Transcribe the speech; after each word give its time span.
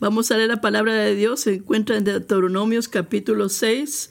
Vamos 0.00 0.30
a 0.30 0.36
leer 0.36 0.48
la 0.48 0.60
palabra 0.60 0.94
de 0.94 1.16
Dios. 1.16 1.40
Se 1.40 1.54
encuentra 1.54 1.96
en 1.96 2.04
Deuteronomios 2.04 2.86
capítulo 2.86 3.48
6, 3.48 4.10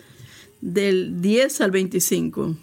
del 0.60 1.22
10 1.22 1.62
al 1.62 1.72
25. 1.72 2.58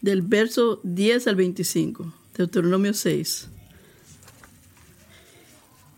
Del 0.00 0.22
verso 0.22 0.80
10 0.84 1.26
al 1.26 1.36
25. 1.36 2.14
Deuteronomio 2.34 2.94
6. 2.94 3.48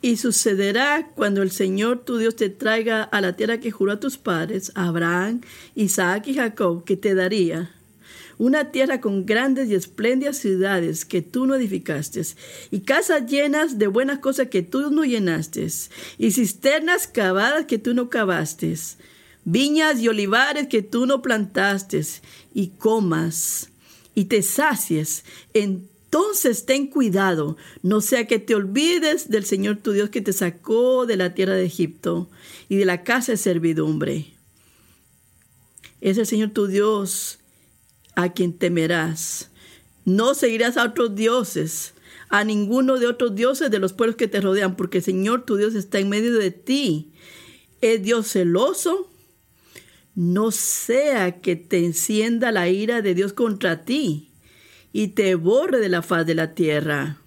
Y 0.02 0.16
sucederá 0.16 1.12
cuando 1.14 1.42
el 1.42 1.52
Señor 1.52 2.04
tu 2.04 2.18
Dios 2.18 2.34
te 2.34 2.50
traiga 2.50 3.04
a 3.04 3.20
la 3.20 3.36
tierra 3.36 3.60
que 3.60 3.70
juró 3.70 3.92
a 3.92 4.00
tus 4.00 4.18
padres, 4.18 4.72
Abraham, 4.74 5.42
Isaac 5.76 6.26
y 6.26 6.34
Jacob, 6.34 6.84
que 6.84 6.96
te 6.96 7.14
daría 7.14 7.70
una 8.38 8.70
tierra 8.70 9.00
con 9.00 9.26
grandes 9.26 9.68
y 9.68 9.74
espléndidas 9.74 10.38
ciudades 10.38 11.04
que 11.04 11.22
tú 11.22 11.46
no 11.46 11.54
edificaste, 11.54 12.22
y 12.70 12.80
casas 12.80 13.30
llenas 13.30 13.78
de 13.78 13.86
buenas 13.86 14.18
cosas 14.18 14.48
que 14.48 14.62
tú 14.62 14.90
no 14.90 15.04
llenaste, 15.04 15.68
y 16.18 16.30
cisternas 16.30 17.06
cavadas 17.06 17.66
que 17.66 17.78
tú 17.78 17.94
no 17.94 18.08
cavaste, 18.10 18.74
viñas 19.44 20.00
y 20.00 20.08
olivares 20.08 20.68
que 20.68 20.82
tú 20.82 21.06
no 21.06 21.22
plantaste, 21.22 22.02
y 22.52 22.68
comas 22.68 23.70
y 24.14 24.26
te 24.26 24.42
sacies. 24.42 25.24
Entonces 25.52 26.64
ten 26.66 26.86
cuidado, 26.86 27.56
no 27.82 28.00
sea 28.00 28.26
que 28.26 28.38
te 28.38 28.54
olvides 28.54 29.28
del 29.30 29.44
Señor 29.44 29.78
tu 29.78 29.92
Dios 29.92 30.10
que 30.10 30.20
te 30.20 30.32
sacó 30.32 31.06
de 31.06 31.16
la 31.16 31.34
tierra 31.34 31.54
de 31.54 31.64
Egipto 31.64 32.28
y 32.68 32.76
de 32.76 32.84
la 32.84 33.02
casa 33.02 33.32
de 33.32 33.38
servidumbre. 33.38 34.26
Es 36.00 36.18
el 36.18 36.26
Señor 36.26 36.50
tu 36.50 36.66
Dios 36.66 37.38
a 38.14 38.32
quien 38.32 38.52
temerás. 38.52 39.50
No 40.04 40.34
seguirás 40.34 40.76
a 40.76 40.84
otros 40.84 41.14
dioses, 41.14 41.94
a 42.28 42.44
ninguno 42.44 42.98
de 42.98 43.06
otros 43.06 43.34
dioses 43.34 43.70
de 43.70 43.78
los 43.78 43.92
pueblos 43.92 44.16
que 44.16 44.28
te 44.28 44.40
rodean, 44.40 44.76
porque 44.76 44.98
el 44.98 45.04
Señor 45.04 45.44
tu 45.44 45.56
Dios 45.56 45.74
está 45.74 45.98
en 45.98 46.08
medio 46.08 46.34
de 46.34 46.50
ti. 46.50 47.12
Es 47.80 48.02
Dios 48.02 48.28
celoso. 48.28 49.10
No 50.14 50.50
sea 50.50 51.40
que 51.40 51.56
te 51.56 51.84
encienda 51.84 52.52
la 52.52 52.68
ira 52.68 53.02
de 53.02 53.14
Dios 53.14 53.32
contra 53.32 53.84
ti 53.84 54.30
y 54.92 55.08
te 55.08 55.34
borre 55.34 55.80
de 55.80 55.88
la 55.88 56.02
faz 56.02 56.24
de 56.24 56.36
la 56.36 56.54
tierra. 56.54 57.18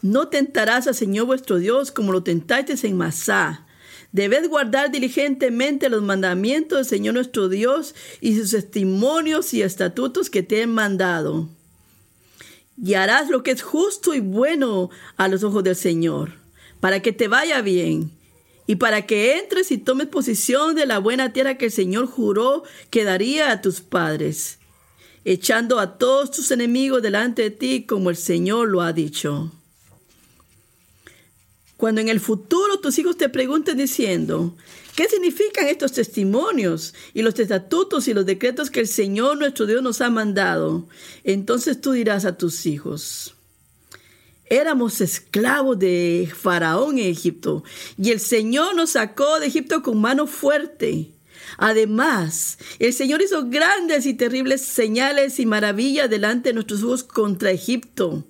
No 0.00 0.28
tentarás 0.28 0.86
al 0.86 0.94
Señor 0.94 1.26
vuestro 1.26 1.58
Dios 1.58 1.90
como 1.90 2.12
lo 2.12 2.22
tentaste 2.22 2.74
en 2.86 2.96
Masá 2.96 3.66
Debed 4.12 4.48
guardar 4.48 4.90
diligentemente 4.90 5.88
los 5.88 6.02
mandamientos 6.02 6.78
del 6.78 6.86
Señor 6.86 7.14
nuestro 7.14 7.48
Dios 7.48 7.94
y 8.20 8.36
sus 8.36 8.52
testimonios 8.52 9.52
y 9.52 9.62
estatutos 9.62 10.30
que 10.30 10.42
te 10.42 10.62
he 10.62 10.66
mandado. 10.66 11.48
Y 12.82 12.94
harás 12.94 13.28
lo 13.28 13.42
que 13.42 13.50
es 13.50 13.62
justo 13.62 14.14
y 14.14 14.20
bueno 14.20 14.88
a 15.16 15.28
los 15.28 15.42
ojos 15.42 15.62
del 15.62 15.76
Señor, 15.76 16.32
para 16.80 17.02
que 17.02 17.12
te 17.12 17.28
vaya 17.28 17.60
bien 17.60 18.12
y 18.66 18.76
para 18.76 19.06
que 19.06 19.38
entres 19.38 19.70
y 19.72 19.78
tomes 19.78 20.06
posición 20.06 20.74
de 20.74 20.86
la 20.86 20.98
buena 20.98 21.32
tierra 21.32 21.58
que 21.58 21.66
el 21.66 21.72
Señor 21.72 22.06
juró 22.06 22.62
que 22.90 23.04
daría 23.04 23.50
a 23.50 23.60
tus 23.60 23.80
padres, 23.80 24.58
echando 25.24 25.80
a 25.80 25.98
todos 25.98 26.30
tus 26.30 26.50
enemigos 26.50 27.02
delante 27.02 27.42
de 27.42 27.50
ti 27.50 27.84
como 27.84 28.10
el 28.10 28.16
Señor 28.16 28.68
lo 28.68 28.80
ha 28.80 28.92
dicho. 28.92 29.52
Cuando 31.78 32.00
en 32.00 32.08
el 32.08 32.18
futuro 32.18 32.80
tus 32.80 32.98
hijos 32.98 33.16
te 33.16 33.28
pregunten 33.28 33.78
diciendo, 33.78 34.56
¿qué 34.96 35.08
significan 35.08 35.68
estos 35.68 35.92
testimonios 35.92 36.92
y 37.14 37.22
los 37.22 37.38
estatutos 37.38 38.08
y 38.08 38.14
los 38.14 38.26
decretos 38.26 38.68
que 38.68 38.80
el 38.80 38.88
Señor 38.88 39.38
nuestro 39.38 39.64
Dios 39.64 39.80
nos 39.80 40.00
ha 40.00 40.10
mandado? 40.10 40.88
Entonces 41.22 41.80
tú 41.80 41.92
dirás 41.92 42.24
a 42.24 42.36
tus 42.36 42.66
hijos, 42.66 43.36
éramos 44.46 45.00
esclavos 45.00 45.78
de 45.78 46.28
Faraón 46.36 46.98
en 46.98 47.12
Egipto 47.12 47.62
y 47.96 48.10
el 48.10 48.18
Señor 48.18 48.74
nos 48.74 48.90
sacó 48.90 49.38
de 49.38 49.46
Egipto 49.46 49.80
con 49.80 50.00
mano 50.00 50.26
fuerte. 50.26 51.12
Además, 51.58 52.58
el 52.80 52.92
Señor 52.92 53.22
hizo 53.22 53.48
grandes 53.48 54.04
y 54.04 54.14
terribles 54.14 54.62
señales 54.62 55.38
y 55.38 55.46
maravillas 55.46 56.10
delante 56.10 56.48
de 56.48 56.54
nuestros 56.54 56.82
ojos 56.82 57.04
contra 57.04 57.52
Egipto 57.52 58.24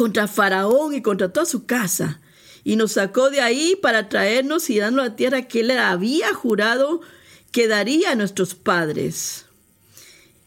contra 0.00 0.28
Faraón 0.28 0.94
y 0.94 1.02
contra 1.02 1.30
toda 1.30 1.44
su 1.44 1.66
casa. 1.66 2.22
Y 2.64 2.76
nos 2.76 2.92
sacó 2.92 3.28
de 3.28 3.42
ahí 3.42 3.76
para 3.82 4.08
traernos 4.08 4.70
y 4.70 4.78
darnos 4.78 5.04
la 5.04 5.14
tierra 5.14 5.42
que 5.42 5.60
él 5.60 5.72
había 5.72 6.32
jurado 6.32 7.02
que 7.52 7.68
daría 7.68 8.12
a 8.12 8.14
nuestros 8.14 8.54
padres. 8.54 9.44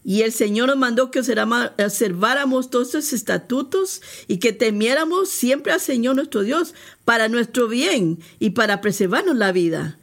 Y 0.03 0.23
el 0.23 0.31
Señor 0.31 0.69
nos 0.69 0.77
mandó 0.77 1.11
que 1.11 1.19
observáramos 1.19 2.71
todos 2.71 2.87
estos 2.87 3.13
estatutos 3.13 4.01
y 4.27 4.37
que 4.37 4.53
temiéramos 4.53 5.29
siempre 5.29 5.71
al 5.71 5.79
Señor 5.79 6.15
nuestro 6.15 6.41
Dios 6.41 6.73
para 7.05 7.27
nuestro 7.27 7.67
bien 7.67 8.17
y 8.39 8.51
para 8.51 8.81
preservarnos 8.81 9.35
la 9.35 9.51
vida, 9.51 9.99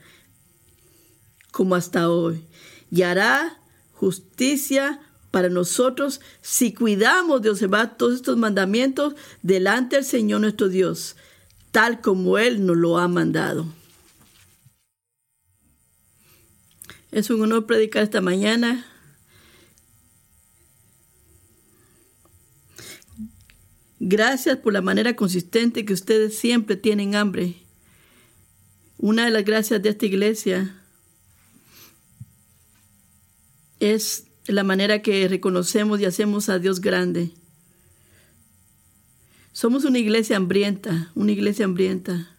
como 1.51 1.75
hasta 1.75 2.09
hoy. 2.09 2.45
Y 2.93 3.03
hará 3.03 3.59
justicia 3.95 5.01
para 5.31 5.49
nosotros 5.49 6.21
si 6.41 6.73
cuidamos 6.73 7.43
de 7.43 7.51
observar 7.51 7.97
todos 7.97 8.17
estos 8.17 8.37
mandamientos 8.37 9.15
delante 9.43 9.97
del 9.97 10.05
Señor 10.05 10.41
nuestro 10.41 10.69
Dios, 10.69 11.17
tal 11.71 12.01
como 12.01 12.39
Él 12.39 12.67
nos 12.67 12.77
lo 12.77 12.99
ha 12.99 13.09
mandado. 13.09 13.67
Es 17.13 17.31
un 17.31 17.43
honor 17.43 17.67
predicar 17.67 18.05
esta 18.05 18.21
mañana. 18.21 18.87
Gracias 23.99 24.57
por 24.59 24.73
la 24.73 24.81
manera 24.81 25.15
consistente 25.15 25.85
que 25.85 25.93
ustedes 25.93 26.37
siempre 26.37 26.77
tienen 26.77 27.15
hambre. 27.15 27.57
Una 28.97 29.25
de 29.25 29.31
las 29.31 29.45
gracias 29.45 29.83
de 29.83 29.89
esta 29.89 30.07
iglesia 30.07 30.77
es 33.81 34.30
la 34.53 34.65
manera 34.65 35.03
que 35.03 35.29
reconocemos 35.29 36.01
y 36.01 36.05
hacemos 36.05 36.49
a 36.49 36.59
Dios 36.59 36.81
grande. 36.81 37.31
Somos 39.53 39.85
una 39.85 39.99
iglesia 39.99 40.37
hambrienta, 40.37 41.11
una 41.15 41.33
iglesia 41.33 41.65
hambrienta. 41.65 42.37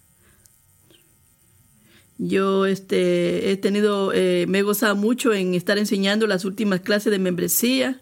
Yo 2.17 2.65
este, 2.65 3.51
he 3.51 3.57
tenido, 3.57 4.13
eh, 4.13 4.45
me 4.47 4.59
he 4.59 4.61
gozado 4.61 4.95
mucho 4.95 5.33
en 5.33 5.55
estar 5.55 5.77
enseñando 5.77 6.27
las 6.27 6.45
últimas 6.45 6.81
clases 6.81 7.11
de 7.11 7.19
membresía. 7.19 7.99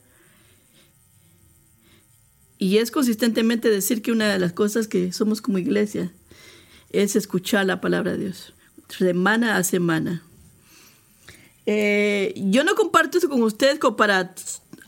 Y 2.57 2.77
es 2.77 2.91
consistentemente 2.91 3.69
decir 3.69 4.01
que 4.01 4.11
una 4.11 4.31
de 4.31 4.39
las 4.39 4.53
cosas 4.53 4.87
que 4.87 5.13
somos 5.13 5.41
como 5.41 5.57
iglesia 5.57 6.11
es 6.91 7.15
escuchar 7.15 7.65
la 7.65 7.79
palabra 7.79 8.11
de 8.11 8.25
Dios, 8.25 8.53
semana 8.89 9.55
a 9.57 9.63
semana. 9.63 10.28
Eh, 11.65 12.33
yo 12.35 12.63
no 12.63 12.75
comparto 12.75 13.17
eso 13.17 13.29
con 13.29 13.43
ustedes 13.43 13.79
para 13.97 14.33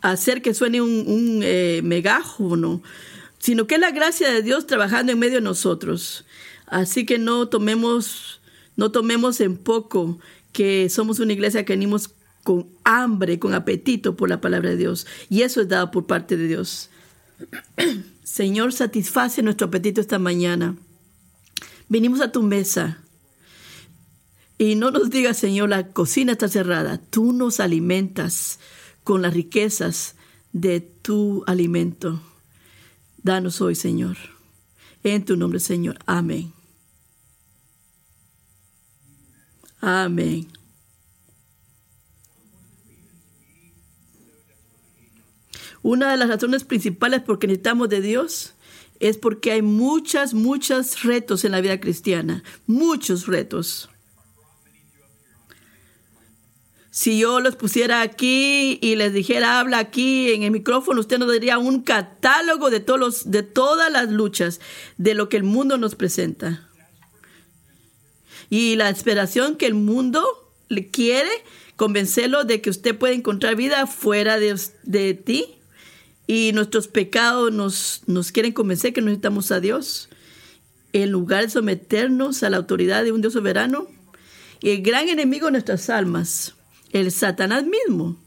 hacer 0.02 0.42
que 0.42 0.54
suene 0.54 0.82
un, 0.82 1.04
un 1.08 1.42
eh, 1.44 1.82
megáfono, 1.84 2.82
sino 3.40 3.68
que 3.68 3.76
es 3.76 3.82
la 3.82 3.92
gracia 3.92 4.32
de 4.32 4.42
Dios 4.42 4.68
trabajando 4.68 5.12
en 5.12 5.20
medio 5.20 5.36
de 5.36 5.42
nosotros. 5.42 6.26
Así 6.66 7.06
que 7.06 7.20
no 7.20 7.50
tomemos, 7.50 8.42
no 8.76 8.92
tomemos 8.92 9.42
en 9.42 9.58
poco 9.58 10.20
que 10.54 10.90
somos 10.90 11.20
una 11.20 11.34
iglesia 11.34 11.66
que 11.66 11.74
venimos 11.74 12.12
con 12.44 12.68
hambre, 12.84 13.40
con 13.40 13.54
apetito 13.54 14.16
por 14.16 14.30
la 14.30 14.42
palabra 14.42 14.72
de 14.72 14.78
Dios. 14.78 15.06
Y 15.30 15.42
eso 15.44 15.62
es 15.62 15.70
dado 15.70 15.92
por 15.92 16.08
parte 16.08 16.38
de 16.38 16.48
Dios. 16.48 16.90
Señor, 18.24 18.74
satisface 18.74 19.44
nuestro 19.44 19.68
apetito 19.68 20.02
esta 20.02 20.20
mañana. 20.20 20.76
Venimos 21.90 22.22
a 22.22 22.32
tu 22.32 22.42
mesa 22.42 23.00
y 24.62 24.76
no 24.76 24.92
nos 24.92 25.10
digas, 25.10 25.40
Señor, 25.40 25.70
la 25.70 25.88
cocina 25.88 26.34
está 26.34 26.48
cerrada. 26.48 27.00
Tú 27.00 27.34
nos 27.34 27.60
alimentas 27.60 28.60
con 29.04 29.24
las 29.24 29.34
riquezas 29.34 30.14
de 30.54 30.82
tu 30.82 31.44
alimento. 31.48 32.22
Danos 33.24 33.60
hoy, 33.60 33.74
Señor. 33.74 34.18
En 35.04 35.26
tu 35.26 35.36
nombre, 35.36 35.60
Señor. 35.60 35.98
Amén. 36.06 36.54
Amén. 39.80 40.48
Una 45.82 46.12
de 46.12 46.18
las 46.18 46.30
razones 46.30 46.66
principales 46.66 47.22
por 47.24 47.40
que 47.40 47.48
necesitamos 47.48 47.90
de 47.90 48.02
Dios 48.02 48.54
es 49.00 49.18
porque 49.18 49.54
hay 49.54 49.64
muchas, 49.64 50.36
muchos 50.36 51.02
retos 51.02 51.46
en 51.46 51.54
la 51.54 51.62
vida 51.62 51.80
cristiana. 51.80 52.44
Muchos 52.68 53.26
retos. 53.26 53.91
Si 56.94 57.20
yo 57.20 57.40
los 57.40 57.56
pusiera 57.56 58.02
aquí 58.02 58.78
y 58.82 58.98
les 58.98 59.14
dijera 59.14 59.62
habla 59.62 59.80
aquí 59.80 60.34
en 60.34 60.44
el 60.44 60.52
micrófono, 60.52 61.00
usted 61.00 61.20
nos 61.20 61.30
daría 61.30 61.58
un 61.58 61.84
catálogo 61.84 62.70
de, 62.70 62.82
todos 62.82 63.00
los, 63.00 63.32
de 63.32 63.44
todas 63.44 63.90
las 63.90 64.10
luchas, 64.10 64.60
de 64.98 65.14
lo 65.14 65.30
que 65.30 65.38
el 65.38 65.44
mundo 65.44 65.78
nos 65.78 65.96
presenta. 65.96 66.68
Y 68.50 68.76
la 68.76 68.90
esperación 68.90 69.56
que 69.56 69.68
el 69.68 69.74
mundo 69.74 70.26
le 70.68 70.88
quiere 70.88 71.30
convencerlo 71.78 72.44
de 72.44 72.60
que 72.60 72.70
usted 72.70 72.98
puede 72.98 73.14
encontrar 73.14 73.56
vida 73.56 73.88
fuera 73.88 74.38
de, 74.38 75.14
ti. 75.14 75.46
y 76.28 76.52
nuestros 76.54 76.90
pecados 76.90 77.54
nos, 77.54 78.02
nos 78.06 78.34
quieren 78.34 78.52
convencer 78.52 78.92
que 78.92 79.02
necesitamos 79.02 79.52
a 79.54 79.62
Dios, 79.62 80.10
en 80.92 81.10
lugar 81.10 81.46
de 81.46 81.52
someternos 81.52 82.44
a 82.44 82.50
la 82.50 82.58
autoridad 82.58 83.06
de 83.06 83.14
un 83.14 83.22
Dios 83.22 83.32
soberano, 83.32 83.88
y 84.60 84.72
el 84.72 84.82
gran 84.82 85.08
enemigo 85.08 85.46
de 85.46 85.54
nuestras 85.54 85.90
almas, 85.90 86.54
el 86.92 87.12
Satanás 87.12 87.66
mismo, 87.66 88.18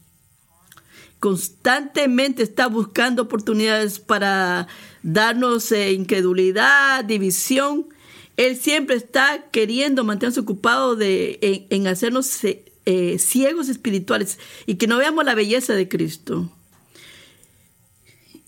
constantemente 1.21 2.43
está 2.43 2.67
buscando 2.67 3.23
oportunidades 3.23 3.99
para 3.99 4.69
darnos 5.03 5.73
eh, 5.73 5.93
incredulidad, 5.93 7.05
división. 7.05 7.87
Él 8.37 8.57
siempre 8.57 8.97
está 8.97 9.51
queriendo 9.51 10.05
mantenerse 10.05 10.41
ocupado 10.41 10.97
de, 10.97 11.67
en, 11.71 11.87
hacernos 11.87 12.45
eh, 12.45 12.65
eh, 12.85 13.19
ciegos 13.19 13.69
espirituales 13.69 14.39
y 14.67 14.75
que 14.75 14.87
no 14.87 14.99
veamos 14.99 15.25
la 15.25 15.35
belleza 15.35 15.73
de 15.75 15.89
Cristo. 15.89 16.51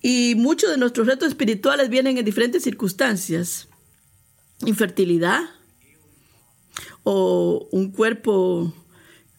Y 0.02 0.34
muchos 0.36 0.70
de 0.70 0.76
nuestros 0.76 1.06
retos 1.06 1.28
espirituales 1.28 1.88
vienen 1.88 2.18
en 2.18 2.24
diferentes 2.24 2.62
circunstancias. 2.62 3.68
Infertilidad 4.64 5.42
o 7.02 7.68
un 7.70 7.90
cuerpo 7.90 8.74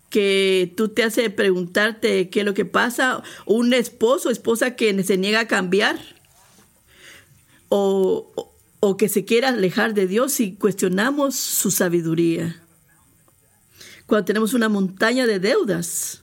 que 0.10 0.74
tú 0.78 0.90
te 0.90 1.04
hace 1.04 1.30
preguntarte 1.30 2.30
qué 2.30 2.40
es 2.40 2.46
lo 2.46 2.54
que 2.54 2.66
pasa, 2.66 3.24
un 3.46 3.74
esposo 3.74 4.30
o 4.30 4.32
esposa 4.32 4.76
que 4.76 5.04
se 5.04 5.18
niega 5.18 5.42
a 5.42 5.48
cambiar 5.48 6.00
o, 7.70 8.54
o 8.80 8.98
que 8.98 9.10
se 9.10 9.26
quiera 9.26 9.50
alejar 9.50 9.94
de 9.94 10.08
Dios 10.08 10.40
y 10.40 10.56
cuestionamos 10.56 11.36
su 11.36 11.72
sabiduría. 11.72 12.62
Cuando 14.06 14.26
tenemos 14.26 14.54
una 14.54 14.70
montaña 14.70 15.26
de 15.26 15.40
deudas 15.40 16.22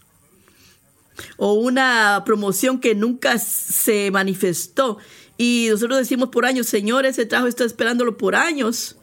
o 1.37 1.53
una 1.53 2.23
promoción 2.25 2.81
que 2.81 2.95
nunca 2.95 3.39
se 3.39 4.11
manifestó. 4.11 4.99
Y 5.37 5.69
nosotros 5.71 5.99
decimos 5.99 6.29
por 6.31 6.47
años, 6.47 6.67
Señor, 6.67 7.07
ese 7.07 7.27
trabajo 7.27 7.49
está 7.49 7.65
esperándolo 7.65 8.17
por 8.17 8.35
años. 8.35 8.97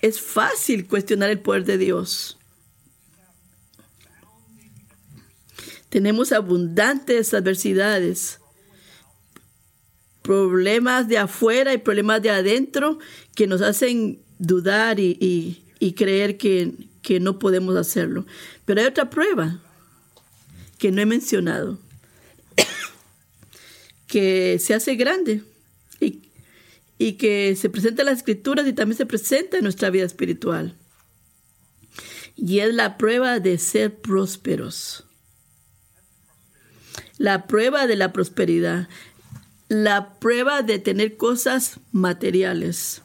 Es 0.00 0.20
fácil 0.20 0.86
cuestionar 0.86 1.30
el 1.30 1.40
poder 1.40 1.64
de 1.64 1.78
Dios. 1.78 2.33
Tenemos 5.94 6.32
abundantes 6.32 7.34
adversidades, 7.34 8.40
problemas 10.22 11.06
de 11.06 11.18
afuera 11.18 11.72
y 11.72 11.78
problemas 11.78 12.20
de 12.20 12.30
adentro 12.30 12.98
que 13.36 13.46
nos 13.46 13.62
hacen 13.62 14.20
dudar 14.40 14.98
y, 14.98 15.62
creer 15.96 16.36
que, 16.36 16.88
no 17.20 17.38
podemos 17.38 17.76
hacerlo. 17.76 18.26
Pero 18.64 18.80
hay 18.80 18.88
otra 18.88 19.08
prueba 19.08 19.60
que 20.78 20.90
no 20.90 21.00
he 21.00 21.06
mencionado, 21.06 21.78
que 24.08 24.58
se 24.58 24.74
hace 24.74 24.96
grande 24.96 25.44
y, 26.00 26.22
y 26.98 27.12
que 27.12 27.54
se 27.54 27.70
presenta 27.70 28.02
en 28.02 28.06
las 28.06 28.18
escrituras 28.18 28.66
y 28.66 28.72
también 28.72 28.98
se 28.98 29.06
presenta 29.06 29.58
en 29.58 29.62
nuestra 29.62 29.90
vida 29.90 30.06
espiritual. 30.06 30.74
Y 32.34 32.58
es 32.58 32.74
la 32.74 32.98
prueba 32.98 33.38
de 33.38 33.58
ser 33.58 33.94
prósperos. 33.94 35.04
La 37.18 37.46
prueba 37.46 37.86
de 37.86 37.96
la 37.96 38.12
prosperidad. 38.12 38.88
La 39.68 40.14
prueba 40.18 40.62
de 40.62 40.78
tener 40.78 41.16
cosas 41.16 41.80
materiales. 41.92 43.02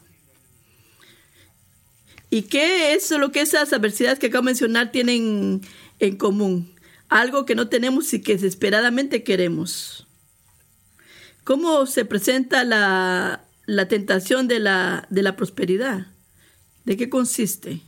¿Y 2.28 2.42
qué 2.42 2.94
es 2.94 3.10
lo 3.10 3.32
que 3.32 3.40
esas 3.40 3.72
adversidades 3.72 4.18
que 4.18 4.26
acabo 4.26 4.42
de 4.42 4.50
mencionar 4.50 4.92
tienen 4.92 5.62
en 5.98 6.16
común? 6.16 6.74
algo 7.10 7.44
que 7.44 7.56
no 7.56 7.68
tenemos 7.68 8.14
y 8.14 8.22
que 8.22 8.34
desesperadamente 8.34 9.24
queremos. 9.24 10.06
¿Cómo 11.44 11.84
se 11.86 12.04
presenta 12.04 12.64
la, 12.64 13.44
tentación 13.88 14.48
de 14.48 14.60
la, 14.60 15.06
de 15.10 15.22
la 15.22 15.36
prosperidad? 15.36 16.06
¿De 16.84 16.96
qué 16.96 17.10
consiste? 17.10 17.80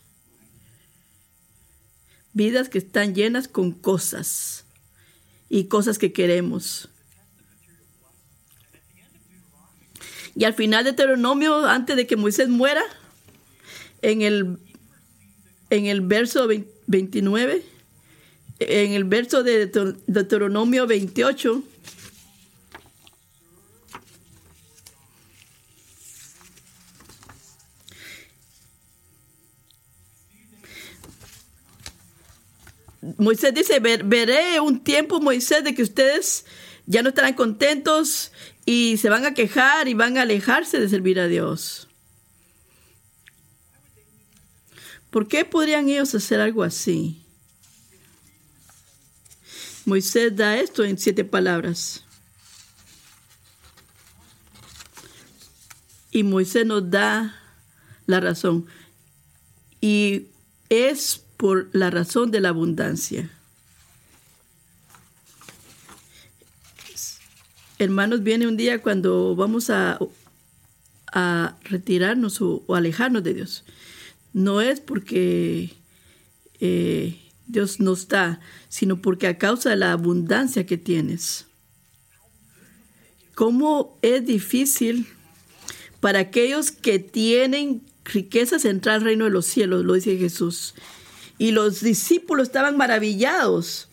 Vidas 2.32 2.68
que 2.68 2.78
están 2.78 3.14
llenas 3.14 3.46
con 3.46 3.70
cosas 3.72 4.64
y 5.52 5.64
cosas 5.64 5.98
que 5.98 6.14
queremos. 6.14 6.88
Y 10.34 10.44
al 10.44 10.54
final 10.54 10.82
de 10.82 10.92
Deuteronomio, 10.92 11.66
antes 11.66 11.94
de 11.94 12.06
que 12.06 12.16
Moisés 12.16 12.48
muera, 12.48 12.82
en 14.00 14.22
el, 14.22 14.56
en 15.68 15.84
el 15.84 16.00
verso 16.00 16.48
29, 16.86 17.62
en 18.60 18.92
el 18.92 19.04
verso 19.04 19.42
de 19.42 19.66
Deuteronomio 20.06 20.86
28, 20.86 21.62
Moisés 33.18 33.52
dice, 33.52 33.80
veré 33.80 34.60
un 34.60 34.84
tiempo, 34.84 35.20
Moisés, 35.20 35.64
de 35.64 35.74
que 35.74 35.82
ustedes 35.82 36.46
ya 36.86 37.02
no 37.02 37.08
estarán 37.08 37.34
contentos 37.34 38.30
y 38.64 38.96
se 38.98 39.08
van 39.08 39.24
a 39.24 39.34
quejar 39.34 39.88
y 39.88 39.94
van 39.94 40.16
a 40.16 40.22
alejarse 40.22 40.78
de 40.78 40.88
servir 40.88 41.18
a 41.18 41.26
Dios. 41.26 41.88
¿Por 45.10 45.26
qué 45.26 45.44
podrían 45.44 45.88
ellos 45.88 46.14
hacer 46.14 46.40
algo 46.40 46.62
así? 46.62 47.22
Moisés 49.84 50.34
da 50.36 50.56
esto 50.56 50.84
en 50.84 50.96
siete 50.96 51.24
palabras. 51.24 52.04
Y 56.12 56.22
Moisés 56.22 56.64
nos 56.64 56.88
da 56.88 57.36
la 58.06 58.20
razón. 58.20 58.66
Y 59.80 60.28
es 60.68 61.24
por 61.42 61.68
la 61.72 61.90
razón 61.90 62.30
de 62.30 62.40
la 62.40 62.50
abundancia. 62.50 63.28
Hermanos, 67.80 68.22
viene 68.22 68.46
un 68.46 68.56
día 68.56 68.80
cuando 68.80 69.34
vamos 69.34 69.68
a, 69.68 69.98
a 71.12 71.56
retirarnos 71.64 72.40
o, 72.40 72.62
alejarnos 72.72 73.24
de 73.24 73.34
Dios. 73.34 73.64
No 74.32 74.60
es 74.60 74.78
porque 74.78 75.74
eh, 76.60 77.18
Dios 77.48 77.80
nos 77.80 78.06
da, 78.06 78.38
sino 78.68 79.02
porque 79.02 79.26
a 79.26 79.36
causa 79.36 79.70
de 79.70 79.76
la 79.78 79.90
abundancia 79.90 80.64
que 80.64 80.78
tienes. 80.78 81.46
¿Cómo 83.34 83.98
es 84.02 84.24
difícil 84.24 85.08
para 85.98 86.20
aquellos 86.20 86.70
que 86.70 87.00
tienen 87.00 87.82
riquezas 88.04 88.64
entrar 88.64 88.94
al 88.94 89.02
reino 89.02 89.24
de 89.24 89.32
los 89.32 89.46
cielos? 89.46 89.84
Lo 89.84 89.94
dice 89.94 90.16
Jesús. 90.16 90.76
Y 91.38 91.50
los 91.50 91.80
discípulos 91.80 92.48
estaban 92.48 92.76
maravillados. 92.76 93.88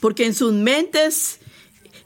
Porque 0.00 0.26
en 0.26 0.34
sus 0.34 0.52
mentes 0.52 1.38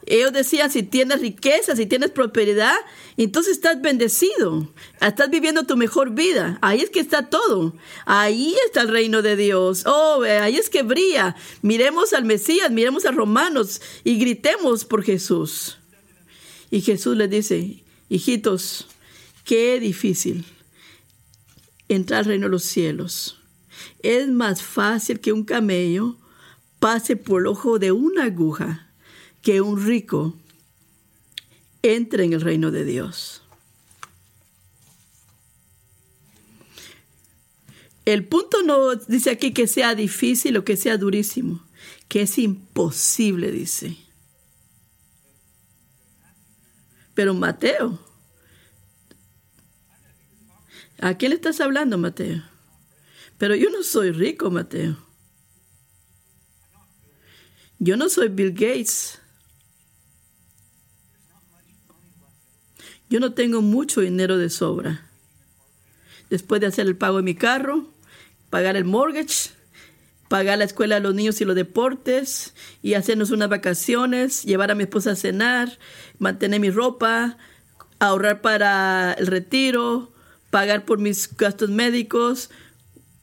ellos 0.05 0.31
decían, 0.31 0.71
si 0.71 0.83
tienes 0.83 1.19
riqueza, 1.19 1.75
si 1.75 1.85
tienes 1.85 2.11
prosperidad, 2.11 2.75
entonces 3.17 3.53
estás 3.53 3.81
bendecido, 3.81 4.71
estás 5.01 5.29
viviendo 5.29 5.65
tu 5.65 5.75
mejor 5.75 6.11
vida. 6.11 6.59
Ahí 6.61 6.81
es 6.81 6.89
que 6.89 7.01
está 7.01 7.29
todo. 7.29 7.73
Ahí 8.05 8.55
está 8.65 8.81
el 8.81 8.87
reino 8.87 9.21
de 9.21 9.35
Dios. 9.35 9.83
Oh, 9.85 10.23
ahí 10.23 10.55
es 10.55 10.69
que 10.69 10.83
brilla. 10.83 11.35
Miremos 11.61 12.13
al 12.13 12.23
Mesías, 12.23 12.71
miremos 12.71 13.05
a 13.05 13.11
Romanos 13.11 13.81
y 14.05 14.17
gritemos 14.17 14.85
por 14.85 15.03
Jesús. 15.03 15.77
Y 16.71 16.81
Jesús 16.81 17.17
les 17.17 17.29
dice, 17.29 17.83
hijitos, 18.07 18.87
qué 19.43 19.79
difícil 19.79 20.45
entrar 21.89 22.19
al 22.19 22.25
reino 22.25 22.45
de 22.47 22.51
los 22.51 22.63
cielos. 22.63 23.39
Es 24.01 24.27
más 24.27 24.61
fácil 24.61 25.19
que 25.19 25.33
un 25.33 25.43
camello 25.43 26.17
pase 26.79 27.15
por 27.15 27.41
el 27.41 27.47
ojo 27.47 27.79
de 27.79 27.91
una 27.91 28.25
aguja 28.25 28.87
que 29.41 29.61
un 29.61 29.83
rico 29.85 30.35
entre 31.81 32.25
en 32.25 32.33
el 32.33 32.41
reino 32.41 32.71
de 32.71 32.83
Dios. 32.83 33.41
El 38.05 38.25
punto 38.25 38.63
no 38.63 38.95
dice 38.95 39.31
aquí 39.31 39.51
que 39.53 39.67
sea 39.67 39.93
difícil 39.93 40.55
o 40.55 40.63
que 40.63 40.77
sea 40.77 40.97
durísimo, 40.97 41.61
que 42.07 42.21
es 42.21 42.37
imposible, 42.37 43.51
dice. 43.51 43.97
Pero 47.13 47.33
Mateo, 47.33 47.99
¿a 51.01 51.17
quién 51.17 51.29
le 51.29 51.35
estás 51.35 51.59
hablando, 51.59 51.97
Mateo? 51.97 52.43
Pero 53.37 53.55
yo 53.55 53.69
no 53.69 53.83
soy 53.83 54.11
rico, 54.11 54.49
Mateo. 54.49 54.97
Yo 57.79 57.95
no 57.95 58.09
soy 58.09 58.29
Bill 58.29 58.51
Gates. 58.51 59.19
Yo 63.09 63.19
no 63.19 63.33
tengo 63.33 63.61
mucho 63.61 64.01
dinero 64.01 64.37
de 64.37 64.49
sobra. 64.49 65.09
Después 66.29 66.59
de 66.59 66.67
hacer 66.67 66.87
el 66.87 66.97
pago 66.97 67.17
de 67.17 67.23
mi 67.23 67.35
carro, 67.35 67.87
pagar 68.49 68.75
el 68.75 68.83
mortgage, 68.83 69.51
pagar 70.27 70.57
la 70.57 70.65
escuela 70.65 70.97
a 70.97 70.99
los 70.99 71.15
niños 71.15 71.39
y 71.39 71.45
los 71.45 71.55
deportes, 71.55 72.53
y 72.81 72.95
hacernos 72.95 73.31
unas 73.31 73.49
vacaciones, 73.49 74.43
llevar 74.43 74.71
a 74.71 74.75
mi 74.75 74.83
esposa 74.83 75.11
a 75.11 75.15
cenar, 75.15 75.77
mantener 76.19 76.59
mi 76.59 76.69
ropa, 76.69 77.37
ahorrar 77.99 78.41
para 78.41 79.13
el 79.13 79.27
retiro, 79.27 80.11
pagar 80.49 80.85
por 80.85 80.99
mis 80.99 81.35
gastos 81.35 81.69
médicos, 81.69 82.49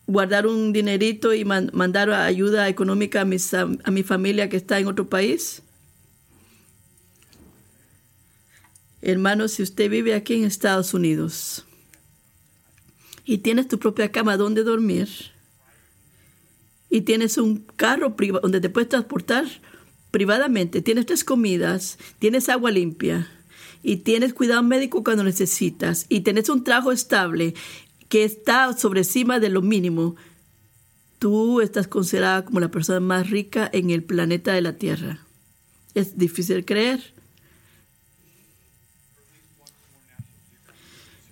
guardar 0.07 0.47
un 0.47 0.73
dinerito 0.73 1.33
y 1.35 1.45
mandar 1.45 2.11
ayuda 2.11 2.69
económica 2.69 3.23
a, 3.23 3.25
mis, 3.25 3.55
a 3.55 3.67
mi 3.67 4.03
familia 4.03 4.49
que 4.49 4.57
está 4.57 4.79
en 4.79 4.87
otro 4.87 5.09
país. 5.09 5.63
Hermano, 9.01 9.49
si 9.49 9.63
usted 9.63 9.91
vive 9.91 10.15
aquí 10.15 10.35
en 10.35 10.45
Estados 10.45 10.95
Unidos 10.95 11.65
y 13.25 13.39
tienes 13.39 13.69
tu 13.69 13.79
propia 13.79 14.11
cama 14.11 14.37
donde 14.37 14.63
dormir 14.63 15.09
y 16.89 17.03
tienes 17.03 17.37
un 17.37 17.67
carro 17.77 18.15
donde 18.43 18.61
te 18.61 18.71
puedes 18.71 18.89
transportar 18.89 19.45
privadamente, 20.11 20.81
tienes 20.81 21.07
tres 21.07 21.25
comidas, 21.25 21.99
tienes 22.19 22.49
agua 22.49 22.71
limpia 22.71 23.29
y 23.85 23.99
tienes 23.99 24.33
cuidado 24.33 24.63
médico 24.63 25.05
cuando 25.05 25.23
necesitas 25.23 26.07
y 26.09 26.23
tienes 26.23 26.49
un 26.49 26.65
trabajo 26.65 26.91
estable 26.91 27.55
que 28.09 28.25
está 28.25 28.73
sobre 28.73 29.01
encima 29.01 29.39
de 29.39 29.51
lo 29.51 29.61
mínimo, 29.61 30.17
tú 31.19 31.61
estás 31.61 31.87
considerada 31.87 32.47
como 32.47 32.61
la 32.61 32.71
persona 32.71 33.01
más 33.01 33.29
rica 33.29 33.69
en 33.73 33.91
el 33.91 34.03
planeta 34.03 34.55
de 34.55 34.63
la 34.63 34.79
Tierra. 34.79 35.19
Es 35.95 36.17
difícil 36.17 36.65
creer. 36.65 37.13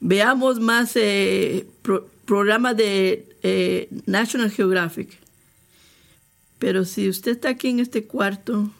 Veamos 0.00 0.60
más 0.60 0.92
eh, 0.96 1.66
programas 2.26 2.76
de 2.76 3.34
eh, 3.42 3.88
National 4.04 4.50
Geographic. 4.50 5.18
Pero 6.58 6.84
si 6.84 7.08
usted 7.08 7.32
está 7.32 7.48
aquí 7.48 7.68
en 7.68 7.80
este 7.80 8.04
cuarto 8.04 8.70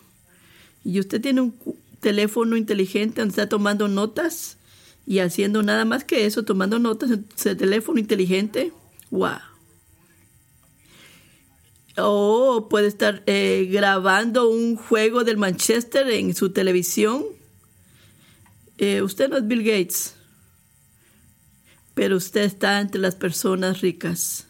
y 0.85 1.01
usted 1.01 1.23
tiene 1.23 1.41
un 1.41 1.55
teléfono 2.03 2.59
inteligente 2.59 3.23
donde 3.23 3.33
está 3.33 3.49
tomando 3.49 3.89
notas 3.89 4.59
y 5.07 5.21
haciendo 5.21 5.63
nada 5.63 5.87
más 5.87 6.05
que 6.05 6.27
eso, 6.27 6.45
tomando 6.45 6.79
notas 6.79 7.11
en 7.11 7.27
su 7.35 7.57
teléfono 7.57 7.99
inteligente, 7.99 8.73
wow. 9.11 9.39
O 11.97 12.69
puede 12.69 12.89
estar 12.89 13.23
eh, 13.27 13.69
grabando 13.73 14.51
un 14.51 14.77
juego 14.77 15.25
del 15.25 15.39
Manchester 15.39 16.11
en 16.11 16.35
su 16.35 16.51
televisión. 16.51 17.25
usted 19.03 19.31
no 19.31 19.39
es 19.39 19.47
Bill 19.47 19.63
Gates 19.63 20.17
pero 21.95 22.17
usted 22.17 22.43
está 22.43 22.81
entre 22.81 23.01
las 23.01 23.15
personas 23.15 23.81
ricas 23.81 24.47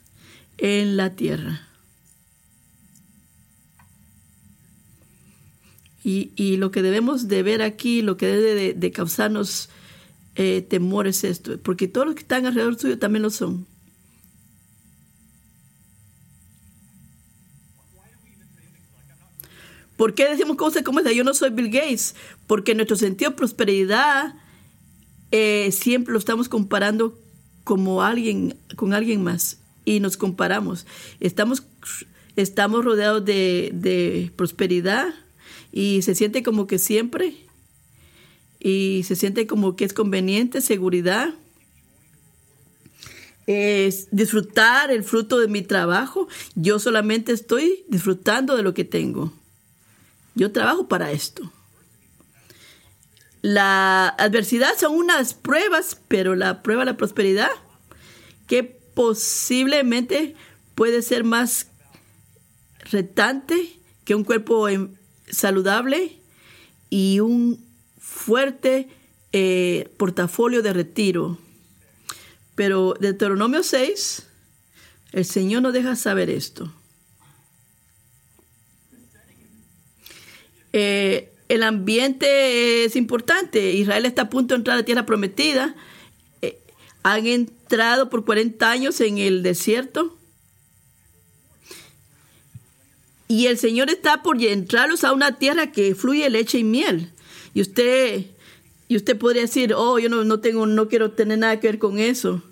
en 0.58 0.96
la 0.96 1.10
tierra. 1.10 1.68
Y, 6.04 6.56
lo 6.56 6.72
que 6.72 6.82
debemos 6.82 7.28
de 7.28 7.42
ver 7.42 7.62
aquí, 7.62 8.02
lo 8.02 8.16
que 8.16 8.26
debe 8.26 8.74
de, 8.74 8.90
causarnos 8.90 9.68
eh, 10.34 10.66
temor 10.68 11.06
es 11.06 11.22
esto, 11.22 11.58
porque 11.58 11.86
todos 11.86 12.06
los 12.06 12.16
que 12.16 12.22
están 12.22 12.46
alrededor 12.46 12.76
suyo 12.76 12.98
también 12.98 13.22
lo 13.22 13.30
son. 13.30 13.66
¿Por 19.96 20.14
qué 20.14 20.28
decimos 20.28 20.56
cosas 20.56 20.82
como 20.82 20.98
esta? 20.98 21.12
Yo 21.12 21.22
no 21.22 21.34
soy 21.34 21.50
Bill 21.50 21.70
Gates, 21.70 22.16
porque 22.48 22.74
nuestro 22.74 22.96
sentido 22.96 23.30
de 23.30 23.36
prosperidad 23.36 24.34
eh, 25.30 25.70
siempre 25.70 26.12
lo 26.12 26.18
estamos 26.18 26.48
comparando 26.48 27.16
como 27.62 28.02
alguien, 28.02 28.56
con 28.74 28.94
alguien 28.94 29.22
más 29.22 29.60
y 29.84 30.00
nos 30.00 30.16
comparamos. 30.16 30.86
Estamos, 31.20 31.62
estamos 32.34 32.84
rodeados 32.84 33.24
de, 33.24 33.70
de 33.72 34.32
prosperidad 34.34 35.14
y 35.72 36.02
se 36.02 36.14
siente 36.14 36.42
como 36.42 36.66
que 36.66 36.78
siempre 36.78 37.34
y 38.60 39.02
se 39.04 39.16
siente 39.16 39.46
como 39.46 39.74
que 39.74 39.84
es 39.84 39.92
conveniente, 39.92 40.60
seguridad. 40.60 41.30
Es 43.48 44.06
disfrutar 44.12 44.92
el 44.92 45.02
fruto 45.02 45.40
de 45.40 45.48
mi 45.48 45.62
trabajo. 45.62 46.28
Yo 46.54 46.78
solamente 46.78 47.32
estoy 47.32 47.84
disfrutando 47.88 48.56
de 48.56 48.62
lo 48.62 48.72
que 48.72 48.84
tengo. 48.84 49.32
Yo 50.36 50.52
trabajo 50.52 50.86
para 50.86 51.10
esto. 51.10 51.50
La 53.40 54.08
adversidad 54.10 54.78
son 54.78 54.94
unas 54.94 55.34
pruebas, 55.34 56.00
pero 56.06 56.36
la 56.36 56.62
prueba 56.62 56.82
de 56.82 56.92
la 56.92 56.96
prosperidad, 56.96 57.50
que 58.46 58.62
posiblemente 58.62 60.36
puede 60.76 61.02
ser 61.02 61.24
más 61.24 61.66
retante 62.90 63.80
que 64.04 64.14
un 64.14 64.22
cuerpo 64.22 64.68
saludable 65.32 66.18
y 66.90 67.20
un 67.20 67.64
fuerte 67.98 68.88
eh, 69.32 69.88
portafolio 69.96 70.62
de 70.62 70.72
retiro. 70.72 71.38
Pero 72.54 72.94
Deuteronomio 73.00 73.62
6, 73.62 74.26
el 75.12 75.24
Señor 75.24 75.62
nos 75.62 75.72
deja 75.72 75.96
saber 75.96 76.30
esto. 76.30 76.72
Eh, 80.74 81.32
el 81.48 81.62
ambiente 81.62 82.84
es 82.84 82.94
importante. 82.96 83.72
Israel 83.72 84.06
está 84.06 84.22
a 84.22 84.30
punto 84.30 84.54
de 84.54 84.58
entrar 84.58 84.74
a 84.74 84.80
la 84.80 84.84
tierra 84.84 85.06
prometida. 85.06 85.74
Eh, 86.42 86.58
han 87.02 87.26
entrado 87.26 88.10
por 88.10 88.24
40 88.24 88.70
años 88.70 89.00
en 89.00 89.18
el 89.18 89.42
desierto. 89.42 90.18
Y 93.32 93.46
el 93.46 93.56
Señor 93.56 93.88
está 93.88 94.22
por 94.22 94.42
entrarlos 94.42 95.04
a 95.04 95.12
una 95.14 95.38
tierra 95.38 95.72
que 95.72 95.94
fluye 95.94 96.28
leche 96.28 96.58
y 96.58 96.64
miel. 96.64 97.10
Y 97.54 97.62
usted, 97.62 98.26
y 98.88 98.96
usted 98.96 99.16
podría 99.16 99.40
decir, 99.40 99.72
oh, 99.74 99.98
yo 99.98 100.10
no, 100.10 100.22
no 100.22 100.40
tengo, 100.40 100.66
no 100.66 100.86
quiero 100.86 101.12
tener 101.12 101.38
nada 101.38 101.58
que 101.58 101.68
ver 101.68 101.78
con 101.78 101.98
eso. 101.98 102.42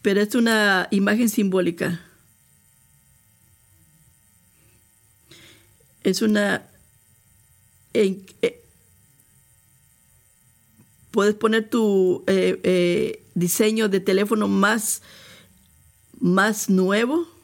Pero 0.00 0.20
es 0.20 0.32
una 0.36 0.86
imagen 0.92 1.28
simbólica. 1.28 2.00
es 6.04 6.22
una... 6.22 6.70
Eh, 7.94 8.62
puedes 11.10 11.34
poner 11.34 11.68
tu 11.68 12.22
eh, 12.28 12.60
eh, 12.62 13.24
diseño 13.34 13.88
de 13.88 13.98
teléfono 13.98 14.46
más, 14.46 15.02
más 16.20 16.70
nuevo 16.70 17.35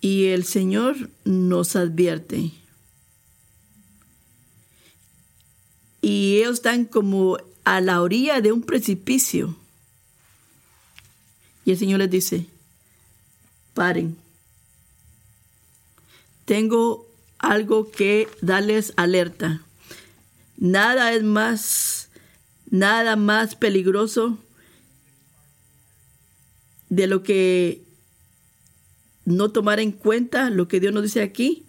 y 0.00 0.26
el 0.26 0.44
Señor 0.44 1.10
nos 1.24 1.76
advierte. 1.76 2.52
Y 6.00 6.38
ellos 6.38 6.54
están 6.54 6.84
como 6.84 7.38
a 7.64 7.80
la 7.80 8.00
orilla 8.00 8.40
de 8.40 8.52
un 8.52 8.62
precipicio. 8.62 9.56
Y 11.64 11.72
el 11.72 11.78
Señor 11.78 11.98
les 11.98 12.10
dice, 12.10 12.46
paren. 13.74 14.16
Tengo 16.44 17.06
algo 17.38 17.90
que 17.90 18.28
darles 18.40 18.94
alerta. 18.96 19.62
Nada 20.56 21.12
es 21.12 21.22
más, 21.22 22.08
nada 22.70 23.16
más 23.16 23.54
peligroso 23.54 24.38
de 26.88 27.06
lo 27.06 27.22
que 27.22 27.82
no 29.28 29.50
tomar 29.50 29.80
en 29.80 29.92
cuenta 29.92 30.50
lo 30.50 30.68
que 30.68 30.80
Dios 30.80 30.92
nos 30.92 31.02
dice 31.02 31.22
aquí. 31.22 31.64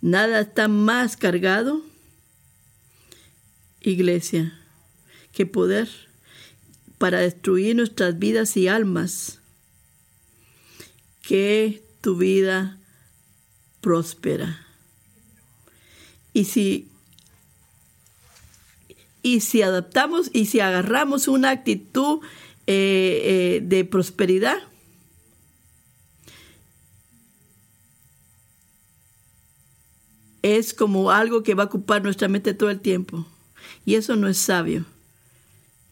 Nada 0.00 0.40
está 0.40 0.68
más 0.68 1.16
cargado, 1.16 1.82
iglesia, 3.80 4.58
que 5.32 5.46
poder 5.46 5.88
para 6.98 7.20
destruir 7.20 7.76
nuestras 7.76 8.18
vidas 8.18 8.56
y 8.56 8.68
almas 8.68 9.40
que 11.22 11.82
tu 12.00 12.16
vida 12.16 12.78
próspera. 13.80 14.66
Y 16.32 16.44
si, 16.44 16.88
y 19.22 19.40
si 19.40 19.62
adaptamos 19.62 20.30
y 20.32 20.46
si 20.46 20.60
agarramos 20.60 21.28
una 21.28 21.50
actitud 21.50 22.20
eh, 22.66 23.60
de 23.62 23.84
prosperidad, 23.84 24.58
es 30.42 30.74
como 30.74 31.10
algo 31.10 31.42
que 31.42 31.54
va 31.54 31.64
a 31.64 31.66
ocupar 31.66 32.02
nuestra 32.02 32.28
mente 32.28 32.54
todo 32.54 32.70
el 32.70 32.80
tiempo. 32.80 33.26
Y 33.84 33.94
eso 33.94 34.16
no 34.16 34.28
es 34.28 34.38
sabio. 34.38 34.84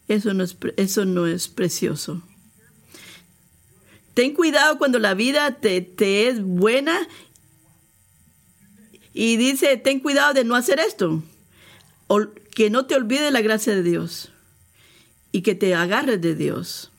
Eso 0.07 0.33
no 0.33 0.43
es, 0.43 0.55
eso 0.77 1.05
no 1.05 1.27
es 1.27 1.47
precioso. 1.47 2.21
Ten 4.13 4.33
cuidado 4.33 4.77
cuando 4.77 4.99
la 4.99 5.13
vida 5.13 5.59
te, 5.59 6.27
es 6.27 6.41
buena 6.41 7.07
y 9.13 9.35
dice, 9.35 9.75
ten 9.77 9.99
cuidado 9.99 10.33
de 10.33 10.45
no 10.45 10.55
hacer 10.55 10.79
esto. 10.79 11.21
O 12.07 12.21
que 12.53 12.69
no 12.69 12.85
te 12.85 12.95
olvides 12.95 13.31
la 13.33 13.41
gracia 13.41 13.75
de 13.75 13.83
Dios 13.83 14.31
y 15.35 15.41
que 15.41 15.53
te 15.53 15.75
agarres 15.75 16.21
de 16.21 16.33
Dios. 16.33 16.91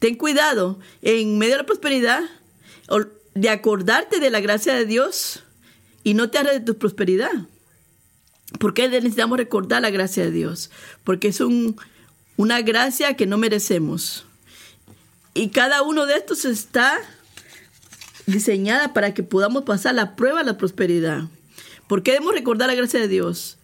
Ten 0.00 0.16
cuidado 0.16 0.78
en 1.00 1.38
medio 1.38 1.54
de 1.54 1.62
la 1.62 1.66
prosperidad 1.66 2.20
de 3.32 3.48
acordarte 3.48 4.20
de 4.20 4.28
la 4.28 4.40
gracia 4.40 4.74
de 4.74 4.84
Dios 4.84 5.42
y 6.04 6.12
no 6.12 6.28
te 6.28 6.36
hagas 6.36 6.52
de 6.52 6.60
tu 6.60 6.76
prosperidad. 6.76 7.32
¿Por 8.58 8.74
qué 8.74 8.86
necesitamos 8.86 9.38
recordar 9.38 9.80
la 9.80 9.88
gracia 9.88 10.24
de 10.24 10.30
Dios? 10.30 10.70
Porque 11.04 11.28
es 11.28 11.40
un, 11.40 11.74
una 12.36 12.60
gracia 12.60 13.16
que 13.16 13.24
no 13.24 13.38
merecemos. 13.38 14.26
Y 15.32 15.48
cada 15.48 15.80
uno 15.80 16.04
de 16.04 16.16
estos 16.16 16.44
está 16.44 16.98
diseñada 18.26 18.92
para 18.92 19.14
que 19.14 19.22
podamos 19.22 19.62
pasar 19.62 19.94
la 19.94 20.16
prueba 20.16 20.40
de 20.40 20.44
la 20.52 20.58
prosperidad. 20.58 21.22
¿Por 21.88 22.02
qué 22.02 22.12
debemos 22.12 22.34
recordar 22.34 22.68
la 22.68 22.74
gracia 22.74 23.00
de 23.00 23.08
Dios? 23.08 23.56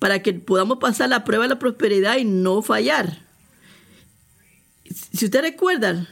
Para 0.00 0.20
que 0.22 0.32
podamos 0.32 0.78
pasar 0.78 1.08
la 1.08 1.22
prueba 1.22 1.44
de 1.44 1.50
la 1.50 1.58
prosperidad 1.60 2.16
y 2.16 2.24
no 2.24 2.62
fallar. 2.62 3.24
Si 5.12 5.26
usted 5.26 5.42
recuerda, 5.42 6.08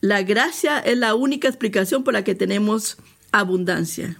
la 0.00 0.22
gracia 0.22 0.80
es 0.80 0.98
la 0.98 1.14
única 1.14 1.46
explicación 1.46 2.02
por 2.02 2.14
la 2.14 2.24
que 2.24 2.34
tenemos 2.34 2.96
abundancia. 3.30 4.18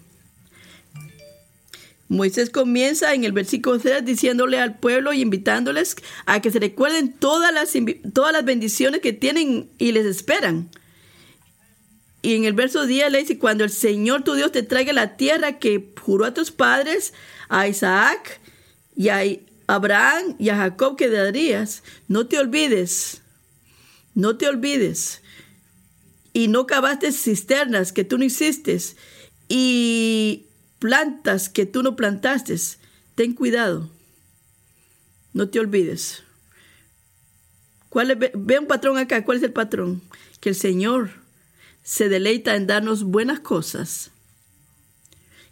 Moisés 2.08 2.48
comienza 2.48 3.12
en 3.12 3.24
el 3.24 3.32
versículo 3.32 3.78
3 3.78 4.04
diciéndole 4.04 4.58
al 4.58 4.78
pueblo 4.78 5.12
y 5.12 5.20
invitándoles 5.20 5.96
a 6.24 6.40
que 6.40 6.50
se 6.50 6.58
recuerden 6.58 7.12
todas 7.12 7.52
las, 7.52 7.74
todas 8.14 8.32
las 8.32 8.44
bendiciones 8.44 9.00
que 9.00 9.12
tienen 9.12 9.68
y 9.78 9.92
les 9.92 10.06
esperan. 10.06 10.70
Y 12.22 12.34
en 12.34 12.44
el 12.44 12.52
verso 12.52 12.86
10 12.86 13.12
le 13.12 13.18
dice, 13.20 13.38
cuando 13.38 13.64
el 13.64 13.70
Señor 13.70 14.24
tu 14.24 14.34
Dios 14.34 14.50
te 14.52 14.62
traiga 14.62 14.92
la 14.92 15.16
tierra 15.16 15.58
que 15.58 15.92
juró 16.00 16.24
a 16.24 16.34
tus 16.34 16.50
padres, 16.50 17.12
a 17.48 17.68
Isaac 17.68 18.40
y 18.96 19.08
a 19.08 19.22
Abraham 19.68 20.34
y 20.38 20.48
a 20.48 20.56
Jacob 20.56 20.96
que 20.96 21.08
darías, 21.08 21.84
no 22.08 22.26
te 22.26 22.38
olvides, 22.38 23.22
no 24.14 24.36
te 24.36 24.48
olvides. 24.48 25.22
Y 26.32 26.48
no 26.48 26.66
cavaste 26.66 27.12
cisternas 27.12 27.92
que 27.92 28.04
tú 28.04 28.18
no 28.18 28.24
hiciste. 28.24 28.78
Y 29.48 30.46
plantas 30.78 31.48
que 31.48 31.66
tú 31.66 31.82
no 31.82 31.96
plantaste, 31.96 32.56
ten 33.14 33.32
cuidado. 33.32 33.90
No 35.32 35.48
te 35.48 35.60
olvides. 35.60 36.22
¿Cuál 37.88 38.16
ve 38.16 38.58
un 38.58 38.66
patrón 38.66 38.98
acá. 38.98 39.24
¿Cuál 39.24 39.38
es 39.38 39.44
el 39.44 39.52
patrón? 39.52 40.02
Que 40.40 40.50
el 40.50 40.54
Señor 40.54 41.10
se 41.88 42.10
deleita 42.10 42.54
en 42.54 42.66
darnos 42.66 43.02
buenas 43.02 43.40
cosas 43.40 44.10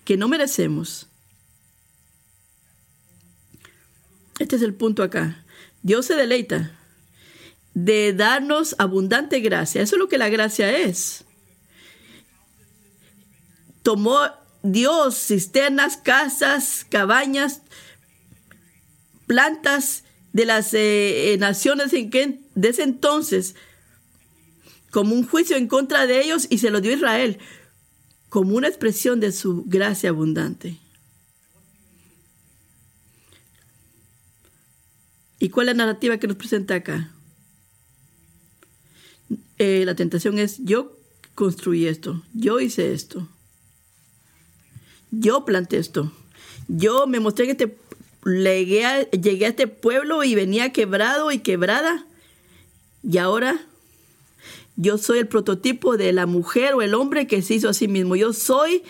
que 0.05 0.19
no 0.19 0.28
merecemos. 0.28 1.07
Este 4.38 4.57
es 4.57 4.61
el 4.61 4.75
punto 4.75 5.02
acá. 5.02 5.43
Dios 5.83 6.05
se 6.05 6.14
deleita 6.14 6.78
de 7.73 8.12
darnos 8.12 8.76
abundante 8.78 9.40
gracia. 9.40 9.81
Eso 9.81 9.97
es 9.97 9.99
lo 9.99 10.11
que 10.11 10.19
la 10.19 10.28
gracia 10.28 10.76
es. 10.76 11.25
Tomó 13.83 14.21
Dios 14.62 15.16
cisternas, 15.16 15.97
casas, 15.97 16.85
cabañas, 16.90 17.62
plantas 19.26 20.05
de 20.35 20.45
las 20.45 20.75
eh, 20.75 21.33
eh, 21.33 21.38
naciones 21.38 21.95
en 21.95 22.11
que 22.11 22.40
de 22.55 22.69
ese 22.69 22.83
entonces 22.83 23.55
como 24.97 25.15
un 25.15 25.29
juicio 25.29 25.59
en 25.59 25.69
contra 25.69 26.07
de 26.07 26.23
ellos 26.23 26.47
y 26.49 26.57
se 26.57 26.71
lo 26.71 26.81
dio 26.81 26.91
Israel 26.91 27.38
como 28.31 28.57
una 28.57 28.69
expresión 28.69 29.21
de 29.21 29.31
su 29.31 29.62
gracia 29.67 30.09
abundante. 30.09 30.79
¿Y 35.38 35.50
cuál 35.50 35.69
es 35.69 35.76
la 35.76 35.85
narrativa 35.85 36.17
que 36.17 36.26
nos 36.26 36.38
presenta 36.38 36.76
acá? 36.76 37.12
Eh, 39.59 39.83
la 39.85 39.95
tentación 39.97 40.38
es, 40.38 40.65
yo 40.65 40.97
construí 41.35 41.87
esto, 41.87 42.23
yo 42.33 42.59
hice 42.59 42.95
esto. 42.95 43.29
Yo 45.11 45.44
planté 45.44 45.77
esto. 45.77 46.11
Yo 46.68 47.07
me 47.07 47.20
mostré 47.20 47.44
que 47.44 47.53
este, 47.53 47.79
llegué 49.12 49.44
a 49.44 49.49
este 49.51 49.66
pueblo 49.66 50.25
y 50.25 50.35
venía 50.35 50.73
quebrado 50.73 51.31
y 51.33 51.40
quebrada. 51.40 52.07
Y 53.03 53.18
ahora 53.18 53.61
yo 54.77 54.99
soy 54.99 55.21
el 55.21 55.27
prototipo 55.27 55.97
de 55.97 56.12
la 56.12 56.27
mujer 56.27 56.75
o 56.75 56.83
el 56.83 56.95
hombre 56.95 57.27
que 57.27 57.41
se 57.41 57.55
hizo 57.55 57.71
a 57.71 57.75
sí 57.75 57.89
mismo. 57.89 58.15
Yo 58.15 58.33
soy 58.35 58.83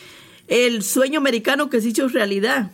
el 0.48 0.82
sueño 0.82 1.18
americano 1.18 1.70
que 1.70 1.80
se 1.80 1.88
hizo 1.88 2.08
realidad. 2.08 2.72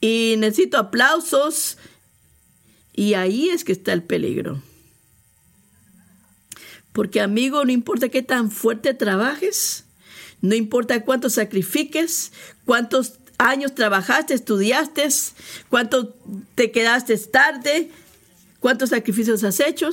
Y 0.00 0.34
necesito 0.38 0.76
aplausos. 0.78 1.78
Y 2.92 3.14
ahí 3.14 3.48
es 3.48 3.64
que 3.64 3.72
está 3.72 3.94
el 3.94 4.02
peligro. 4.02 4.62
Porque 6.92 7.22
amigo, 7.22 7.64
no 7.64 7.72
importa 7.72 8.10
qué 8.10 8.22
tan 8.22 8.50
fuerte 8.50 8.92
trabajes, 8.92 9.84
no 10.42 10.54
importa 10.54 11.02
cuánto 11.04 11.30
sacrifiques, 11.30 12.32
cuántos 12.66 13.14
años 13.38 13.74
trabajaste, 13.74 14.34
estudiaste, 14.34 15.08
cuánto 15.70 16.14
te 16.54 16.70
quedaste 16.70 17.16
tarde, 17.16 17.90
cuántos 18.60 18.90
sacrificios 18.90 19.42
has 19.42 19.58
hecho 19.60 19.90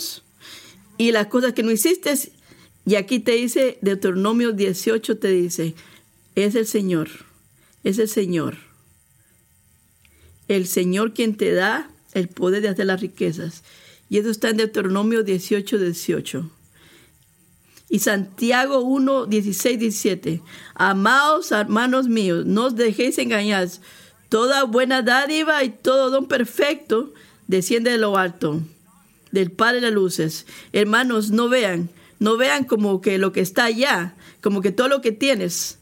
y 0.99 1.13
las 1.13 1.27
cosas 1.27 1.53
que 1.53 1.63
no 1.63 1.71
hiciste. 1.71 2.13
Y 2.85 2.95
aquí 2.95 3.19
te 3.19 3.31
dice, 3.31 3.79
Deuteronomio 3.81 4.51
18 4.51 5.17
te 5.17 5.29
dice, 5.29 5.73
es 6.35 6.53
el 6.53 6.67
Señor, 6.67 7.09
es 7.83 7.97
el 7.97 8.09
Señor. 8.09 8.57
El 10.47 10.67
Señor 10.67 11.13
quien 11.13 11.35
te 11.37 11.53
da 11.53 11.89
el 12.13 12.27
poder 12.27 12.61
de 12.61 12.67
hacer 12.67 12.85
las 12.85 13.01
riquezas. 13.01 13.63
Y 14.09 14.17
eso 14.17 14.29
está 14.29 14.49
en 14.49 14.57
Deuteronomio 14.57 15.23
18, 15.23 15.77
18. 15.77 16.51
Y 17.89 17.99
Santiago 17.99 18.81
1, 18.81 19.25
16, 19.27 19.79
17. 19.79 20.41
Amados 20.75 21.51
hermanos 21.51 22.09
míos, 22.09 22.45
no 22.45 22.65
os 22.65 22.75
dejéis 22.75 23.17
engañar. 23.19 23.69
Toda 24.27 24.63
buena 24.63 25.01
dádiva 25.01 25.63
y 25.63 25.69
todo 25.69 26.09
don 26.09 26.27
perfecto 26.27 27.13
desciende 27.47 27.91
de 27.91 27.97
lo 27.97 28.17
alto, 28.17 28.61
del 29.31 29.51
Padre 29.51 29.75
de 29.75 29.81
las 29.81 29.93
luces. 29.93 30.45
Hermanos, 30.73 31.31
no 31.31 31.49
vean, 31.49 31.89
no 32.19 32.37
vean 32.37 32.63
como 32.63 33.01
que 33.01 33.17
lo 33.17 33.31
que 33.31 33.41
está 33.41 33.65
allá, 33.65 34.15
como 34.41 34.61
que 34.61 34.71
todo 34.71 34.87
lo 34.87 35.01
que 35.01 35.11
tienes. 35.11 35.79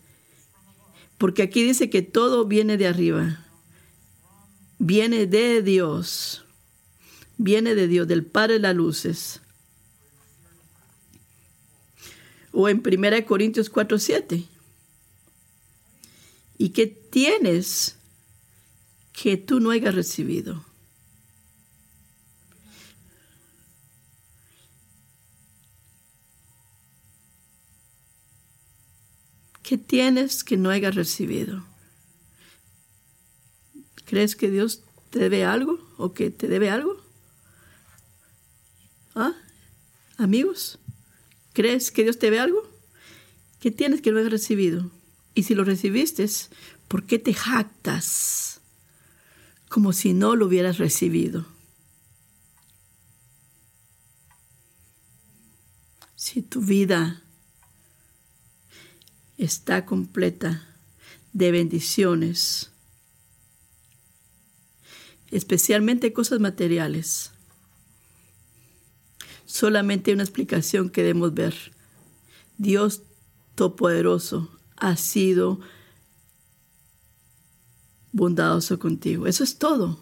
Porque 1.18 1.44
aquí 1.44 1.64
dice 1.64 1.90
que 1.90 2.02
todo 2.02 2.46
viene 2.46 2.78
de 2.78 2.88
arriba. 2.88 3.46
Viene 4.80 5.26
de 5.26 5.62
Dios. 5.62 6.46
Viene 7.38 7.76
de 7.76 7.88
Dios, 7.88 8.08
del 8.08 8.26
Padre 8.26 8.54
de 8.54 8.60
las 8.60 8.76
luces 8.76 9.42
o 12.60 12.68
en 12.70 12.82
1 12.84 13.26
Corintios 13.28 13.70
4, 13.70 14.00
7. 14.00 14.44
¿Y 16.58 16.70
qué 16.70 16.88
tienes 16.88 17.98
que 19.14 19.38
tú 19.38 19.60
no 19.60 19.70
hayas 19.70 19.94
recibido? 19.94 20.66
¿Qué 29.68 29.78
tienes 29.78 30.46
que 30.46 30.56
no 30.56 30.70
hayas 30.70 30.96
recibido? 30.96 31.62
¿Crees 34.06 34.38
que 34.38 34.50
Dios 34.50 34.82
te 35.10 35.20
debe 35.20 35.44
algo 35.44 35.86
o 35.98 36.14
que 36.14 36.30
te 36.30 36.48
debe 36.48 36.70
algo? 36.70 37.04
¿Ah? 39.14 39.34
Amigos. 40.18 40.80
¿Crees 41.52 41.92
que 41.92 42.04
Dios 42.04 42.18
te 42.18 42.30
ve 42.30 42.40
algo? 42.40 42.64
¿Qué 43.60 43.70
tienes 43.70 44.02
que 44.02 44.14
no 44.14 44.22
has 44.22 44.32
recibido? 44.32 44.90
Y 45.34 45.44
si 45.44 45.54
lo 45.54 45.66
recibiste, 45.66 46.26
¿por 46.88 47.04
qué 47.04 47.20
te 47.20 47.34
jactas 47.34 48.62
como 49.68 49.92
si 49.92 50.14
no 50.14 50.38
lo 50.38 50.46
hubieras 50.46 50.78
recibido? 50.78 51.46
Si 56.16 56.42
tu 56.42 56.62
vida 56.62 57.22
está 59.38 59.86
completa 59.86 60.68
de 61.34 61.52
bendiciones, 61.52 62.72
especialmente 65.30 66.14
cosas 66.14 66.40
materiales, 66.40 67.32
solamente 69.46 70.14
una 70.14 70.24
explicación 70.24 70.90
que 70.90 71.04
debemos 71.04 71.34
ver. 71.34 71.56
Dios 72.58 73.04
Todopoderoso 73.56 74.52
ha 74.76 74.96
sido 74.98 75.60
bondadoso 78.12 78.78
contigo. 78.78 79.28
Eso 79.28 79.44
es 79.44 79.58
todo. 79.58 80.00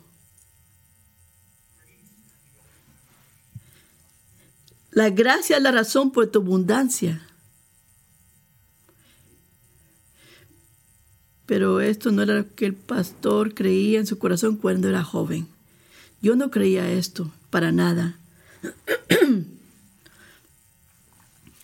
La 4.91 5.09
gracia 5.09 5.57
es 5.57 5.63
la 5.63 5.71
razón 5.71 6.11
por 6.11 6.27
tu 6.27 6.39
abundancia. 6.39 7.24
Pero 11.45 11.79
esto 11.79 12.11
no 12.11 12.23
era 12.23 12.35
lo 12.35 12.55
que 12.55 12.65
el 12.65 12.73
pastor 12.73 13.53
creía 13.53 13.99
en 13.99 14.07
su 14.07 14.17
corazón 14.17 14.57
cuando 14.57 14.89
era 14.89 15.03
joven. 15.03 15.47
Yo 16.21 16.35
no 16.35 16.49
creía 16.49 16.91
esto 16.91 17.31
para 17.49 17.71
nada. 17.71 18.17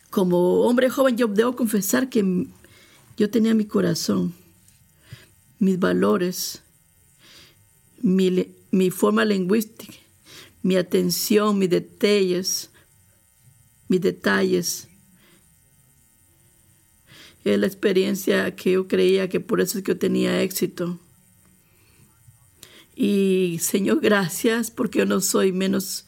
Como 0.09 0.61
hombre 0.61 0.89
joven 0.89 1.17
yo 1.17 1.27
debo 1.27 1.55
confesar 1.55 2.09
que 2.09 2.47
yo 3.17 3.29
tenía 3.29 3.53
mi 3.53 3.65
corazón, 3.65 4.33
mis 5.57 5.79
valores, 5.79 6.61
mi, 8.01 8.53
mi 8.71 8.91
forma 8.91 9.25
lingüística, 9.25 9.93
mi 10.63 10.75
atención, 10.75 11.57
mis 11.57 11.69
detalles, 11.69 12.69
mis 13.87 14.01
detalles. 14.01 14.87
Es 17.43 17.59
la 17.59 17.65
experiencia 17.65 18.55
que 18.55 18.73
yo 18.73 18.87
creía 18.87 19.29
que 19.29 19.39
por 19.39 19.61
eso 19.61 19.77
es 19.77 19.83
que 19.83 19.93
yo 19.93 19.97
tenía 19.97 20.41
éxito. 20.41 20.99
Y 22.95 23.57
Señor, 23.61 23.99
gracias 24.01 24.69
porque 24.69 24.99
yo 24.99 25.05
no 25.05 25.21
soy 25.21 25.51
menos 25.51 26.05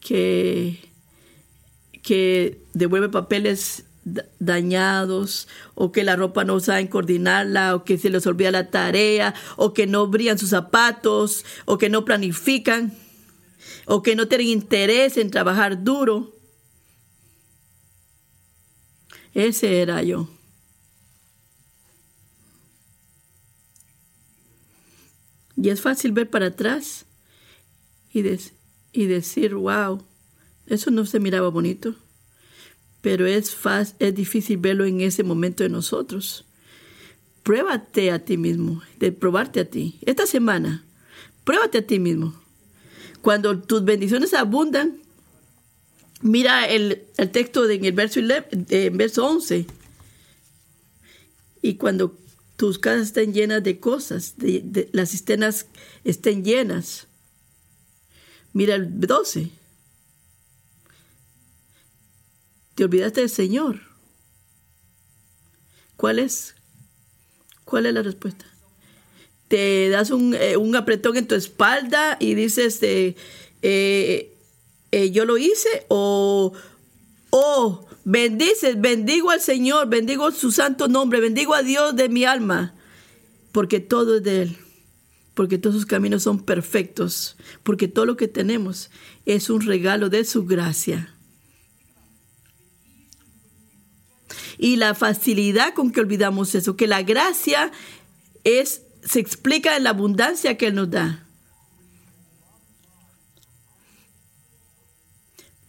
que, 0.00 0.78
que 2.02 2.58
devuelve 2.72 3.08
papeles 3.08 3.84
dañados 4.40 5.46
o 5.74 5.92
que 5.92 6.02
la 6.02 6.16
ropa 6.16 6.44
no 6.44 6.58
saben 6.58 6.88
coordinarla 6.88 7.76
o 7.76 7.84
que 7.84 7.98
se 7.98 8.10
les 8.10 8.26
olvida 8.26 8.50
la 8.50 8.70
tarea 8.70 9.34
o 9.56 9.74
que 9.74 9.86
no 9.86 10.08
brillan 10.08 10.38
sus 10.38 10.50
zapatos 10.50 11.44
o 11.66 11.78
que 11.78 11.88
no 11.88 12.04
planifican 12.04 12.94
o 13.86 14.02
que 14.02 14.16
no 14.16 14.26
tienen 14.26 14.48
interés 14.48 15.16
en 15.16 15.30
trabajar 15.30 15.84
duro. 15.84 16.34
Ese 19.34 19.80
era 19.80 20.02
yo. 20.02 20.28
Y 25.56 25.68
es 25.68 25.80
fácil 25.80 26.12
ver 26.12 26.28
para 26.28 26.46
atrás 26.46 27.04
y, 28.12 28.22
y 28.92 29.06
decir, 29.06 29.54
wow, 29.54 30.02
eso 30.66 30.90
no 30.90 31.06
se 31.06 31.20
miraba 31.20 31.48
bonito. 31.48 31.94
Pero 33.00 33.26
es, 33.26 33.56
es 33.98 34.14
difícil 34.14 34.58
verlo 34.58 34.84
en 34.84 35.00
ese 35.00 35.24
momento 35.24 35.62
de 35.62 35.68
nosotros. 35.68 36.44
Pruébate 37.42 38.12
a 38.12 38.24
ti 38.24 38.36
mismo, 38.36 38.82
de 38.98 39.12
probarte 39.12 39.60
a 39.60 39.64
ti. 39.68 39.98
Esta 40.02 40.26
semana, 40.26 40.84
pruébate 41.44 41.78
a 41.78 41.86
ti 41.86 41.98
mismo. 41.98 42.40
Cuando 43.20 43.58
tus 43.58 43.84
bendiciones 43.84 44.34
abundan, 44.34 45.01
mira 46.22 46.66
el, 46.66 47.06
texto 47.32 47.68
en 47.68 47.84
el 47.84 47.92
verso, 47.92 48.20
en 48.20 48.96
verso 48.96 49.26
11. 49.26 49.66
Y 51.60 51.74
cuando 51.74 52.18
tus 52.56 52.78
casas 52.78 53.08
estén 53.08 53.34
llenas 53.34 53.62
de 53.62 53.78
cosas, 53.78 54.34
las 54.92 55.10
cisternas 55.10 55.66
estén 56.04 56.44
llenas. 56.44 57.06
Mira 58.52 58.74
el 58.74 59.00
12. 59.00 59.50
Te 62.74 62.84
olvidaste 62.84 63.20
del 63.20 63.30
Señor. 63.30 63.80
¿Cuál 65.96 66.18
es? 66.18 66.54
¿Cuál 67.64 67.86
es 67.86 67.94
la 67.94 68.02
respuesta? 68.02 68.44
Te 69.48 69.88
das 69.88 70.10
un, 70.10 70.34
eh, 70.34 70.56
apretón 70.76 71.16
en 71.16 71.26
tu 71.26 71.34
espalda 71.34 72.16
y 72.18 72.34
dices, 72.34 72.82
eh, 72.82 73.14
eh, 73.62 74.31
yo 75.12 75.24
lo 75.24 75.38
hice 75.38 75.86
o, 75.88 76.52
o 77.30 77.86
bendices, 78.04 78.80
bendigo 78.80 79.30
al 79.30 79.40
Señor, 79.40 79.88
bendigo 79.88 80.30
su 80.30 80.52
santo 80.52 80.88
nombre, 80.88 81.20
bendigo 81.20 81.54
a 81.54 81.62
Dios 81.62 81.96
de 81.96 82.08
mi 82.08 82.24
alma, 82.24 82.74
porque 83.52 83.80
todo 83.80 84.18
es 84.18 84.22
de 84.22 84.42
Él, 84.42 84.56
porque 85.34 85.58
todos 85.58 85.76
sus 85.76 85.86
caminos 85.86 86.22
son 86.22 86.44
perfectos, 86.44 87.36
porque 87.62 87.88
todo 87.88 88.06
lo 88.06 88.16
que 88.16 88.28
tenemos 88.28 88.90
es 89.26 89.50
un 89.50 89.62
regalo 89.62 90.08
de 90.08 90.24
su 90.24 90.44
gracia. 90.44 91.12
y 94.62 94.76
la 94.76 94.94
facilidad 94.94 95.74
con 95.74 95.90
que 95.90 95.98
olvidamos 95.98 96.54
eso, 96.54 96.76
que 96.76 96.86
la 96.86 97.02
gracia 97.02 97.72
es, 98.44 98.82
se 99.02 99.18
explica 99.18 99.76
en 99.76 99.82
la 99.82 99.90
abundancia 99.90 100.56
que 100.56 100.68
Él 100.68 100.76
nos 100.76 100.88
da. 100.88 101.26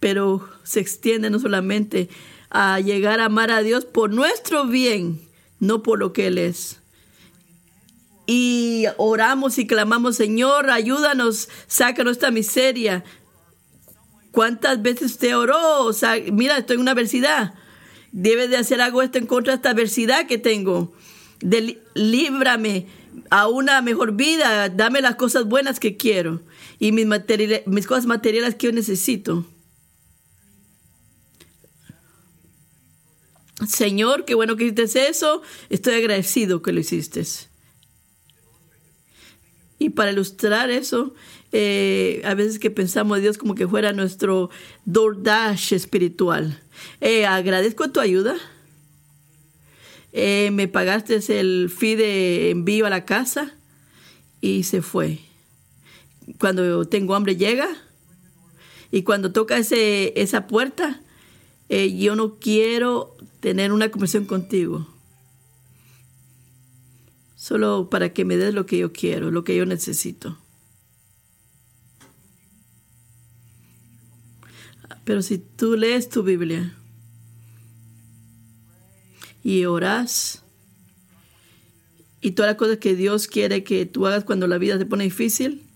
Pero 0.04 0.50
se 0.63 0.82
extiende 0.82 1.30
no 1.30 1.39
solamente 1.39 2.10
a 2.50 2.82
llegar 2.82 3.22
a 3.22 3.26
amar 3.28 3.52
a 3.52 3.63
Dios 3.63 3.86
por 3.86 4.13
nuestro 4.13 4.66
bien, 4.66 5.22
no 5.62 5.82
por 5.82 5.98
lo 5.98 6.12
que 6.12 6.28
Él 6.28 6.39
es. 6.39 6.82
Y 8.28 8.84
oramos 8.98 9.58
y 9.60 9.66
clamamos, 9.66 10.18
Señor, 10.18 10.70
ayúdanos, 10.70 11.48
saca 11.68 12.04
nuestra 12.04 12.32
miseria. 12.32 13.06
¿Cuántas 14.32 14.82
veces 14.82 15.13
usted 15.13 15.38
oró? 15.38 15.89
Mira, 16.34 16.58
estoy 16.58 16.76
en 16.76 16.82
una 16.82 16.92
adversidad 16.92 17.54
Debes 18.12 18.50
de 18.50 18.58
hacer 18.58 18.82
algo 18.82 19.02
esto 19.02 19.20
en 19.20 19.26
contra 19.26 19.54
de 19.54 19.56
esta 19.56 19.70
adversidad 19.70 20.28
que 20.28 20.38
tengo. 20.38 20.94
líbrame 21.94 22.88
a 23.30 23.48
una 23.48 23.82
mejor 23.82 24.18
vida, 24.18 24.68
dame 24.68 25.00
las 25.00 25.16
cosas 25.16 25.46
buenas 25.46 25.80
que 25.80 25.96
quiero 25.96 26.42
y 26.78 26.92
mis, 26.92 27.08
mis 27.68 27.88
cosas 27.88 28.06
materiales 28.06 28.56
que 28.56 28.68
yo 28.68 28.74
necesito. 28.74 29.46
Señor, 33.68 34.26
qué 34.26 34.36
bueno 34.36 34.56
que 34.56 34.66
hiciste 34.66 35.08
eso. 35.08 35.42
Estoy 35.70 35.96
agradecido 35.96 36.62
que 36.62 36.74
lo 36.74 36.80
hiciste. 36.80 37.24
Y 39.80 39.89
para 39.89 40.12
ilustrar 40.12 40.70
eso, 40.70 41.13
eh, 41.52 42.22
a 42.26 42.34
veces 42.34 42.58
que 42.58 42.72
pensamos 42.72 43.18
a 43.18 43.22
Dios 43.22 43.38
como 43.38 43.54
que 43.54 43.68
fuera 43.68 43.94
nuestro 43.94 44.50
DoorDash 44.86 45.74
espiritual. 45.74 46.60
Eh, 47.00 47.26
agradezco 47.26 47.92
tu 47.92 48.00
ayuda. 48.00 48.36
Eh, 50.13 50.50
me 50.52 50.68
pagaste 50.68 51.20
el 51.39 51.72
fee 51.76 51.96
de 51.96 52.50
envío 52.52 52.86
a 52.86 52.89
la 52.89 53.06
casa 53.06 53.54
y 54.42 54.63
se 54.63 54.82
fue. 54.82 55.20
Cuando 56.39 56.88
tengo 56.88 57.16
hambre 57.16 57.36
llega 57.36 57.68
y 58.92 59.04
cuando 59.04 59.32
toca 59.32 59.58
ese, 59.58 60.13
esa 60.16 60.48
puerta, 60.48 61.02
yo 61.69 62.15
no 62.15 62.39
quiero 62.39 63.15
tener 63.39 63.71
una 63.71 63.89
conversación 63.89 64.26
contigo. 64.26 64.88
Solo 67.36 67.89
para 67.89 68.13
que 68.13 68.26
me 68.26 68.38
des 68.38 68.54
lo 68.54 68.65
que 68.65 68.78
yo 68.78 68.93
quiero, 68.93 69.32
lo 69.32 69.43
que 69.43 69.56
yo 69.56 69.65
necesito. 69.65 70.38
Pero 75.04 75.21
si 75.21 75.38
tú 75.38 75.76
lees 75.76 76.08
tu 76.10 76.23
Biblia 76.23 76.73
y 79.43 79.65
oras 79.65 80.43
y 82.21 82.32
todas 82.32 82.52
las 82.52 82.58
cosas 82.58 82.78
que 82.78 82.95
Dios 82.95 83.28
quiere 83.28 83.65
que 83.65 83.86
tú 83.86 84.08
hagas 84.08 84.23
cuando 84.23 84.47
la 84.47 84.58
vida 84.58 84.78
se 84.78 84.86
pone 84.86 85.04
difícil, 85.04 85.67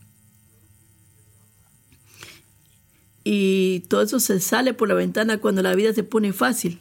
y 3.29 3.81
todo 3.89 4.03
eso 4.03 4.21
se 4.21 4.39
sale 4.39 4.73
por 4.73 4.87
la 4.87 4.93
ventana 4.93 5.39
cuando 5.39 5.61
la 5.61 5.75
vida 5.75 5.91
se 5.91 6.03
pone 6.03 6.31
fácil. 6.31 6.79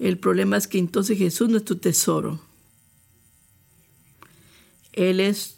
El 0.00 0.18
problema 0.18 0.56
es 0.56 0.66
que 0.66 0.78
entonces 0.78 1.16
Jesús 1.16 1.48
no 1.48 1.58
es 1.58 1.64
tu 1.64 1.76
tesoro. 1.76 2.40
Él 4.92 5.20
es 5.20 5.54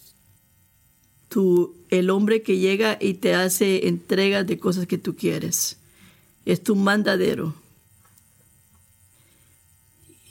el 1.89 2.11
hombre 2.11 2.43
que 2.43 2.59
llega 2.59 2.99
y 3.01 3.15
te 3.15 3.33
hace 3.33 3.89
entregas 3.89 4.47
de 4.47 4.59
cosas 4.59 4.87
que 4.87 4.99
tú 4.99 5.17
quieres. 5.17 5.79
Es 6.45 6.63
tu 6.63 6.77
mandadero. 6.77 7.55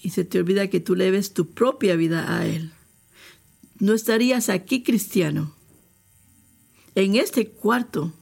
Y 0.03 0.11
se 0.11 0.25
te 0.25 0.37
olvida 0.37 0.69
que 0.69 0.79
tú 0.79 0.93
le 0.93 1.19
tu 1.23 1.49
propia 1.49 1.95
vida 1.95 2.37
a 2.37 2.45
Él. 2.45 2.71
No 3.79 3.95
estarías 3.95 4.49
aquí, 4.49 4.83
cristiano, 4.83 5.54
en 6.95 7.17
este 7.17 7.49
cuarto. 7.49 8.13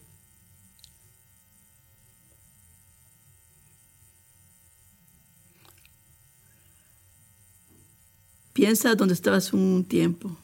Piensa 8.53 8.95
donde 8.95 9.13
estabas 9.13 9.53
un 9.53 9.85
tiempo. 9.85 10.37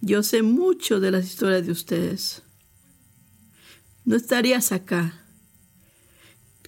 Yo 0.00 0.22
sé 0.22 0.42
mucho 0.42 1.00
de 1.00 1.10
las 1.10 1.26
historias 1.26 1.66
de 1.66 1.72
ustedes. 1.72 2.42
No 4.04 4.16
estarías 4.16 4.72
acá 4.72 5.24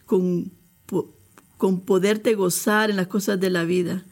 con, 0.05 0.53
con 1.57 1.81
poderte 1.81 2.35
gozar 2.35 2.91
en 2.91 2.97
las 2.97 3.07
cosas 3.07 3.39
de 3.41 3.51
la 3.51 3.65
vida. 3.65 4.05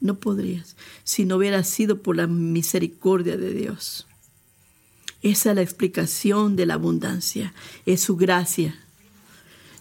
No 0.00 0.20
podrías 0.20 0.76
si 1.02 1.24
no 1.24 1.36
hubiera 1.36 1.64
sido 1.64 2.02
por 2.02 2.16
la 2.16 2.26
misericordia 2.26 3.36
de 3.36 3.52
Dios. 3.52 4.07
Esa 5.22 5.50
es 5.50 5.56
la 5.56 5.62
explicación 5.62 6.56
de 6.56 6.66
la 6.66 6.74
abundancia, 6.74 7.54
es 7.86 8.00
su 8.00 8.16
gracia. 8.16 8.78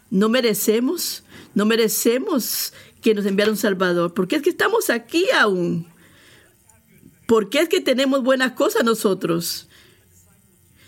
No 0.10 0.30
merecemos, 0.30 1.24
no 1.54 1.66
merecemos 1.66 2.74
que 3.02 3.14
nos 3.14 3.26
enviara 3.26 3.52
un 3.52 3.58
Salvador, 3.58 4.14
porque 4.14 4.38
es 4.38 4.42
que 4.42 4.50
estamos 4.50 4.90
aquí 4.90 5.26
aún 5.38 5.86
¿Por 7.28 7.50
qué 7.50 7.60
es 7.60 7.70
que 7.70 7.82
tenemos 7.82 8.24
buenas 8.24 8.54
cosas 8.54 8.86
nosotros? 8.86 9.68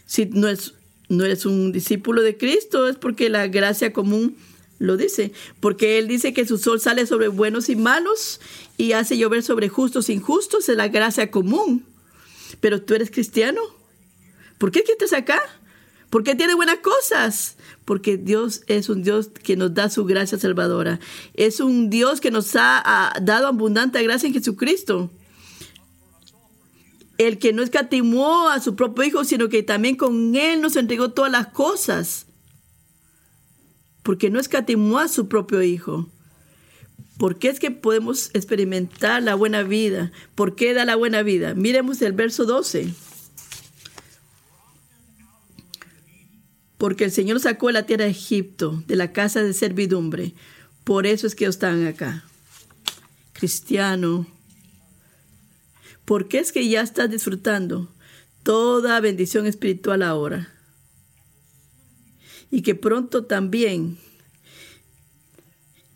Si 0.05 0.25
no 0.25 0.47
es, 0.47 0.73
no 1.09 1.25
eres 1.25 1.45
un 1.45 1.73
discípulo 1.73 2.21
de 2.21 2.37
Cristo, 2.37 2.87
es 2.87 2.95
porque 2.95 3.29
la 3.29 3.47
gracia 3.47 3.91
común 3.91 4.37
lo 4.79 4.95
dice. 4.95 5.33
Porque 5.59 5.99
Él 5.99 6.07
dice 6.07 6.33
que 6.33 6.47
su 6.47 6.57
sol 6.57 6.79
sale 6.79 7.05
sobre 7.05 7.27
buenos 7.27 7.67
y 7.67 7.75
malos 7.75 8.39
y 8.77 8.93
hace 8.93 9.17
llover 9.17 9.43
sobre 9.43 9.67
justos 9.67 10.07
e 10.07 10.13
injustos, 10.13 10.69
es 10.69 10.77
la 10.77 10.87
gracia 10.87 11.29
común. 11.29 11.85
Pero 12.61 12.81
tú 12.81 12.95
eres 12.95 13.11
cristiano. 13.11 13.59
¿Por 14.59 14.69
qué 14.69 14.83
estás 14.87 15.13
acá? 15.13 15.41
¿Por 16.11 16.23
qué 16.23 16.35
tiene 16.35 16.53
buenas 16.53 16.77
cosas? 16.79 17.57
Porque 17.85 18.17
Dios 18.17 18.61
es 18.67 18.89
un 18.89 19.01
Dios 19.01 19.31
que 19.43 19.55
nos 19.55 19.73
da 19.73 19.89
su 19.89 20.05
gracia 20.05 20.37
salvadora. 20.37 20.99
Es 21.33 21.59
un 21.59 21.89
Dios 21.89 22.21
que 22.21 22.29
nos 22.29 22.55
ha, 22.55 22.81
ha 22.85 23.19
dado 23.19 23.47
abundante 23.47 24.03
gracia 24.03 24.27
en 24.27 24.33
Jesucristo 24.33 25.09
el 27.19 27.37
que 27.37 27.51
no 27.51 27.61
escatimó 27.61 28.47
a 28.47 28.61
su 28.61 28.75
propio 28.75 29.03
Hijo, 29.03 29.25
sino 29.25 29.49
que 29.49 29.61
también 29.61 29.97
con 29.97 30.35
Él 30.35 30.61
nos 30.61 30.77
entregó 30.77 31.11
todas 31.11 31.29
las 31.29 31.47
cosas. 31.47 32.25
Porque 34.03 34.29
no 34.29 34.39
escatimó 34.39 34.99
a 34.99 35.09
su 35.09 35.27
propio 35.27 35.61
Hijo. 35.61 36.07
¿Por 37.17 37.37
qué 37.37 37.49
es 37.49 37.59
que 37.59 37.71
podemos 37.71 38.31
experimentar 38.33 39.21
la 39.21 39.35
buena 39.35 39.63
vida? 39.63 40.13
¿Por 40.33 40.55
qué 40.55 40.73
da 40.73 40.85
la 40.85 40.95
buena 40.95 41.21
vida? 41.21 41.53
Miremos 41.55 42.01
el 42.01 42.13
verso 42.13 42.45
12. 42.45 42.93
Porque 46.79 47.03
el 47.03 47.11
Señor 47.11 47.39
sacó 47.39 47.69
la 47.69 47.85
tierra 47.85 48.05
de 48.05 48.11
Egipto, 48.11 48.83
de 48.87 48.95
la 48.95 49.11
casa 49.11 49.43
de 49.43 49.53
servidumbre. 49.53 50.33
Por 50.83 51.05
eso 51.05 51.27
es 51.27 51.35
que 51.35 51.45
están 51.45 51.85
acá. 51.85 52.23
Cristiano, 53.33 54.25
¿Por 56.09 56.27
qué 56.27 56.39
es 56.39 56.51
que 56.51 56.67
ya 56.67 56.81
estás 56.81 57.11
disfrutando 57.11 57.93
toda 58.41 58.99
bendición 58.99 59.45
espiritual 59.45 60.01
ahora? 60.01 60.51
Y 62.49 62.63
que 62.63 62.73
pronto 62.73 63.25
también, 63.25 63.99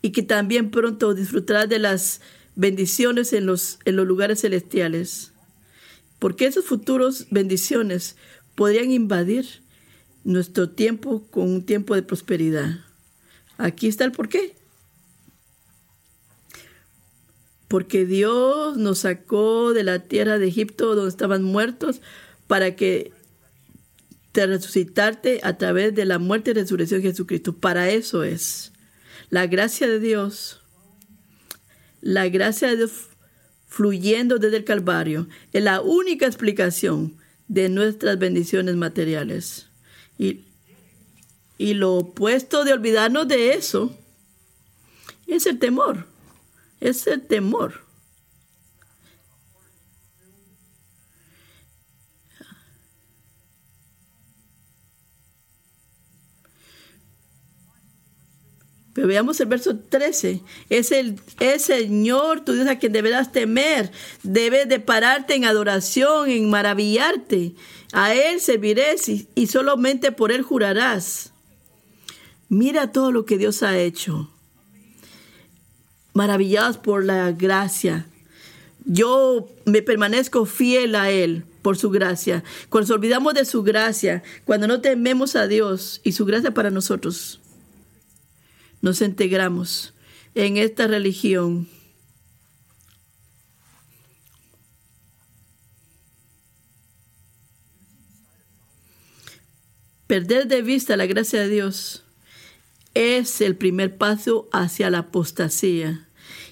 y 0.02 0.12
que 0.12 0.22
también 0.22 0.70
pronto 0.70 1.14
disfrutarás 1.14 1.68
de 1.68 1.80
las 1.80 2.20
bendiciones 2.54 3.32
en 3.32 3.44
los, 3.44 3.80
en 3.86 3.96
los 3.96 4.06
lugares 4.06 4.42
celestiales. 4.42 5.32
Porque 6.20 6.46
esas 6.46 6.64
futuras 6.64 7.26
bendiciones 7.32 8.14
podrían 8.54 8.92
invadir 8.92 9.63
nuestro 10.24 10.70
tiempo 10.70 11.26
con 11.30 11.48
un 11.50 11.64
tiempo 11.64 11.94
de 11.94 12.02
prosperidad. 12.02 12.80
Aquí 13.58 13.86
está 13.86 14.04
el 14.04 14.12
porqué. 14.12 14.56
porque 17.74 18.06
Dios 18.06 18.76
nos 18.76 19.00
sacó 19.00 19.72
de 19.72 19.82
la 19.82 19.98
tierra 19.98 20.38
de 20.38 20.46
Egipto 20.46 20.94
donde 20.94 21.08
estaban 21.08 21.42
muertos 21.42 22.02
para 22.46 22.76
que 22.76 23.10
te 24.30 24.46
resucitarte 24.46 25.40
a 25.42 25.58
través 25.58 25.92
de 25.92 26.04
la 26.04 26.20
muerte 26.20 26.52
y 26.52 26.54
resurrección 26.54 27.02
de 27.02 27.08
Jesucristo. 27.08 27.52
Para 27.56 27.90
eso 27.90 28.22
es. 28.22 28.70
La 29.28 29.48
gracia 29.48 29.88
de 29.88 29.98
Dios, 29.98 30.60
la 32.00 32.28
gracia 32.28 32.68
de 32.68 32.76
Dios 32.76 33.08
fluyendo 33.66 34.38
desde 34.38 34.58
el 34.58 34.64
Calvario, 34.64 35.26
es 35.52 35.64
la 35.64 35.80
única 35.80 36.26
explicación 36.26 37.16
de 37.48 37.68
nuestras 37.70 38.20
bendiciones 38.20 38.76
materiales. 38.76 39.66
Y, 40.18 40.44
y 41.58 41.74
lo 41.74 41.94
opuesto 41.94 42.64
de 42.64 42.72
olvidarnos 42.72 43.28
de 43.28 43.54
eso 43.54 43.96
es 45.26 45.46
el 45.46 45.58
temor 45.58 46.06
es 46.84 47.06
el 47.06 47.22
temor. 47.22 47.82
Pero 58.92 59.08
veamos 59.08 59.40
el 59.40 59.46
verso 59.46 59.76
13. 59.76 60.40
Es 60.68 60.92
el, 60.92 61.18
Señor, 61.58 62.44
tu 62.44 62.52
Dios, 62.52 62.68
a 62.68 62.78
quien 62.78 62.92
deberás 62.92 63.32
temer. 63.32 63.90
Debes 64.22 64.68
de 64.68 64.78
pararte 64.78 65.34
en 65.34 65.46
adoración, 65.46 66.30
en 66.30 66.48
maravillarte. 66.48 67.54
A 67.94 68.12
Él 68.14 68.40
servirás 68.40 69.08
y, 69.08 69.28
y 69.34 69.46
solamente 69.46 70.12
por 70.12 70.32
Él 70.32 70.42
jurarás. 70.42 71.32
Mira 72.48 72.92
todo 72.92 73.10
lo 73.12 73.24
que 73.24 73.38
Dios 73.38 73.62
ha 73.62 73.78
hecho 73.78 74.30
maravillados 76.14 76.78
por 76.78 77.04
la 77.04 77.32
gracia. 77.32 78.06
Yo 78.86 79.48
me 79.66 79.82
permanezco 79.82 80.46
fiel 80.46 80.94
a 80.94 81.10
Él 81.10 81.44
por 81.60 81.76
su 81.76 81.90
gracia. 81.90 82.44
Cuando 82.70 82.88
nos 82.88 82.96
olvidamos 82.96 83.34
de 83.34 83.44
su 83.44 83.62
gracia, 83.62 84.22
cuando 84.44 84.66
no 84.66 84.80
tememos 84.80 85.36
a 85.36 85.46
Dios 85.46 86.00
y 86.04 86.12
su 86.12 86.24
gracia 86.24 86.54
para 86.54 86.70
nosotros, 86.70 87.40
nos 88.80 89.02
integramos 89.02 89.92
en 90.34 90.56
esta 90.56 90.86
religión. 90.86 91.68
Perder 100.06 100.48
de 100.48 100.62
vista 100.62 100.96
la 100.96 101.06
gracia 101.06 101.40
de 101.40 101.48
Dios 101.48 102.04
es 102.92 103.40
el 103.40 103.56
primer 103.56 103.96
paso 103.96 104.48
hacia 104.52 104.90
la 104.90 104.98
apostasía 104.98 106.08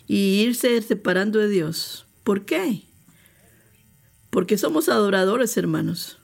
y 0.09 0.41
irse 0.41 0.81
separando 0.83 1.39
de 1.39 1.49
Dios. 1.49 2.07
¿Por 2.25 2.45
qué? 2.45 2.83
Porque 4.31 4.57
somos 4.57 4.89
adoradores, 4.89 5.57
hermanos. 5.57 6.19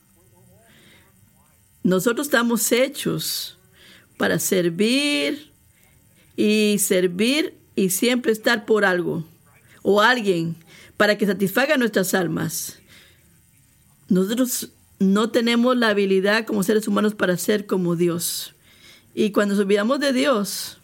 Nosotros 1.82 2.26
estamos 2.26 2.72
hechos 2.72 3.58
para 4.16 4.38
servir 4.38 5.52
y 6.36 6.78
servir 6.78 7.58
y 7.76 7.90
siempre 7.90 8.32
estar 8.32 8.66
por 8.66 8.84
algo 8.84 9.26
o 9.82 10.00
alguien 10.00 10.56
para 10.96 11.16
que 11.16 11.26
satisfaga 11.26 11.76
nuestras 11.76 12.14
almas. 12.14 12.80
Nosotros 14.08 14.70
no 14.98 15.30
tenemos 15.30 15.76
la 15.76 15.88
habilidad 15.88 16.44
como 16.44 16.62
seres 16.62 16.88
humanos 16.88 17.14
para 17.14 17.36
ser 17.36 17.66
como 17.66 17.96
Dios. 17.96 18.54
Y 19.14 19.30
cuando 19.30 19.54
nos 19.54 19.62
olvidamos 19.62 20.00
de 20.00 20.12
Dios, 20.12 20.78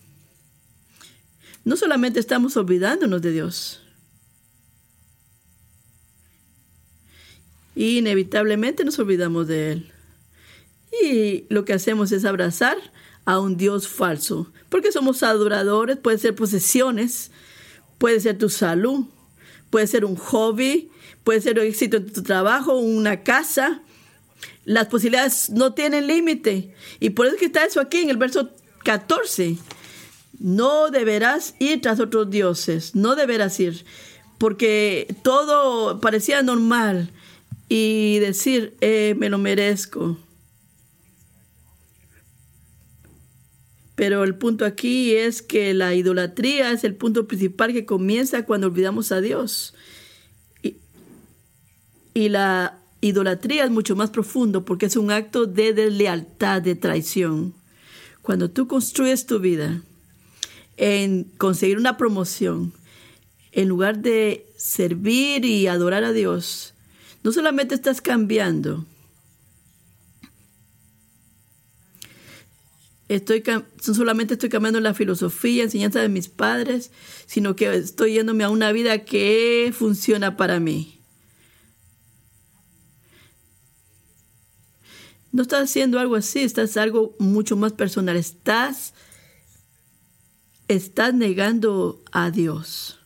no 1.65 1.77
solamente 1.77 2.21
estamos 2.21 2.57
olvidándonos 2.57 3.23
de 3.23 3.33
Dios, 3.33 3.81
inevitablemente 7.75 8.85
nos 8.85 8.99
olvidamos 8.99 9.49
de 9.49 9.73
Él. 9.73 9.93
Y 11.03 11.45
lo 11.49 11.65
que 11.65 11.73
hacemos 11.73 12.13
es 12.13 12.25
abrazar 12.25 12.77
a 13.25 13.41
un 13.41 13.57
Dios 13.57 13.89
falso, 13.89 14.53
porque 14.69 14.93
somos 14.93 15.23
adoradores, 15.23 15.97
puede 15.97 16.19
ser 16.19 16.35
posesiones, 16.35 17.31
puede 17.99 18.21
ser 18.21 18.39
tu 18.39 18.49
salud, 18.49 19.07
puede 19.71 19.87
ser 19.87 20.05
un 20.05 20.17
hobby, 20.17 20.91
puede 21.25 21.41
ser 21.41 21.59
éxito 21.59 21.97
en 21.97 22.13
tu 22.13 22.23
trabajo, 22.23 22.75
una 22.77 23.23
casa, 23.23 23.83
las 24.65 24.87
posibilidades 24.87 25.51
no 25.51 25.75
tienen 25.75 26.07
límite. 26.07 26.75
Y 27.01 27.11
por 27.11 27.27
eso 27.27 27.37
que 27.37 27.47
está 27.47 27.65
eso 27.65 27.81
aquí 27.81 27.99
en 27.99 28.11
el 28.11 28.17
verso 28.17 28.51
14. 28.85 29.57
No 30.39 30.91
deberás 30.91 31.55
ir 31.59 31.81
tras 31.81 32.01
otros 32.01 32.31
dioses, 32.31 32.95
no 32.95 33.15
deberás 33.15 33.59
ir, 33.61 33.85
porque 34.39 35.15
todo 35.23 36.01
parecía 36.01 36.43
normal 36.43 37.11
y 37.69 38.19
decir, 38.19 38.77
eh, 38.81 39.15
me 39.17 39.29
lo 39.29 39.39
merezco. 39.39 40.19
Pero 43.95 44.25
el 44.25 44.35
punto 44.35 44.65
aquí 44.65 45.15
es 45.15 45.41
que 45.41 45.73
la 45.73 45.95
idolatría 45.95 46.73
es 46.73 46.83
el 46.83 46.97
punto 46.97 47.29
principal 47.29 47.73
que 47.73 47.87
comienza 47.87 48.45
cuando 48.45 48.67
olvidamos 48.67 49.13
a 49.13 49.21
Dios. 49.21 49.75
Y, 50.63 50.79
y 52.13 52.29
la 52.29 52.84
Idolatría 53.05 53.65
es 53.65 53.71
mucho 53.71 53.97
más 53.97 54.09
profundo 54.09 54.65
porque 54.65 54.87
es 54.87 54.97
un 54.97 55.11
acto 55.11 55.45
de 55.45 55.75
deslealtad, 55.75 56.63
de 56.63 56.75
traición. 56.75 57.53
Cuando 58.23 58.51
tú 58.51 58.67
construyes 58.67 59.27
tu 59.27 59.41
vida 59.41 59.83
en 60.79 61.25
conseguir 61.37 61.77
una 61.77 61.99
promoción, 61.99 62.73
en 63.53 63.69
lugar 63.69 63.99
de 63.99 64.47
servir 64.57 65.45
y 65.45 65.67
adorar 65.67 66.03
a 66.03 66.15
Dios, 66.15 66.73
no 67.23 67.31
solamente 67.31 67.75
estás 67.75 68.01
cambiando, 68.01 68.87
estoy, 73.09 73.43
no 73.47 73.95
solamente 73.95 74.33
estoy 74.33 74.49
cambiando 74.49 74.81
la 74.81 74.95
filosofía, 74.95 75.65
enseñanza 75.65 76.01
de 76.01 76.09
mis 76.09 76.29
padres, 76.29 76.91
sino 77.27 77.55
que 77.55 77.75
estoy 77.75 78.15
yéndome 78.15 78.45
a 78.45 78.49
una 78.49 78.73
vida 78.73 79.05
que 79.05 79.75
funciona 79.77 80.39
para 80.39 80.59
mí. 80.59 80.94
No 85.35 85.43
estás 85.43 85.65
haciendo 85.65 85.99
algo 85.99 86.15
así, 86.15 86.43
estás 86.43 86.77
algo 86.77 87.17
mucho 87.19 87.57
más 87.57 87.73
personal. 87.73 88.17
Estás, 88.17 88.95
estás 90.69 91.13
negando 91.13 92.01
a 92.13 92.31
Dios. 92.31 93.01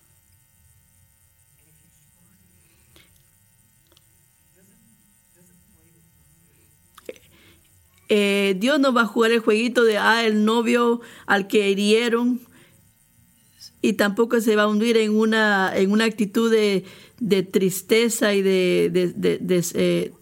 Eh, 8.10 8.56
Dios 8.58 8.78
no 8.78 8.92
va 8.92 9.02
a 9.02 9.06
jugar 9.06 9.32
el 9.32 9.40
jueguito 9.40 9.84
de, 9.84 9.96
ah, 9.96 10.26
el 10.26 10.44
novio 10.44 11.00
al 11.24 11.48
que 11.48 11.70
hirieron. 11.70 12.42
Y 13.80 13.94
tampoco 13.94 14.42
se 14.42 14.54
va 14.54 14.64
a 14.64 14.68
hundir 14.68 14.98
en 14.98 15.16
una, 15.16 15.72
en 15.74 15.92
una 15.92 16.04
actitud 16.04 16.50
de, 16.50 16.84
de 17.20 17.42
tristeza 17.42 18.34
y 18.34 18.42
de, 18.42 18.90
de, 18.92 19.38
de 19.38 19.64
eh, 19.72 20.12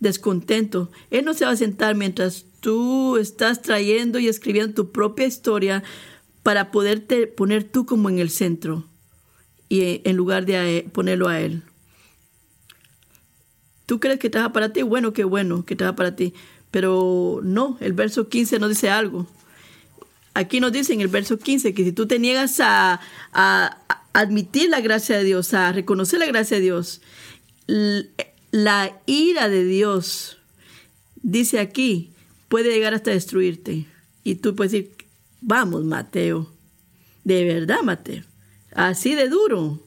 descontento. 0.00 0.90
Él 1.10 1.24
no 1.24 1.34
se 1.34 1.44
va 1.44 1.52
a 1.52 1.56
sentar 1.56 1.94
mientras 1.94 2.44
tú 2.60 3.16
estás 3.16 3.62
trayendo 3.62 4.18
y 4.18 4.28
escribiendo 4.28 4.74
tu 4.74 4.92
propia 4.92 5.26
historia 5.26 5.82
para 6.42 6.70
poderte 6.70 7.26
poner 7.26 7.64
tú 7.64 7.86
como 7.86 8.08
en 8.08 8.18
el 8.18 8.30
centro 8.30 8.84
y 9.68 10.00
en 10.04 10.16
lugar 10.16 10.46
de 10.46 10.88
ponerlo 10.92 11.28
a 11.28 11.40
él. 11.40 11.62
Tú 13.86 14.00
crees 14.00 14.18
que 14.18 14.30
trabaja 14.30 14.52
para 14.52 14.72
ti, 14.72 14.82
bueno, 14.82 15.12
qué 15.12 15.24
bueno 15.24 15.64
que 15.64 15.76
trabaja 15.76 15.96
para 15.96 16.16
ti, 16.16 16.34
pero 16.70 17.40
no, 17.42 17.78
el 17.80 17.92
verso 17.92 18.28
15 18.28 18.58
nos 18.58 18.68
dice 18.68 18.90
algo. 18.90 19.26
Aquí 20.34 20.60
nos 20.60 20.72
dice 20.72 20.92
en 20.92 21.00
el 21.00 21.08
verso 21.08 21.38
15 21.38 21.72
que 21.72 21.84
si 21.84 21.92
tú 21.92 22.06
te 22.06 22.18
niegas 22.18 22.60
a, 22.60 23.00
a 23.32 23.78
admitir 24.12 24.68
la 24.68 24.80
gracia 24.80 25.16
de 25.16 25.24
Dios, 25.24 25.54
a 25.54 25.72
reconocer 25.72 26.18
la 26.18 26.26
gracia 26.26 26.58
de 26.58 26.62
Dios, 26.62 27.00
la 28.56 29.02
ira 29.04 29.50
de 29.50 29.64
Dios, 29.64 30.38
dice 31.16 31.60
aquí, 31.60 32.14
puede 32.48 32.72
llegar 32.72 32.94
hasta 32.94 33.10
destruirte. 33.10 33.84
Y 34.24 34.36
tú 34.36 34.56
puedes 34.56 34.72
decir, 34.72 34.96
vamos, 35.42 35.84
Mateo, 35.84 36.50
de 37.24 37.44
verdad, 37.44 37.82
Mateo, 37.82 38.24
así 38.72 39.14
de 39.14 39.28
duro. 39.28 39.82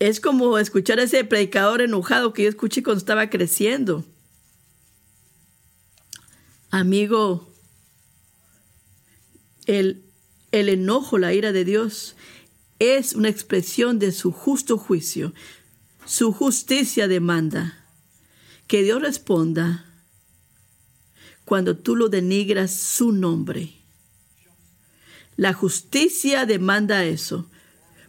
Es 0.00 0.18
como 0.18 0.58
escuchar 0.58 0.98
a 0.98 1.04
ese 1.04 1.22
predicador 1.22 1.80
enojado 1.80 2.32
que 2.32 2.42
yo 2.42 2.48
escuché 2.48 2.82
cuando 2.82 2.98
estaba 2.98 3.30
creciendo. 3.30 4.04
Amigo, 6.70 7.48
el, 9.66 10.02
el 10.50 10.70
enojo, 10.70 11.18
la 11.18 11.32
ira 11.32 11.52
de 11.52 11.64
Dios, 11.64 12.16
es 12.80 13.12
una 13.12 13.28
expresión 13.28 14.00
de 14.00 14.10
su 14.10 14.32
justo 14.32 14.76
juicio. 14.76 15.32
Su 16.06 16.32
justicia 16.32 17.08
demanda 17.08 17.84
que 18.68 18.84
Dios 18.84 19.02
responda 19.02 19.84
cuando 21.44 21.76
tú 21.76 21.96
lo 21.96 22.08
denigras 22.08 22.70
su 22.70 23.10
nombre. 23.10 23.72
La 25.36 25.52
justicia 25.52 26.46
demanda 26.46 27.04
eso 27.04 27.50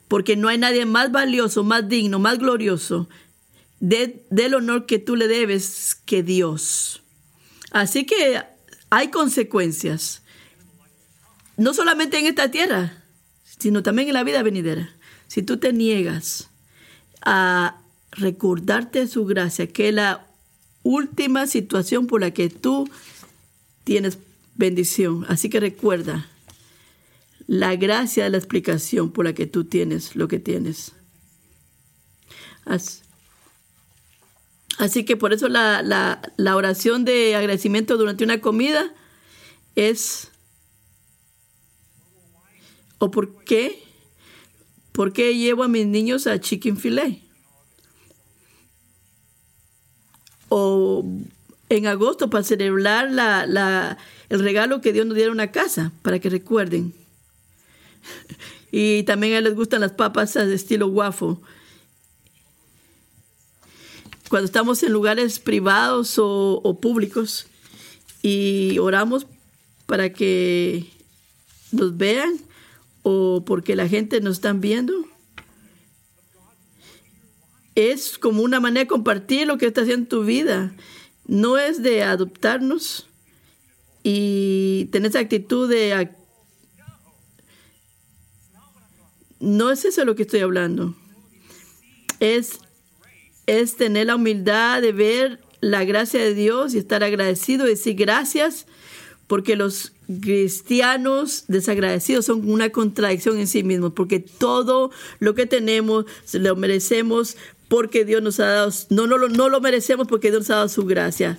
porque 0.08 0.38
no 0.38 0.48
hay 0.48 0.60
nadie 0.60 0.86
más 0.86 1.12
valioso, 1.12 1.64
más 1.64 1.90
digno, 1.90 2.20
más 2.20 2.38
glorioso 2.38 3.10
del 3.80 4.54
honor 4.54 4.86
que 4.86 5.00
tú 5.00 5.16
le 5.16 5.28
debes 5.28 5.96
que 6.06 6.22
Dios. 6.22 7.02
Así 7.72 8.06
que 8.06 8.44
hay 8.92 9.10
consecuencias, 9.10 10.22
no 11.58 11.74
solamente 11.74 12.20
en 12.20 12.28
esta 12.28 12.52
tierra, 12.52 13.04
sino 13.60 13.82
también 13.82 14.08
en 14.08 14.14
la 14.14 14.24
vida 14.24 14.44
venidera. 14.44 14.94
Si 15.28 15.42
tú 15.42 15.58
te 15.58 15.74
niegas 15.74 16.50
a 17.22 17.82
recordarte 18.18 19.08
su 19.08 19.26
gracia, 19.26 19.68
que 19.68 19.90
es 19.90 19.94
la 19.94 20.28
última 20.84 21.48
situación 21.48 22.08
por 22.08 22.22
la 22.22 22.32
que 22.32 22.50
tú 22.50 22.90
tienes 23.84 24.18
bendición. 24.56 25.26
Así 25.30 25.50
que 25.50 25.60
recuerda, 25.60 26.28
la 27.48 27.76
gracia 27.76 28.26
de 28.26 28.30
la 28.30 28.38
explicación 28.38 29.12
por 29.12 29.26
la 29.26 29.34
que 29.34 29.48
tú 29.48 29.64
tienes 29.64 30.16
lo 30.16 30.28
que 30.28 30.40
tienes. 30.40 30.92
Así, 32.66 33.02
que 35.06 35.16
por 35.16 35.32
eso 35.32 35.48
la, 35.48 35.82
la, 35.82 36.56
oración 36.56 37.06
de 37.06 37.36
agradecimiento 37.36 37.98
durante 37.98 38.26
una 38.26 38.42
comida 38.42 38.94
es, 39.76 40.32
¿o 42.98 43.10
por 43.10 43.46
qué? 43.46 43.82
¿Por 44.92 45.14
qué 45.14 45.38
llevo 45.38 45.64
a 45.64 45.70
mis 45.70 45.88
niños 45.88 46.28
a 46.28 46.42
chicken 46.42 46.78
filet? 46.78 47.27
O 50.50 51.06
en 51.70 51.88
agosto 51.88 52.30
para 52.30 52.44
celebrar 52.44 53.12
la, 53.12 53.46
la, 53.46 53.98
el 54.30 54.40
regalo 54.40 54.82
que 54.82 54.94
Dios 54.94 55.06
nos 55.06 55.16
diera 55.16 55.32
una 55.32 55.52
casa, 55.52 55.92
para 56.02 56.20
que 56.20 56.30
recuerden. 56.30 56.94
Y 58.70 59.04
también 59.04 59.34
a 59.36 59.42
les 59.42 59.56
gustan 59.56 59.82
las 59.82 59.94
papas 59.94 60.34
de 60.34 60.54
estilo 60.54 60.90
guafo. 60.90 61.42
Cuando 64.30 64.46
estamos 64.46 64.84
en 64.84 64.92
lugares 64.92 65.40
privados 65.40 66.16
o, 66.18 66.78
públicos 66.82 67.48
y 68.22 68.78
oramos 68.80 69.26
para 69.86 70.12
que 70.12 70.86
nos 71.72 71.96
vean 71.96 72.34
o 73.04 73.46
porque 73.46 73.78
la 73.78 73.88
gente 73.88 74.20
nos 74.20 74.34
está 74.34 74.52
viendo, 74.52 74.94
es 77.78 78.18
como 78.18 78.42
una 78.42 78.60
manera 78.60 78.86
de 78.86 78.88
compartir 78.88 79.46
lo 79.46 79.60
que 79.60 79.68
está 79.68 79.82
haciendo 79.82 80.02
en 80.02 80.10
tu 80.10 80.24
vida. 80.24 80.74
No 81.28 81.60
es 81.60 81.84
de 81.84 82.02
adoptarnos 82.02 83.08
y 84.02 84.86
tener 84.92 85.12
esa 85.12 85.20
actitud 85.20 85.70
de 85.70 86.10
no 89.40 89.70
es 89.70 89.86
eso 89.86 90.06
lo 90.06 90.16
que 90.16 90.24
estoy 90.24 90.40
hablando. 90.40 90.96
Es, 92.20 92.62
es 93.46 93.76
tener 93.76 94.08
la 94.08 94.16
humildad 94.16 94.82
de 94.82 94.92
ver 94.92 95.40
la 95.62 95.86
gracia 95.86 96.20
de 96.20 96.34
Dios 96.34 96.74
y 96.74 96.80
estar 96.80 97.04
agradecido 97.04 97.68
y 97.68 97.72
decir 97.72 97.94
gracias, 97.94 98.66
porque 99.28 99.56
los 99.56 99.94
cristianos 100.22 101.44
desagradecidos 101.48 102.26
son 102.26 102.50
una 102.50 102.72
contradicción 102.72 103.38
en 103.38 103.46
sí 103.46 103.62
mismos, 103.62 103.94
porque 103.94 104.20
todo 104.20 104.90
lo 105.20 105.36
que 105.36 105.46
tenemos 105.46 106.06
lo 106.34 106.56
merecemos 106.56 107.38
porque 107.68 108.06
Dios 108.06 108.22
nos 108.22 108.40
ha 108.40 108.48
dado, 108.48 108.72
no, 108.90 109.08
no, 109.08 109.18
no 109.28 109.50
lo 109.50 109.62
merecemos 109.62 110.08
porque 110.08 110.30
Dios 110.30 110.42
nos 110.42 110.50
ha 110.52 110.56
dado 110.56 110.70
su 110.70 110.86
gracia. 110.86 111.38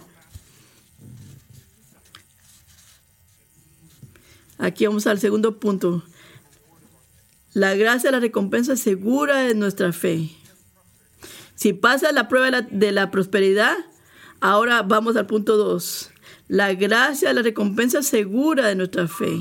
Aquí 4.59 4.87
vamos 4.87 5.07
al 5.07 5.21
segundo 5.21 5.59
punto. 5.61 6.03
La 7.55 7.75
gracia, 7.75 8.11
la 8.11 8.21
recompensa 8.21 8.77
segura 8.77 9.39
de 9.41 9.55
nuestra 9.55 9.93
fe. 9.93 10.31
Si 11.55 11.73
pasa 11.73 12.13
la 12.13 12.29
prueba 12.29 12.63
de 12.63 12.93
la, 12.93 13.11
prosperidad, 13.11 13.77
ahora 14.41 14.83
vamos 14.83 15.17
al 15.17 15.27
punto 15.27 15.57
2. 15.57 16.11
La 16.49 16.75
gracia, 16.75 17.33
la 17.33 17.43
recompensa 17.43 18.03
segura 18.03 18.69
de 18.69 18.75
nuestra 18.75 19.09
fe. 19.09 19.41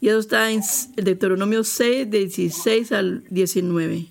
Y 0.00 0.08
eso 0.08 0.18
está 0.18 0.50
en 0.50 0.62
Deuteronomio 0.96 1.64
6, 1.64 2.10
16 2.10 2.92
al 2.92 3.24
19. 3.30 4.09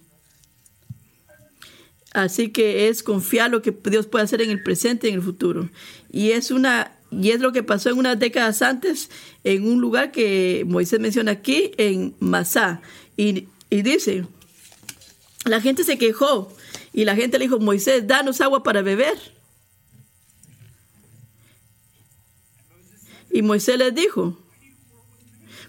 Así 2.13 2.49
que 2.49 2.87
es 2.87 3.03
confiar 3.03 3.51
lo 3.51 3.61
que 3.61 3.71
Dios 3.71 4.07
puede 4.07 4.25
hacer 4.25 4.41
en 4.41 4.49
el 4.49 4.63
presente 4.63 5.07
y 5.07 5.11
en 5.11 5.17
el 5.17 5.21
futuro. 5.21 5.69
Y 6.11 6.31
es 6.31 6.49
una 6.49 6.99
y 7.11 7.31
es 7.31 7.39
lo 7.39 7.51
que 7.51 7.63
pasó 7.63 7.89
en 7.89 7.97
unas 7.97 8.19
décadas 8.19 8.61
antes 8.61 9.09
en 9.43 9.67
un 9.67 9.81
lugar 9.81 10.11
que 10.11 10.63
Moisés 10.67 10.99
menciona 10.99 11.31
aquí, 11.31 11.71
en 11.77 12.15
Masá. 12.19 12.81
Y, 13.17 13.47
dice, 13.69 14.25
la 15.45 15.59
gente 15.59 15.83
se 15.83 15.97
quejó 15.97 16.53
y 16.93 17.05
la 17.05 17.15
gente 17.15 17.39
le 17.39 17.45
dijo, 17.45 17.59
Moisés, 17.59 18.05
danos 18.07 18.41
agua 18.41 18.63
para 18.63 18.81
beber. 18.81 19.17
Y 23.31 23.41
Moisés 23.41 23.77
les 23.77 23.93
dijo, 23.93 24.37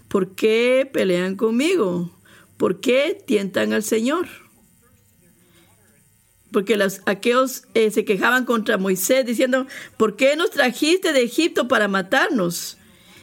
¿por 0.08 0.34
qué 0.34 0.88
pelean 0.90 1.36
conmigo? 1.36 2.10
¿Por 2.56 2.80
qué 2.80 3.22
tientan 3.26 3.72
al 3.72 3.82
Señor? 3.82 4.28
Porque 6.52 6.76
los 6.76 7.00
aqueos 7.06 7.64
eh, 7.74 7.90
se 7.90 8.04
quejaban 8.04 8.44
contra 8.44 8.78
Moisés 8.78 9.24
diciendo, 9.24 9.66
¿por 9.96 10.16
qué 10.16 10.36
nos 10.36 10.50
trajiste 10.50 11.12
de 11.12 11.22
Egipto 11.22 11.68
para 11.68 11.88
matarnos? 11.88 12.76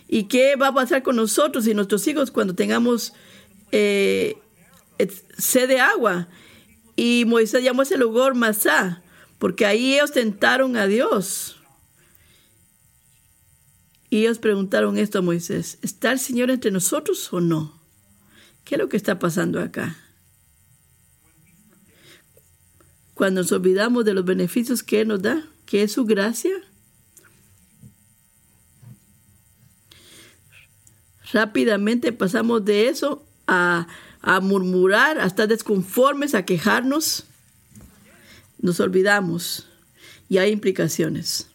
¿Y 0.08 0.24
qué 0.26 0.56
va 0.56 0.68
a 0.68 0.74
pasar 0.74 1.04
con 1.04 1.18
nosotros 1.18 1.68
y 1.68 1.74
nuestros 1.74 2.08
hijos 2.08 2.32
cuando 2.32 2.56
tengamos 2.56 3.14
eh, 3.72 4.38
sed 5.38 5.68
de 5.68 5.80
agua? 5.80 6.28
Y 6.96 7.26
Moisés 7.28 7.64
llamó 7.64 7.82
ese 7.82 7.98
lugar 7.98 8.34
Masá, 8.34 9.04
porque 9.38 9.66
ahí 9.66 9.96
ellos 9.96 10.12
tentaron 10.12 10.78
a 10.78 10.88
Dios. 10.88 11.58
Y 14.10 14.20
ellos 14.20 14.40
preguntaron 14.40 14.98
esto 14.98 15.20
a 15.20 15.22
Moisés, 15.22 15.80
¿está 15.82 16.14
el 16.14 16.20
Señor 16.20 16.50
entre 16.50 16.72
nosotros 16.72 17.32
o 17.34 17.42
no? 17.42 17.78
¿Qué 18.64 18.76
es 18.76 18.80
lo 18.80 18.88
que 18.88 18.98
está 18.98 19.20
pasando 19.20 19.60
acá? 19.60 19.98
Cuando 23.18 23.42
nos 23.42 23.52
olvidamos 23.52 24.06
de 24.06 24.14
los 24.14 24.24
beneficios 24.24 24.84
que 24.84 25.04
nos 25.04 25.22
da, 25.22 25.44
que 25.66 25.82
es 25.82 25.92
su 25.92 26.06
gracia. 26.06 26.54
Rápidamente 31.34 32.14
pasamos 32.14 32.64
de 32.64 32.88
eso 32.88 33.26
a, 33.48 33.88
murmurar, 34.42 35.20
a 35.20 35.26
estar 35.26 35.48
desconformes, 35.48 36.36
a 36.36 36.46
quejarnos. 36.46 37.26
Nos 38.60 38.80
olvidamos. 38.80 39.68
y 40.30 40.38
hay 40.38 40.52
implicaciones. 40.52 41.48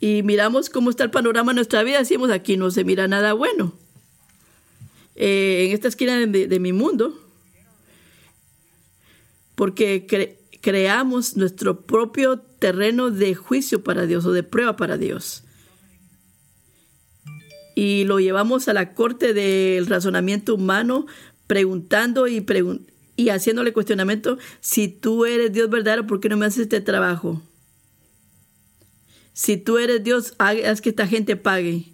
Y 0.00 0.22
miramos 0.22 0.68
cómo 0.68 0.90
está 0.90 1.02
el 1.02 1.10
panorama 1.10 1.52
de 1.52 1.56
nuestra 1.56 1.82
vida, 1.82 1.98
decimos 1.98 2.30
aquí 2.30 2.56
no 2.56 2.70
se 2.70 2.84
mira 2.84 3.08
nada 3.08 3.32
bueno. 3.32 3.72
Eh, 5.20 5.66
en 5.66 5.72
esta 5.72 5.88
esquina 5.88 6.16
de, 6.26 6.60
mi 6.60 6.72
mundo, 6.72 7.12
porque 9.56 10.38
creamos 10.60 11.36
nuestro 11.36 11.80
propio 11.80 12.38
terreno 12.38 13.10
de 13.10 13.34
juicio 13.34 13.82
para 13.82 14.06
Dios 14.06 14.24
o 14.26 14.32
de 14.32 14.44
prueba 14.44 14.76
para 14.76 14.96
Dios. 14.96 15.42
Y 17.74 18.04
lo 18.04 18.20
llevamos 18.20 18.68
a 18.68 18.74
la 18.74 18.94
corte 18.94 19.34
del 19.34 19.88
razonamiento 19.88 20.54
humano, 20.54 21.06
preguntando 21.48 22.28
y, 22.28 22.46
y 23.16 23.30
haciéndole 23.30 23.72
cuestionamiento, 23.72 24.38
si 24.60 24.86
tú 24.86 25.24
eres 25.24 25.52
Dios 25.52 25.68
verdadero, 25.68 26.06
¿por 26.06 26.20
qué 26.20 26.28
no 26.28 26.36
me 26.36 26.46
haces 26.46 26.60
este 26.60 26.80
trabajo? 26.80 27.42
Si 29.32 29.56
tú 29.56 29.78
eres 29.78 30.04
Dios, 30.04 30.34
haz 30.38 30.80
que 30.80 30.90
esta 30.90 31.08
gente 31.08 31.34
pague. 31.34 31.86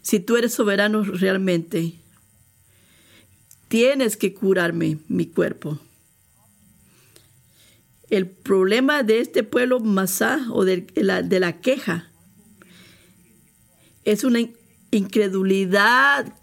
Si 0.00 0.18
tú 0.18 0.36
eres 0.36 0.52
soberano 0.52 1.04
realmente, 1.04 2.01
tienes 3.72 4.18
que 4.18 4.34
curarme 4.34 4.98
mi 5.08 5.24
cuerpo. 5.24 5.78
El 8.10 8.26
problema 8.26 9.02
de 9.02 9.20
este 9.20 9.44
pueblo 9.44 9.80
masá 9.80 10.46
o 10.50 10.66
de 10.66 10.86
la, 10.94 11.22
de 11.22 11.40
la 11.40 11.58
queja 11.62 12.10
es 14.04 14.24
una 14.24 14.40
incredulidad 14.90 16.34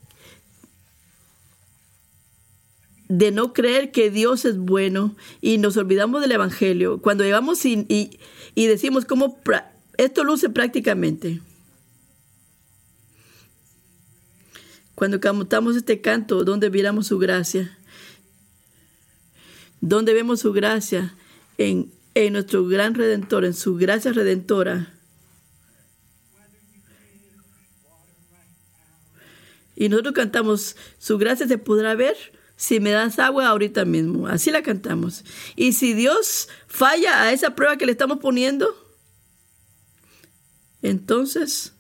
de 3.10 3.30
no 3.30 3.54
creer 3.54 3.92
que 3.92 4.10
Dios 4.10 4.46
es 4.46 4.58
bueno 4.58 5.16
y 5.40 5.60
nos 5.60 5.78
olvidamos 5.78 6.22
del 6.22 6.32
Evangelio. 6.32 7.00
Cuando 7.00 7.24
llegamos 7.24 7.64
y, 7.64 7.86
y, 7.90 8.20
y 8.56 8.66
decimos 8.66 9.06
cómo 9.06 9.40
esto 9.98 10.24
luce 10.24 10.50
prácticamente. 10.50 11.42
Cuando 15.00 15.22
cantamos 15.22 15.78
este 15.78 16.02
canto, 16.02 16.44
donde 16.44 16.70
miramos 16.70 17.08
su 17.08 17.18
gracia, 17.20 17.78
donde 19.80 20.14
vemos 20.14 20.42
su 20.42 20.52
gracia 20.52 21.16
en, 21.58 21.90
en 22.16 22.34
nuestro 22.34 22.66
gran 22.66 22.96
redentor, 22.96 23.46
en 23.46 23.54
su 23.54 23.76
gracia 23.76 24.12
redentora. 24.12 24.94
Y 29.74 29.88
nosotros 29.88 30.16
cantamos, 30.16 30.76
su 30.98 31.18
gracia 31.18 31.48
se 31.48 31.58
podrá 31.58 31.96
ver 31.96 32.18
si 32.58 32.82
me 32.82 32.92
das 32.92 33.20
agua 33.20 33.48
ahorita 33.48 33.86
mismo. 33.86 34.28
Así 34.28 34.52
la 34.52 34.64
cantamos. 34.64 35.24
Y 35.56 35.72
si 35.72 35.94
Dios 35.94 36.50
falla 36.68 37.22
a 37.22 37.32
esa 37.32 37.56
prueba 37.56 37.78
que 37.78 37.86
le 37.86 37.94
estamos 37.94 38.18
poniendo, 38.18 38.76
entonces, 40.82 41.72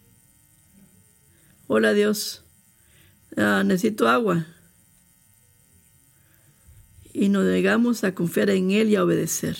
hola 1.67 1.91
Dios, 1.91 2.45
Ah, 3.39 3.63
necesito 3.63 4.09
agua. 4.09 4.45
Y 7.13 7.29
nos 7.29 7.45
negamos 7.45 8.03
a 8.03 8.13
confiar 8.13 8.49
en 8.49 8.71
Él 8.71 8.89
y 8.89 8.97
a 8.97 9.03
obedecer. 9.03 9.57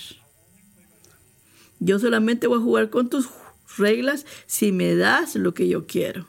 Yo 1.79 1.97
solamente 1.97 2.47
voy 2.47 2.59
a 2.59 2.63
jugar 2.63 2.89
con 2.89 3.09
tus 3.09 3.29
reglas 3.77 4.25
si 4.47 4.73
me 4.73 4.95
das 4.95 5.35
lo 5.35 5.53
que 5.53 5.69
yo 5.69 5.87
quiero. 5.87 6.27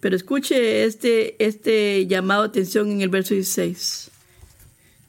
Pero 0.00 0.16
escuche 0.16 0.84
este, 0.84 1.36
este 1.44 2.06
llamado 2.06 2.42
a 2.42 2.46
atención 2.46 2.90
en 2.90 3.02
el 3.02 3.10
verso 3.10 3.34
16. 3.34 4.10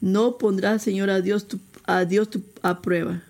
No 0.01 0.37
pondrás, 0.37 0.83
Señor, 0.83 1.09
a 1.09 1.21
Dios, 1.21 1.47
a, 1.85 2.03
Dios 2.03 2.27
a 2.63 2.81
prueba. 2.81 3.23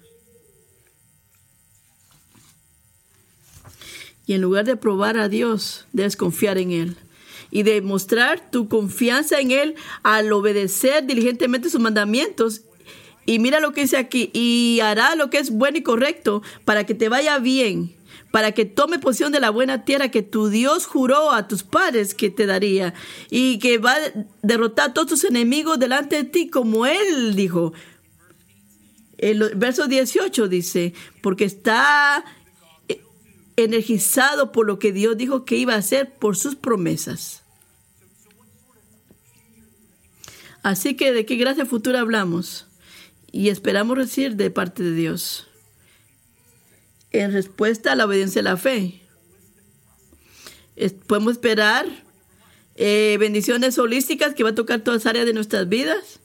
Y 4.26 4.34
en 4.34 4.42
lugar 4.42 4.66
de 4.66 4.78
probar 4.78 5.18
a 5.18 5.28
Dios, 5.28 5.86
debes 5.92 6.16
confiar 6.16 6.58
en 6.58 6.72
Él. 6.72 6.98
Y 7.52 7.64
demostrar 7.64 8.50
tu 8.50 8.68
confianza 8.68 9.40
en 9.40 9.52
Él 9.52 9.76
al 10.02 10.32
obedecer 10.32 11.06
diligentemente 11.06 11.70
sus 11.70 11.82
mandamientos. 11.82 12.62
Y 13.26 13.40
mira 13.40 13.60
lo 13.60 13.74
que 13.74 13.82
dice 13.82 13.98
aquí. 13.98 14.32
Y 14.34 14.80
hará 14.82 15.16
lo 15.16 15.30
que 15.30 15.38
es 15.40 15.52
bueno 15.52 15.78
y 15.78 15.84
correcto 15.84 16.42
para 16.66 16.86
que 16.86 16.96
te 16.96 17.10
vaya 17.10 17.38
bien. 17.40 17.94
Para 18.32 18.54
que 18.54 18.66
tome 18.66 18.98
posición 18.98 19.32
de 19.32 19.40
la 19.40 19.52
buena 19.52 19.86
tierra 19.86 20.10
que 20.10 20.24
tu 20.24 20.50
Dios 20.50 20.88
juró 20.88 21.32
a 21.32 21.48
tus 21.48 21.64
padres 21.64 22.16
que 22.16 22.32
te 22.32 22.46
daría. 22.46 22.94
Y 23.30 23.60
que 23.60 23.78
va 23.78 23.94
a 23.94 24.26
derrotar 24.42 24.90
a 24.90 24.94
todos 24.94 25.10
tus 25.10 25.24
enemigos 25.26 25.78
delante 25.78 26.16
de 26.16 26.24
ti, 26.24 26.50
como 26.50 26.86
Él 26.86 27.36
dijo. 27.36 27.74
El 29.18 29.52
verso 29.56 29.88
18 29.88 30.48
dice, 30.48 30.94
porque 31.22 31.46
está 31.46 32.26
energizado 33.56 34.52
por 34.52 34.66
lo 34.66 34.80
que 34.80 34.92
Dios 34.92 35.18
dijo 35.18 35.46
que 35.46 35.56
iba 35.56 35.74
a 35.74 35.78
hacer 35.78 36.12
por 36.14 36.36
sus 36.36 36.56
promesas. 36.56 37.42
Así 40.64 40.96
que 40.96 41.12
de 41.12 41.26
qué 41.26 41.36
gracia 41.36 41.66
futura 41.66 42.00
hablamos 42.00 42.66
y 43.32 43.50
esperamos 43.50 43.98
recibir 43.98 44.36
de 44.36 44.50
parte 44.50 44.82
de 44.82 44.94
Dios 44.94 45.48
en 47.12 47.32
respuesta 47.32 47.92
a 47.92 47.96
la 47.96 48.06
obediencia 48.06 48.42
de 48.42 48.50
la 48.50 48.58
fe. 48.58 49.02
Podemos 51.08 51.34
esperar 51.34 51.86
eh, 52.76 53.18
bendiciones 53.20 53.78
holísticas 53.78 54.34
que 54.34 54.44
va 54.44 54.50
a 54.50 54.56
tocar 54.56 54.82
todas 54.82 55.04
las 55.04 55.10
áreas 55.10 55.26
de 55.26 55.34
nuestras 55.34 55.70
vidas. 55.70 56.20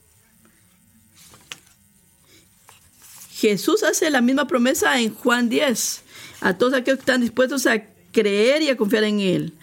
Jesús 3.35 3.83
hace 3.83 4.09
la 4.09 4.21
misma 4.21 4.47
promesa 4.47 4.99
en 4.99 5.13
Juan 5.13 5.47
10 5.49 6.03
a 6.41 6.57
todos 6.57 6.73
aquellos 6.73 6.97
que 6.97 7.03
están 7.03 7.21
dispuestos 7.21 7.65
a 7.67 7.83
creer 8.11 8.61
y 8.61 8.69
a 8.69 8.77
confiar 8.77 9.03
en 9.03 9.19
Él. 9.19 9.53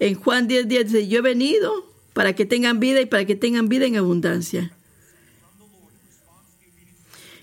En 0.00 0.14
Juan 0.14 0.48
10, 0.48 0.68
10 0.68 0.84
dice, 0.86 1.08
yo 1.08 1.18
he 1.18 1.22
venido 1.22 1.92
para 2.12 2.34
que 2.34 2.44
tengan 2.46 2.80
vida 2.80 3.00
y 3.00 3.06
para 3.06 3.24
que 3.24 3.36
tengan 3.36 3.68
vida 3.68 3.86
en 3.86 3.96
abundancia. 3.96 4.72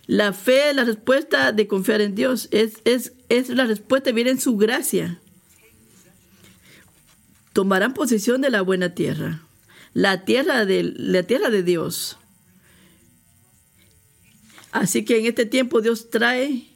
La 0.07 0.33
fe 0.33 0.73
la 0.73 0.83
respuesta 0.83 1.51
de 1.51 1.67
confiar 1.67 2.01
en 2.01 2.15
Dios. 2.15 2.47
Es, 2.51 2.81
es, 2.85 3.13
es 3.29 3.49
la 3.49 3.65
respuesta, 3.65 4.11
viene 4.11 4.31
en 4.31 4.41
su 4.41 4.57
gracia. 4.57 5.19
Tomarán 7.53 7.93
posesión 7.93 8.41
de 8.41 8.49
la 8.49 8.61
buena 8.61 8.93
tierra, 8.93 9.41
la 9.93 10.23
tierra 10.23 10.65
de, 10.65 10.83
la 10.83 11.23
tierra 11.23 11.49
de 11.49 11.63
Dios. 11.63 12.17
Así 14.71 15.03
que 15.03 15.19
en 15.19 15.25
este 15.25 15.45
tiempo 15.45 15.81
Dios 15.81 16.09
trae 16.09 16.70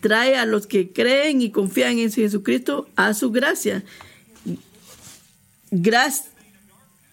trae 0.00 0.36
a 0.36 0.46
los 0.46 0.66
que 0.66 0.92
creen 0.92 1.42
y 1.42 1.50
confían 1.50 1.98
en 1.98 2.12
Jesucristo 2.12 2.88
a 2.96 3.14
su 3.14 3.30
gracia. 3.30 3.84
Gracias. 5.70 6.30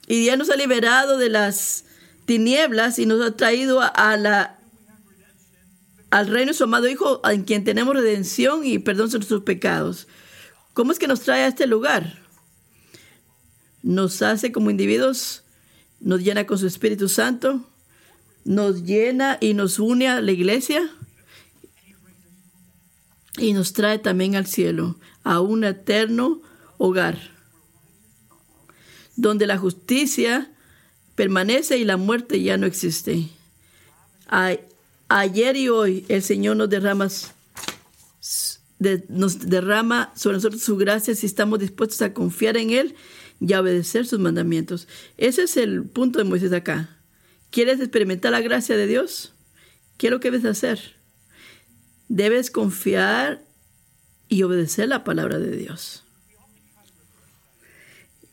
Y 0.07 0.25
ya 0.25 0.37
nos 0.37 0.49
ha 0.49 0.55
liberado 0.55 1.17
de 1.17 1.29
las 1.29 1.85
tinieblas 2.25 2.99
y 2.99 3.05
nos 3.05 3.21
ha 3.25 3.35
traído 3.35 3.81
a, 3.81 4.17
la 4.17 4.59
al 6.11 6.27
reino 6.27 6.51
de 6.51 6.57
su 6.57 6.63
amado 6.63 6.87
Hijo, 6.87 7.21
en 7.27 7.43
quien 7.43 7.63
tenemos 7.63 7.95
redención 7.95 8.65
y 8.65 8.79
perdón 8.79 9.09
de 9.09 9.17
nuestros 9.17 9.43
pecados. 9.43 10.07
¿Cómo 10.73 10.91
es 10.91 10.99
que 10.99 11.07
nos 11.07 11.21
trae 11.21 11.41
a 11.41 11.47
este 11.47 11.67
lugar? 11.67 12.19
Nos 13.81 14.21
hace 14.21 14.51
como 14.51 14.69
individuos, 14.69 15.43
nos 15.99 16.21
llena 16.21 16.45
con 16.45 16.57
su 16.57 16.67
Espíritu 16.67 17.09
Santo, 17.09 17.67
nos 18.43 18.83
llena 18.83 19.37
y 19.41 19.55
nos 19.55 19.79
une 19.79 20.07
a 20.07 20.21
la 20.21 20.31
iglesia 20.31 20.89
y 23.37 23.53
nos 23.53 23.73
trae 23.73 23.99
también 23.99 24.35
al 24.35 24.45
cielo, 24.45 24.97
a 25.23 25.39
un 25.41 25.63
eterno 25.63 26.41
hogar, 26.77 27.31
donde 29.15 29.47
la 29.47 29.57
justicia 29.57 30.51
permanece 31.15 31.77
y 31.77 31.85
la 31.85 31.97
muerte 31.97 32.41
ya 32.41 32.57
no 32.57 32.65
existe. 32.65 33.29
ayer 35.07 35.55
y 35.55 35.69
hoy 35.69 36.05
el 36.09 36.23
Señor 36.23 36.57
nos 36.57 36.69
derrama, 36.69 37.07
nos 39.09 39.39
derrama 39.39 40.11
sobre 40.15 40.37
nosotros 40.37 40.61
su 40.61 40.77
gracia 40.77 41.15
si 41.15 41.25
estamos 41.25 41.59
dispuestos 41.59 42.01
a 42.01 42.13
confiar 42.13 42.57
en 42.57 42.71
Él 42.71 42.95
y 43.39 43.53
a 43.53 43.61
obedecer 43.61 44.05
sus 44.05 44.19
mandamientos. 44.19 44.87
Ese 45.17 45.43
es 45.43 45.57
el 45.57 45.83
punto 45.83 46.19
de 46.19 46.25
Moisés 46.25 46.53
acá. 46.53 46.89
¿Quieres 47.51 47.79
experimentar 47.79 48.31
la 48.31 48.41
gracia 48.41 48.75
de 48.75 48.87
Dios? 48.87 49.33
¿Qué 49.97 50.07
es 50.07 50.11
lo 50.11 50.19
que 50.19 50.31
debes 50.31 50.45
hacer? 50.45 50.95
Debes 52.07 52.51
confiar 52.51 53.43
y 54.27 54.43
obedecer 54.43 54.87
la 54.89 55.03
palabra 55.03 55.39
de 55.39 55.55
Dios. 55.55 56.03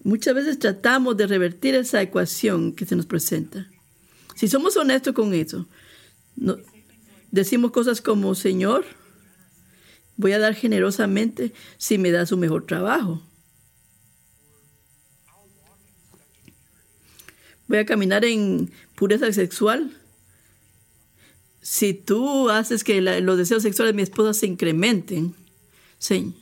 Muchas 0.05 0.35
veces 0.35 0.59
tratamos 0.59 1.17
de 1.17 1.27
revertir 1.27 1.75
esa 1.75 2.03
ecuación 2.03 2.73
que 2.73 2.87
se 2.87 2.97
nos 2.97 3.07
presenta. 3.07 3.69
Si 4.35 4.49
somos 4.49 4.77
honestos 4.77 5.15
con 5.15 5.33
eso, 5.33 5.69
decimos 7.31 7.71
cosas 7.71 8.01
como, 8.01 8.35
Señor, 8.35 8.85
voy 10.17 10.33
a 10.33 10.39
dar 10.39 10.55
generosamente 10.55 11.53
si 11.79 11.99
me 11.99 12.11
das 12.11 12.33
un 12.33 12.41
mejor 12.41 12.67
trabajo. 12.67 13.23
Voy 17.69 17.79
a 17.79 17.87
caminar 17.87 18.25
en 18.25 18.71
pureza 18.97 19.33
sexual. 19.33 19.97
Si 21.63 21.95
tú 21.95 22.51
haces 22.51 22.83
que 22.83 23.01
los 23.01 23.39
deseos 23.39 23.63
sexuales 23.63 23.93
de 23.93 23.97
mi 23.97 24.03
esposa 24.03 24.35
se 24.35 24.47
incrementen, 24.47 25.35
Señor. 25.99 26.35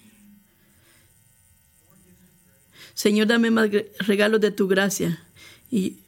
Dame 3.27 3.51
más 3.51 3.69
regalos 3.99 4.41
de 4.41 4.51
tu 4.51 4.67
gracia. 4.67 5.23
Y, 5.71 5.99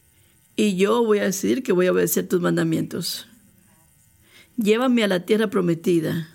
y 0.57 0.77
yo 0.77 1.05
voy 1.05 1.19
a 1.19 1.25
decir 1.25 1.63
que 1.63 1.73
voy 1.73 1.87
a 1.87 1.93
obedecer 1.93 2.27
tus 2.27 2.41
mandamientos. 2.41 3.27
Llévame 4.57 5.05
a 5.05 5.09
la 5.09 5.27
tierra 5.27 5.49
prometida. 5.49 6.29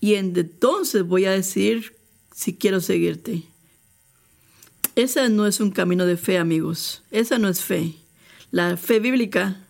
Y 0.00 0.14
entonces 0.16 1.02
voy 1.02 1.24
a 1.24 1.30
decir 1.30 1.96
si 2.34 2.56
quiero 2.56 2.82
seguirte. 2.82 3.44
Esa 4.96 5.30
no 5.30 5.46
es 5.46 5.60
un 5.60 5.70
camino 5.70 6.04
de 6.04 6.18
fe, 6.18 6.36
amigos. 6.36 7.02
Esa 7.10 7.38
no 7.38 7.48
es 7.48 7.62
fe. 7.62 7.94
La 8.50 8.76
fe 8.76 9.00
bíblica 9.00 9.63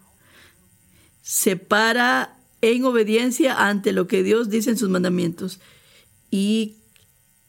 se 1.25 1.57
para 1.57 2.37
en 2.61 2.85
obediencia 2.85 3.67
ante 3.67 3.93
lo 3.93 4.07
que 4.07 4.23
Dios 4.23 4.51
dice 4.51 4.71
en 4.71 4.77
sus 4.77 4.91
mandamientos. 4.91 5.59
Y, 6.31 6.77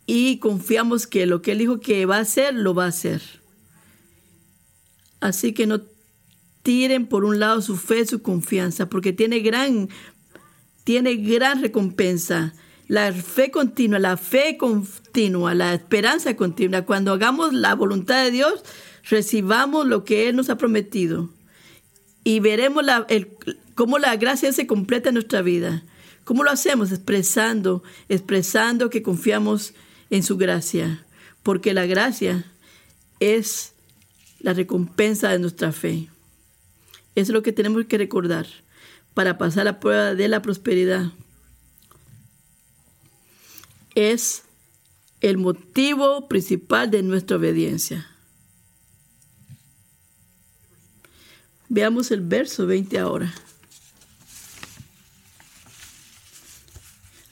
y 0.06 0.40
confiamos 0.40 1.08
que 1.08 1.26
lo 1.26 1.42
que 1.42 1.52
Él 1.52 1.58
dijo 1.58 1.82
que 1.82 2.06
va 2.06 2.18
a 2.18 2.22
hacer, 2.22 2.54
lo 2.54 2.74
va 2.74 2.86
a 2.86 2.90
hacer. 2.90 3.22
Así 5.20 5.54
que 5.54 5.68
no 5.68 5.82
tiren 6.64 7.06
por 7.06 7.26
un 7.26 7.40
lado 7.40 7.62
su 7.62 7.76
fe, 7.76 8.06
su 8.06 8.22
confianza, 8.22 8.88
porque 8.88 9.12
tiene 9.12 9.40
gran, 9.40 9.90
tiene 10.86 11.16
gran 11.18 11.62
recompensa. 11.62 12.54
La 12.88 13.12
fe 13.12 13.52
continua, 13.52 14.00
la 14.00 14.16
fe 14.16 14.56
continua, 14.58 15.54
la 15.54 15.74
esperanza 15.74 16.38
continua. 16.38 16.84
Cuando 16.84 17.12
hagamos 17.12 17.54
la 17.54 17.76
voluntad 17.76 18.24
de 18.24 18.32
Dios, 18.32 18.64
recibamos 19.10 19.86
lo 19.86 20.06
que 20.06 20.30
Él 20.30 20.38
nos 20.38 20.50
ha 20.50 20.58
prometido. 20.58 21.30
Y 22.24 22.40
veremos 22.40 22.84
la, 22.84 23.06
el, 23.10 23.30
cómo 23.76 24.00
la 24.00 24.16
gracia 24.16 24.52
se 24.52 24.68
completa 24.68 25.10
en 25.10 25.16
nuestra 25.16 25.42
vida. 25.42 25.84
¿Cómo 26.24 26.44
lo 26.44 26.50
hacemos? 26.50 26.92
Expresando, 26.92 27.84
expresando 28.10 28.90
que 28.90 29.04
confiamos 29.04 29.74
en 30.10 30.24
su 30.24 30.38
gracia. 30.38 31.06
Porque 31.44 31.74
la 31.74 31.86
gracia 31.86 32.52
es 33.20 33.74
la 34.40 34.54
recompensa 34.54 35.30
de 35.30 35.40
nuestra 35.40 35.72
fe. 35.72 36.10
Eso 37.14 37.32
es 37.32 37.36
lo 37.36 37.44
que 37.44 37.52
tenemos 37.52 37.86
que 37.86 38.00
recordar 38.00 38.48
para 39.14 39.38
pasar 39.38 39.66
la 39.66 39.80
prueba 39.80 40.16
de 40.16 40.28
la 40.28 40.42
prosperidad 40.42 41.12
es 43.96 44.44
el 45.22 45.38
motivo 45.38 46.28
principal 46.28 46.92
de 46.92 47.02
nuestra 47.02 47.38
obediencia. 47.38 48.06
Veamos 51.70 52.12
el 52.12 52.22
verso 52.22 52.68
20 52.68 53.00
ahora. 53.00 53.34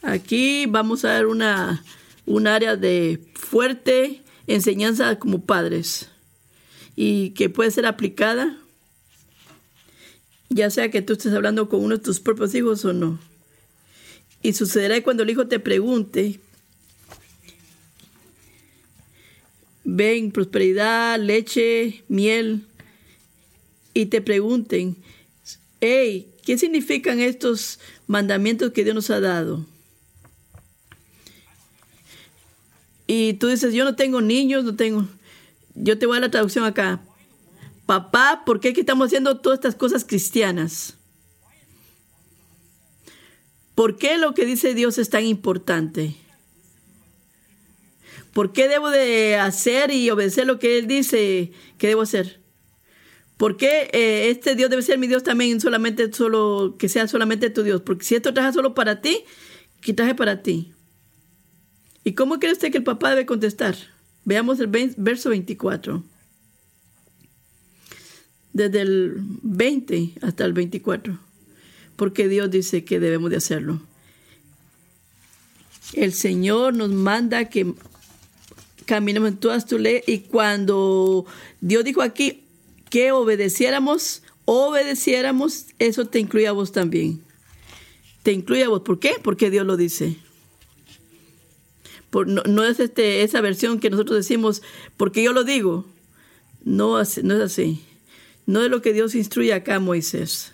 Aquí 0.03 0.67
vamos 0.67 1.03
a 1.05 1.13
ver 1.13 1.25
una, 1.25 1.83
un 2.27 2.45
área 2.45 2.75
de 2.75 3.19
fuerte 3.33 4.21
enseñanza 4.45 5.17
como 5.17 5.45
padres 5.45 6.09
y 6.95 7.31
que 7.31 7.49
puede 7.49 7.71
ser 7.71 7.87
aplicada 7.87 8.57
ya 10.53 10.69
sea 10.69 10.89
que 10.89 11.01
tú 11.01 11.13
estés 11.13 11.33
hablando 11.33 11.67
con 11.69 11.83
uno 11.83 11.97
de 11.97 12.03
tus 12.03 12.19
propios 12.19 12.53
hijos 12.55 12.85
o 12.85 12.93
no. 12.93 13.19
Y 14.41 14.53
sucederá 14.53 15.01
cuando 15.01 15.23
el 15.23 15.29
hijo 15.29 15.47
te 15.47 15.59
pregunte, 15.59 16.39
ven 19.83 20.31
prosperidad, 20.31 21.19
leche, 21.19 22.03
miel, 22.07 22.65
y 23.93 24.07
te 24.07 24.21
pregunten, 24.21 24.95
hey, 25.79 26.27
¿qué 26.45 26.57
significan 26.57 27.19
estos 27.19 27.79
mandamientos 28.07 28.73
que 28.73 28.83
Dios 28.83 28.95
nos 28.95 29.09
ha 29.09 29.19
dado? 29.19 29.65
Y 33.07 33.33
tú 33.33 33.47
dices, 33.47 33.73
yo 33.73 33.83
no 33.83 33.95
tengo 33.95 34.21
niños, 34.21 34.63
no 34.63 34.75
tengo... 34.75 35.07
Yo 35.75 35.97
te 35.97 36.05
voy 36.05 36.17
a 36.17 36.21
la 36.21 36.31
traducción 36.31 36.65
acá. 36.65 37.01
Papá, 37.85 38.43
¿por 38.45 38.59
qué 38.59 38.69
estamos 38.69 39.07
haciendo 39.07 39.39
todas 39.39 39.57
estas 39.57 39.75
cosas 39.75 40.05
cristianas? 40.05 40.97
¿Por 43.75 43.97
qué 43.97 44.17
lo 44.17 44.33
que 44.33 44.45
dice 44.45 44.73
Dios 44.73 44.97
es 44.97 45.09
tan 45.09 45.25
importante? 45.25 46.15
¿Por 48.33 48.51
qué 48.51 48.67
debo 48.67 48.89
de 48.89 49.35
hacer 49.35 49.91
y 49.91 50.09
obedecer 50.09 50.47
lo 50.47 50.59
que 50.59 50.77
Él 50.77 50.87
dice 50.87 51.51
que 51.77 51.87
debo 51.87 52.01
hacer? 52.01 52.39
¿Por 53.37 53.57
qué 53.57 53.89
eh, 53.93 54.29
este 54.29 54.55
Dios 54.55 54.69
debe 54.69 54.81
ser 54.81 54.97
mi 54.97 55.07
Dios 55.07 55.23
también 55.23 55.59
solamente 55.59 56.11
solo 56.13 56.75
que 56.77 56.89
sea 56.89 57.07
solamente 57.07 57.49
tu 57.49 57.63
Dios? 57.63 57.81
Porque 57.81 58.05
si 58.05 58.15
esto 58.15 58.33
traje 58.33 58.53
solo 58.53 58.73
para 58.73 59.01
ti, 59.01 59.23
¿qué 59.81 59.93
traje 59.93 60.15
para 60.15 60.41
ti? 60.41 60.72
¿Y 62.03 62.13
cómo 62.13 62.39
cree 62.39 62.51
usted 62.51 62.71
que 62.71 62.79
el 62.79 62.83
papá 62.83 63.11
debe 63.11 63.25
contestar? 63.25 63.75
Veamos 64.25 64.59
el 64.59 64.67
verso 64.97 65.29
24. 65.29 66.03
Desde 68.51 68.81
el 68.81 69.15
20 69.43 70.13
hasta 70.21 70.45
el 70.45 70.53
24. 70.53 71.17
Porque 71.95 72.27
Dios 72.27 72.51
dice 72.51 72.83
que 72.83 72.99
debemos 72.99 73.29
de 73.29 73.37
hacerlo. 73.37 73.81
El 75.93 76.13
Señor 76.13 76.73
nos 76.73 76.89
manda 76.89 77.49
que 77.49 77.73
caminemos 78.85 79.29
en 79.29 79.37
todas 79.37 79.65
tus 79.65 79.79
leyes. 79.79 80.03
Y 80.07 80.19
cuando 80.19 81.25
Dios 81.61 81.83
dijo 81.83 82.01
aquí 82.01 82.43
que 82.89 83.11
obedeciéramos, 83.11 84.23
obedeciéramos, 84.45 85.67
eso 85.79 86.07
te 86.07 86.19
incluye 86.19 86.47
a 86.47 86.51
vos 86.51 86.71
también. 86.71 87.21
Te 88.23 88.31
incluye 88.31 88.63
a 88.63 88.69
vos. 88.69 88.81
¿Por 88.81 88.99
qué? 88.99 89.15
Porque 89.21 89.49
Dios 89.49 89.65
lo 89.65 89.77
dice. 89.77 90.17
Por, 92.13 92.27
no, 92.27 92.63
es 92.63 92.79
este, 92.79 93.23
esa 93.23 93.41
versión 93.41 93.79
que 93.79 93.89
nosotros 93.89 94.17
decimos, 94.17 94.61
porque 94.97 95.23
yo 95.23 95.33
lo 95.33 95.43
digo. 95.43 95.83
No, 96.63 96.93
no 96.93 97.01
es 97.01 97.41
así. 97.41 97.81
No 98.45 98.61
es 98.61 98.69
lo 98.69 98.83
que 98.83 98.93
Dios 98.93 99.15
instruye 99.15 99.51
acá 99.51 99.77
a 99.77 99.79
Moisés. 99.79 100.51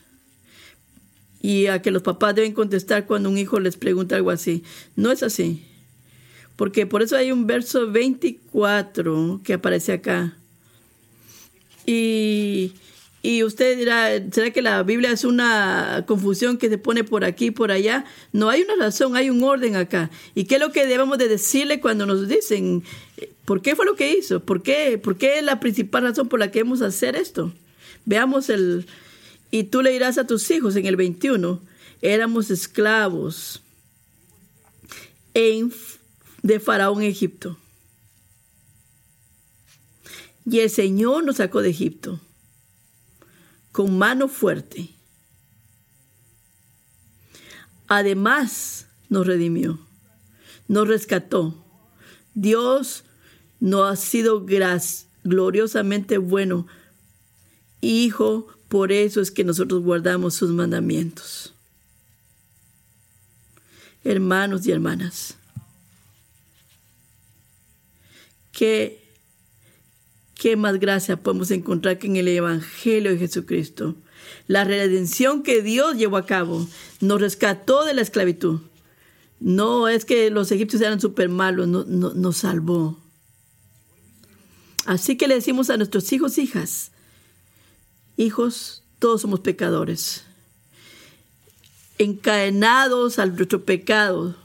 Y 1.41 1.65
a 1.65 1.81
que 1.81 1.91
los 1.91 2.01
papás 2.01 2.33
deben 2.33 2.53
contestar 2.53 3.05
cuando 3.05 3.29
un 3.29 3.37
hijo 3.37 3.59
les 3.59 3.75
pregunta 3.75 4.15
algo 4.15 4.31
así. 4.31 4.63
No 4.95 5.11
es 5.11 5.21
así. 5.21 5.65
Porque 6.55 6.85
por 6.85 7.01
eso 7.01 7.17
hay 7.17 7.33
un 7.33 7.45
verso 7.45 7.91
24 7.91 9.41
que 9.43 9.51
aparece 9.51 9.91
acá. 9.91 10.37
Y, 11.85 12.71
usted 13.43 13.77
dirá, 13.77 14.11
¿será 14.31 14.51
que 14.51 14.61
la 14.61 14.81
Biblia 14.83 15.11
es 15.11 15.25
una 15.25 16.05
confusión 16.07 16.57
que 16.57 16.69
se 16.69 16.77
pone 16.77 17.03
por 17.03 17.25
aquí 17.25 17.47
y 17.47 17.51
por 17.51 17.71
allá? 17.71 18.05
No, 18.31 18.49
hay 18.49 18.61
una 18.61 18.75
razón, 18.77 19.15
hay 19.15 19.29
un 19.29 19.43
orden 19.43 19.75
acá. 19.75 20.09
¿Y 20.35 20.45
qué 20.45 20.55
es 20.55 20.61
lo 20.61 20.71
que 20.71 20.85
debemos 20.85 21.17
de 21.17 21.27
decirle 21.27 21.81
cuando 21.81 22.05
nos 22.05 22.29
dicen, 22.29 22.83
¿por 23.43 23.61
qué 23.61 23.75
fue 23.75 23.85
lo 23.85 23.95
que 23.95 24.13
hizo? 24.13 24.39
¿Por 24.39 24.63
qué, 24.63 24.97
¿Por 24.97 25.17
qué 25.17 25.39
es 25.39 25.43
la 25.43 25.59
principal 25.59 26.03
razón 26.03 26.29
por 26.29 26.39
la 26.39 26.49
que 26.49 26.59
debemos 26.59 26.81
hacer 26.81 27.15
esto? 27.15 27.53
Veamos 28.05 28.49
el... 28.49 28.85
Y 29.51 29.63
tú 29.63 29.81
le 29.81 29.91
dirás 29.91 30.17
a 30.17 30.27
tus 30.27 30.49
hijos 30.51 30.75
en 30.75 30.85
el 30.85 30.95
21, 30.95 31.59
éramos 32.01 32.51
esclavos 32.51 33.61
de 36.41 36.59
Faraón 36.59 37.01
en 37.01 37.09
Egipto. 37.09 37.57
Y 40.45 40.59
el 40.59 40.69
Señor 40.69 41.23
nos 41.23 41.37
sacó 41.37 41.61
de 41.61 41.69
Egipto 41.69 42.19
con 43.79 43.97
mano 43.97 44.27
fuerte. 44.27 44.89
Además 47.87 48.87
nos 49.07 49.25
redimió, 49.25 49.79
nos 50.67 50.85
rescató. 50.85 51.55
Dios 52.33 53.05
no 53.61 53.85
ha 53.85 53.95
sido 53.95 54.45
gloriosamente 55.23 56.17
bueno. 56.17 56.67
Hijo, 57.79 58.49
por 58.67 58.91
eso 58.91 59.21
es 59.21 59.31
que 59.31 59.45
nosotros 59.45 59.81
guardamos 59.81 60.33
sus 60.33 60.49
mandamientos. 60.49 61.53
Hermanos 64.03 64.67
y 64.67 64.73
hermanas, 64.73 65.35
¿Qué, 68.51 68.98
qué 70.39 70.55
más 70.55 70.79
gracia 70.79 71.17
podemos 71.17 71.51
encontrar 71.51 71.99
que 71.99 72.07
en 72.07 72.15
el 72.15 72.27
Evangelio 72.29 73.11
de 73.11 73.17
Jesucristo? 73.17 73.95
La 74.47 74.63
redención 74.63 75.43
que 75.43 75.61
Dios 75.61 75.97
llevó 75.97 76.17
a 76.17 76.25
cabo 76.25 76.65
nos 77.01 77.19
rescató 77.19 77.83
de 77.83 77.93
la 77.93 78.01
esclavitud. 78.01 78.61
No 79.39 79.87
es 79.89 80.05
que 80.05 80.29
los 80.29 80.51
egipcios 80.51 80.81
eran 80.81 81.01
súper 81.01 81.29
malos, 81.29 81.67
no, 81.67 81.83
nos 81.83 82.37
salvó. 82.37 82.97
Así 84.85 85.17
que 85.17 85.27
le 85.27 85.35
decimos 85.35 85.69
a 85.69 85.77
nuestros 85.77 86.11
hijos, 86.13 86.37
hijas, 86.37 86.91
hijos, 88.15 88.83
todos 88.97 89.21
somos 89.21 89.41
pecadores, 89.41 90.23
encadenados 91.97 93.19
al 93.19 93.35
nuestro 93.35 93.65
pecado, 93.65 94.35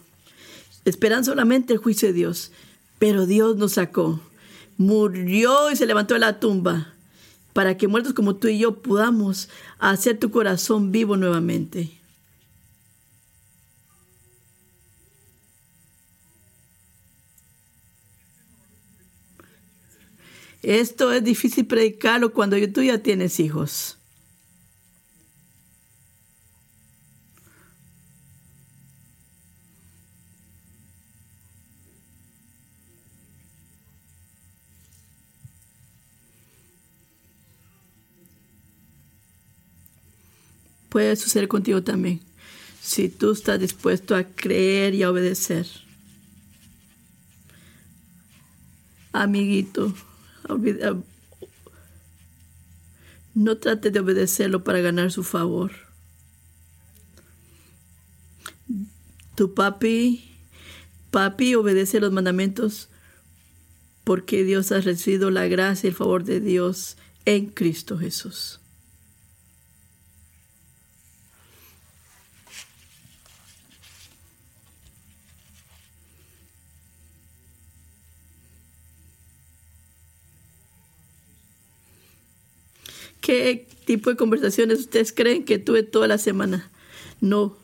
esperan 0.84 1.24
solamente 1.24 1.72
el 1.72 1.78
juicio 1.78 2.08
de 2.08 2.14
Dios. 2.14 2.50
Pero 2.98 3.26
Dios 3.26 3.56
nos 3.56 3.72
sacó. 3.72 4.20
Murió 4.76 5.70
y 5.70 5.76
se 5.76 5.86
levantó 5.86 6.14
de 6.14 6.20
la 6.20 6.40
tumba, 6.40 6.94
para 7.52 7.76
que 7.76 7.88
muertos 7.88 8.14
como 8.14 8.36
tú 8.36 8.48
y 8.48 8.58
yo 8.58 8.82
podamos 8.82 9.48
hacer 9.78 10.18
tu 10.18 10.30
corazón 10.30 10.92
vivo 10.92 11.16
nuevamente. 11.16 12.00
Esto 20.62 21.12
es 21.12 21.22
difícil 21.22 21.66
predicarlo 21.66 22.32
cuando 22.32 22.56
tú 22.72 22.82
ya 22.82 22.98
tienes 22.98 23.38
hijos. 23.38 23.98
Puede 40.94 41.16
suceder 41.16 41.48
contigo 41.48 41.82
también, 41.82 42.20
si 42.80 43.08
tú 43.08 43.32
estás 43.32 43.58
dispuesto 43.58 44.14
a 44.14 44.22
creer 44.22 44.94
y 44.94 45.02
a 45.02 45.10
obedecer. 45.10 45.66
Amiguito. 49.12 49.92
No 53.34 53.56
trate 53.56 53.90
de 53.90 53.98
obedecerlo 53.98 54.62
para 54.62 54.78
ganar 54.82 55.10
su 55.10 55.24
favor. 55.24 55.72
Tu 59.34 59.52
papi, 59.52 60.30
papi 61.10 61.56
obedece 61.56 61.98
los 61.98 62.12
mandamientos 62.12 62.88
porque 64.04 64.44
Dios 64.44 64.70
ha 64.70 64.80
recibido 64.80 65.32
la 65.32 65.48
gracia 65.48 65.88
y 65.88 65.90
el 65.90 65.96
favor 65.96 66.22
de 66.22 66.38
Dios 66.38 66.96
en 67.24 67.46
Cristo 67.46 67.98
Jesús. 67.98 68.60
¿Qué 83.34 83.66
tipo 83.84 84.10
de 84.10 84.16
conversaciones 84.16 84.78
ustedes 84.78 85.12
creen 85.12 85.44
que 85.44 85.58
tuve 85.58 85.82
toda 85.82 86.06
la 86.06 86.18
semana? 86.18 86.70
No. 87.20 87.56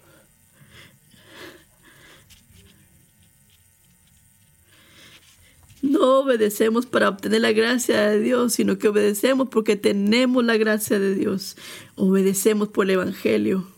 No 5.81 6.19
obedecemos 6.19 6.87
para 6.87 7.09
obtener 7.09 7.43
la 7.43 7.53
gracia 7.53 8.11
de 8.11 8.19
Dios, 8.19 8.55
sino 8.55 8.79
que 8.79 8.89
obedecemos 8.89 9.49
porque 9.49 9.77
tenemos 9.77 10.45
la 10.45 10.57
gracia 10.57 10.99
de 10.99 11.15
Dios. 11.15 11.57
Obedecemos 11.95 12.67
por 12.67 12.87
el 12.87 12.91
Evangelio. 12.91 13.69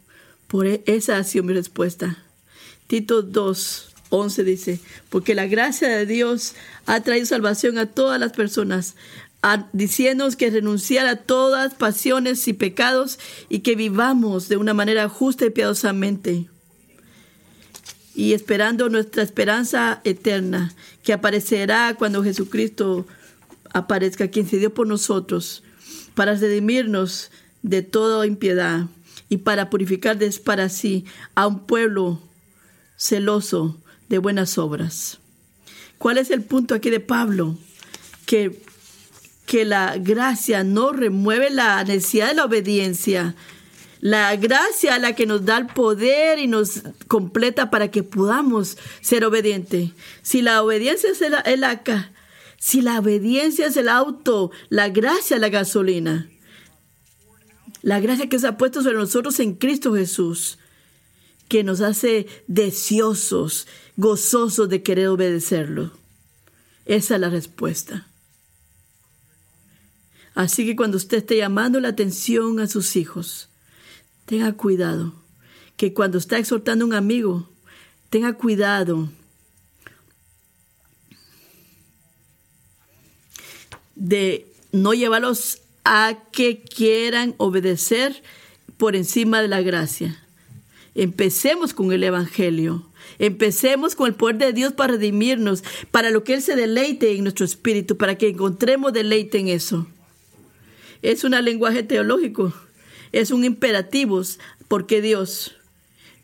Por 0.46 0.66
e-, 0.66 0.82
esa 0.86 1.18
ha 1.18 1.24
sido 1.24 1.44
mi 1.44 1.52
respuesta. 1.52 2.24
Tito 2.86 3.20
2, 3.20 3.94
11 4.08 4.44
dice, 4.44 4.80
porque 5.10 5.34
la 5.34 5.46
gracia 5.46 5.90
de 5.90 6.06
Dios 6.06 6.54
ha 6.86 7.02
traído 7.02 7.26
salvación 7.26 7.76
a 7.76 7.84
todas 7.84 8.18
las 8.18 8.32
personas, 8.32 8.96
diciéndonos 9.72 10.36
que 10.36 10.50
renunciar 10.50 11.06
a 11.06 11.16
todas 11.16 11.74
pasiones 11.74 12.46
y 12.46 12.52
pecados 12.52 13.18
y 13.48 13.60
que 13.60 13.74
vivamos 13.74 14.48
de 14.48 14.56
una 14.56 14.74
manera 14.74 15.08
justa 15.08 15.46
y 15.46 15.50
piadosamente. 15.50 16.46
Y 18.14 18.34
esperando 18.34 18.88
nuestra 18.88 19.22
esperanza 19.22 20.00
eterna, 20.04 20.74
que 21.02 21.12
aparecerá 21.12 21.94
cuando 21.98 22.22
Jesucristo 22.22 23.06
aparezca, 23.72 24.28
quien 24.28 24.48
se 24.48 24.58
dio 24.58 24.72
por 24.72 24.86
nosotros, 24.86 25.62
para 26.14 26.34
redimirnos 26.34 27.30
de 27.62 27.82
toda 27.82 28.26
impiedad 28.26 28.86
y 29.28 29.38
para 29.38 29.70
purificar 29.70 30.18
para 30.44 30.68
sí 30.68 31.04
a 31.34 31.46
un 31.46 31.66
pueblo 31.66 32.20
celoso 32.96 33.80
de 34.08 34.18
buenas 34.18 34.58
obras. 34.58 35.18
¿Cuál 35.98 36.18
es 36.18 36.30
el 36.30 36.42
punto 36.42 36.74
aquí 36.74 36.90
de 36.90 37.00
Pablo? 37.00 37.56
Que 38.26 38.60
que 39.52 39.66
la 39.66 39.98
gracia 39.98 40.64
no 40.64 40.92
remueve 40.92 41.50
la 41.50 41.84
necesidad 41.84 42.28
de 42.28 42.34
la 42.36 42.46
obediencia. 42.46 43.34
La 44.00 44.34
gracia 44.36 44.98
la 44.98 45.14
que 45.14 45.26
nos 45.26 45.44
da 45.44 45.58
el 45.58 45.66
poder 45.66 46.38
y 46.38 46.46
nos 46.46 46.80
completa 47.06 47.68
para 47.68 47.90
que 47.90 48.02
podamos 48.02 48.78
ser 49.02 49.26
obedientes. 49.26 49.90
Si 50.22 50.40
la 50.40 50.62
obediencia 50.62 51.10
es 51.10 51.20
el, 51.20 51.34
el 51.44 51.66
si 52.56 52.80
la 52.80 52.98
obediencia 52.98 53.66
es 53.66 53.76
el 53.76 53.90
auto, 53.90 54.52
la 54.70 54.88
gracia 54.88 55.34
es 55.34 55.42
la 55.42 55.50
gasolina. 55.50 56.30
La 57.82 58.00
gracia 58.00 58.30
que 58.30 58.38
se 58.38 58.46
ha 58.46 58.56
puesto 58.56 58.82
sobre 58.82 58.96
nosotros 58.96 59.38
en 59.38 59.56
Cristo 59.56 59.94
Jesús, 59.94 60.58
que 61.48 61.62
nos 61.62 61.82
hace 61.82 62.26
deseosos, 62.46 63.66
gozosos 63.98 64.70
de 64.70 64.82
querer 64.82 65.08
obedecerlo. 65.08 65.90
Esa 66.86 67.16
es 67.16 67.20
la 67.20 67.28
respuesta. 67.28 68.06
Así 70.34 70.64
que 70.64 70.76
cuando 70.76 70.96
usted 70.96 71.18
esté 71.18 71.36
llamando 71.36 71.80
la 71.80 71.88
atención 71.88 72.58
a 72.60 72.66
sus 72.66 72.96
hijos, 72.96 73.48
tenga 74.24 74.52
cuidado. 74.54 75.14
Que 75.76 75.92
cuando 75.92 76.18
está 76.18 76.38
exhortando 76.38 76.84
a 76.84 76.88
un 76.88 76.94
amigo, 76.94 77.48
tenga 78.08 78.32
cuidado 78.34 79.10
de 83.94 84.46
no 84.72 84.94
llevarlos 84.94 85.60
a 85.84 86.18
que 86.32 86.62
quieran 86.62 87.34
obedecer 87.36 88.22
por 88.78 88.96
encima 88.96 89.42
de 89.42 89.48
la 89.48 89.60
gracia. 89.60 90.18
Empecemos 90.94 91.74
con 91.74 91.92
el 91.92 92.04
Evangelio. 92.04 92.86
Empecemos 93.18 93.94
con 93.94 94.06
el 94.06 94.14
poder 94.14 94.38
de 94.38 94.52
Dios 94.52 94.72
para 94.72 94.94
redimirnos, 94.94 95.62
para 95.90 96.10
lo 96.10 96.24
que 96.24 96.34
Él 96.34 96.42
se 96.42 96.56
deleite 96.56 97.12
en 97.12 97.24
nuestro 97.24 97.44
espíritu, 97.44 97.96
para 97.96 98.16
que 98.16 98.28
encontremos 98.28 98.92
deleite 98.92 99.38
en 99.38 99.48
eso 99.48 99.86
es 101.02 101.24
un 101.24 101.32
lenguaje 101.32 101.82
teológico, 101.82 102.54
es 103.10 103.30
un 103.30 103.44
imperativo, 103.44 104.22
porque 104.68 105.02
Dios, 105.02 105.56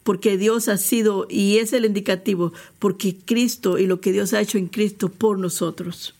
porque 0.04 0.38
Dios 0.38 0.68
ha 0.68 0.78
sido 0.78 1.26
y 1.28 1.58
es 1.58 1.72
el 1.72 1.84
indicativo, 1.84 2.52
porque 2.78 3.16
Cristo 3.16 3.78
y 3.78 3.86
lo 3.86 4.00
que 4.00 4.12
Dios 4.12 4.32
ha 4.32 4.40
hecho 4.40 4.56
en 4.56 4.68
Cristo 4.68 5.10
por 5.10 5.38
nosotros. 5.38 6.14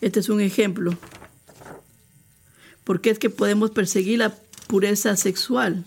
Este 0.00 0.20
es 0.20 0.28
un 0.28 0.40
ejemplo. 0.40 0.96
Porque 2.84 3.10
es 3.10 3.18
que 3.18 3.30
podemos 3.30 3.70
perseguir 3.70 4.18
la 4.18 4.34
pureza 4.66 5.16
sexual. 5.16 5.84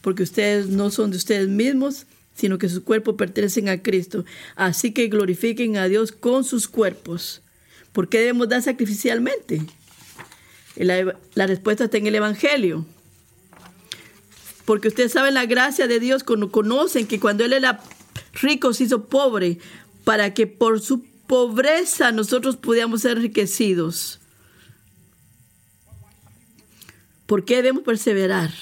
Porque 0.00 0.22
ustedes 0.22 0.68
no 0.68 0.90
son 0.90 1.10
de 1.10 1.16
ustedes 1.16 1.48
mismos, 1.48 2.06
sino 2.34 2.58
que 2.58 2.68
sus 2.68 2.80
cuerpos 2.80 3.16
pertenecen 3.16 3.68
a 3.68 3.82
Cristo. 3.82 4.24
Así 4.54 4.92
que 4.92 5.08
glorifiquen 5.08 5.76
a 5.76 5.88
Dios 5.88 6.12
con 6.12 6.44
sus 6.44 6.68
cuerpos. 6.68 7.42
¿Por 7.96 8.10
qué 8.10 8.18
debemos 8.18 8.50
dar 8.50 8.60
sacrificialmente? 8.60 9.62
La, 10.74 11.46
respuesta 11.46 11.84
está 11.84 11.96
en 11.96 12.06
el 12.06 12.16
Evangelio. 12.16 12.84
Porque 14.66 14.88
ustedes 14.88 15.12
saben 15.12 15.32
la 15.32 15.46
gracia 15.46 15.86
de 15.86 15.98
Dios, 15.98 16.22
conocen 16.22 17.06
que 17.06 17.18
cuando 17.18 17.46
Él 17.46 17.54
era 17.54 17.80
rico 18.34 18.74
se 18.74 18.84
hizo 18.84 19.06
pobre, 19.06 19.60
para 20.04 20.34
que 20.34 20.46
por 20.46 20.82
su 20.82 21.06
pobreza 21.26 22.12
nosotros 22.12 22.58
pudiéramos 22.58 23.00
ser 23.00 23.16
enriquecidos. 23.16 24.20
¿Por 27.24 27.46
qué 27.46 27.56
debemos 27.56 27.82
perseverar? 27.82 28.52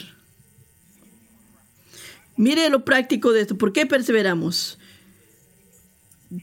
Mire 2.37 2.71
lo 2.71 2.85
práctico 2.85 3.33
de 3.33 3.41
esto. 3.41 3.59
¿Por 3.59 3.73
qué 3.73 3.85
perseveramos? 3.85 4.79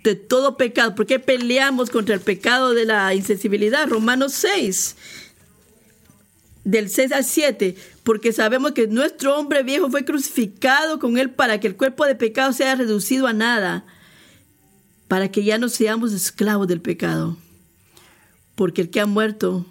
De 0.04 0.16
todo 0.16 0.56
pecado. 0.56 0.96
¿Por 0.96 1.06
qué 1.06 1.20
peleamos 1.20 1.90
contra 1.90 2.16
el 2.16 2.22
pecado 2.22 2.74
de 2.74 2.86
la 2.86 3.14
insensibilidad? 3.14 3.90
Romanos 3.90 4.34
6, 4.34 4.96
del 6.64 6.90
6 6.90 7.12
al 7.12 7.26
7, 7.26 7.76
porque 8.04 8.32
sabemos 8.32 8.72
que 8.72 8.88
nuestro 8.88 9.38
hombre 9.38 9.64
viejo 9.64 9.90
fue 9.92 10.06
crucificado 10.06 11.00
con 11.00 11.18
él 11.18 11.32
para 11.32 11.60
que 11.60 11.68
el 11.68 11.76
cuerpo 11.76 12.06
de 12.06 12.16
pecado 12.16 12.54
sea 12.54 12.76
reducido 12.76 13.28
a 13.28 13.34
nada, 13.34 13.86
para 15.10 15.30
que 15.30 15.44
ya 15.44 15.58
no 15.58 15.68
seamos 15.68 16.14
esclavos 16.14 16.68
del 16.68 16.80
pecado. 16.80 17.38
Porque 18.56 18.82
el 18.82 18.90
que 18.90 19.02
ha 19.02 19.06
muerto 19.06 19.66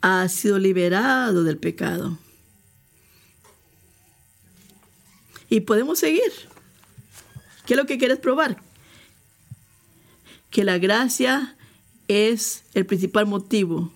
ha 0.00 0.28
sido 0.28 0.58
liberado 0.58 1.42
del 1.42 1.58
pecado. 1.58 2.18
Y 5.48 5.60
podemos 5.60 5.98
seguir. 5.98 6.53
¿Qué 7.66 7.74
es 7.74 7.76
lo 7.78 7.86
que 7.86 7.98
quieres 7.98 8.18
probar? 8.18 8.62
Que 10.50 10.64
la 10.64 10.78
gracia 10.78 11.56
es 12.08 12.64
el 12.74 12.86
principal 12.86 13.26
motivo 13.26 13.92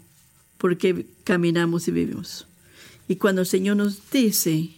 por 0.57 0.77
que 0.79 1.07
caminamos 1.25 1.87
y 1.89 1.93
vivimos. 1.93 2.47
Y 3.07 3.17
cuando 3.17 3.43
el 3.43 3.47
Señor 3.47 3.77
nos 3.77 4.11
dice 4.11 4.71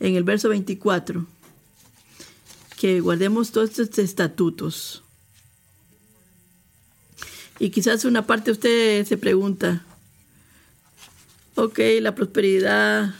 en 0.00 0.16
el 0.16 0.24
verso 0.24 0.48
24 0.48 1.26
que 2.78 3.00
guardemos 3.00 3.52
todos 3.52 3.78
estos 3.78 3.98
estatutos. 3.98 5.02
Y 7.58 7.70
quizás 7.70 8.04
una 8.04 8.26
parte 8.26 8.46
de 8.46 8.52
usted 8.52 9.06
se 9.06 9.16
pregunta, 9.16 9.84
ok, 11.54 11.78
la 12.00 12.14
prosperidad, 12.14 13.14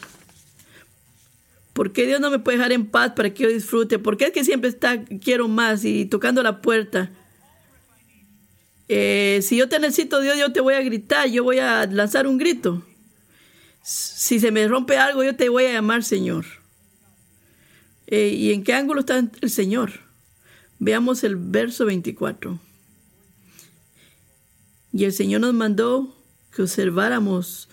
¿por 1.75 1.93
qué 1.93 2.07
Dios 2.07 2.21
no 2.21 2.31
me 2.31 2.39
puede 2.39 2.57
dejar 2.57 2.73
en 2.73 2.87
paz 2.87 3.13
para 3.15 3.35
que 3.35 3.43
yo 3.43 3.49
disfrute? 3.51 3.99
¿Por 3.99 4.17
qué 4.17 4.27
es 4.27 4.33
que 4.33 4.45
siempre 4.45 4.71
está, 4.71 5.05
quiero 5.05 5.49
más 5.49 5.85
y 5.85 6.07
tocando 6.07 6.43
la 6.43 6.63
puerta? 6.63 7.11
Eh, 8.89 9.41
si 9.43 9.57
yo 9.57 9.69
te 9.69 9.79
necesito 9.79 10.21
Dios, 10.21 10.39
yo 10.39 10.53
te 10.53 10.61
voy 10.61 10.75
a 10.75 10.81
gritar, 10.83 11.29
yo 11.29 11.43
voy 11.45 11.59
a 11.59 11.85
lanzar 11.87 12.27
un 12.27 12.39
grito. 12.39 12.83
Si 13.83 14.41
se 14.41 14.51
me 14.51 14.67
rompe 14.69 14.97
algo, 14.97 15.23
yo 15.25 15.37
te 15.37 15.49
voy 15.49 15.65
a 15.65 15.73
llamar 15.73 16.05
Señor. 16.05 16.47
Eh, 18.07 18.29
¿Y 18.29 18.53
en 18.53 18.63
qué 18.63 18.75
ángulo 18.75 19.01
está 19.01 19.19
el 19.41 19.51
Señor? 19.51 20.01
Veamos 20.79 21.25
el 21.25 21.37
verso 21.37 21.87
24. 21.87 22.61
Y 24.93 25.05
el 25.05 25.13
Señor 25.13 25.41
nos 25.41 25.55
mandó 25.55 26.15
que 26.55 26.63
observáramos 26.63 27.69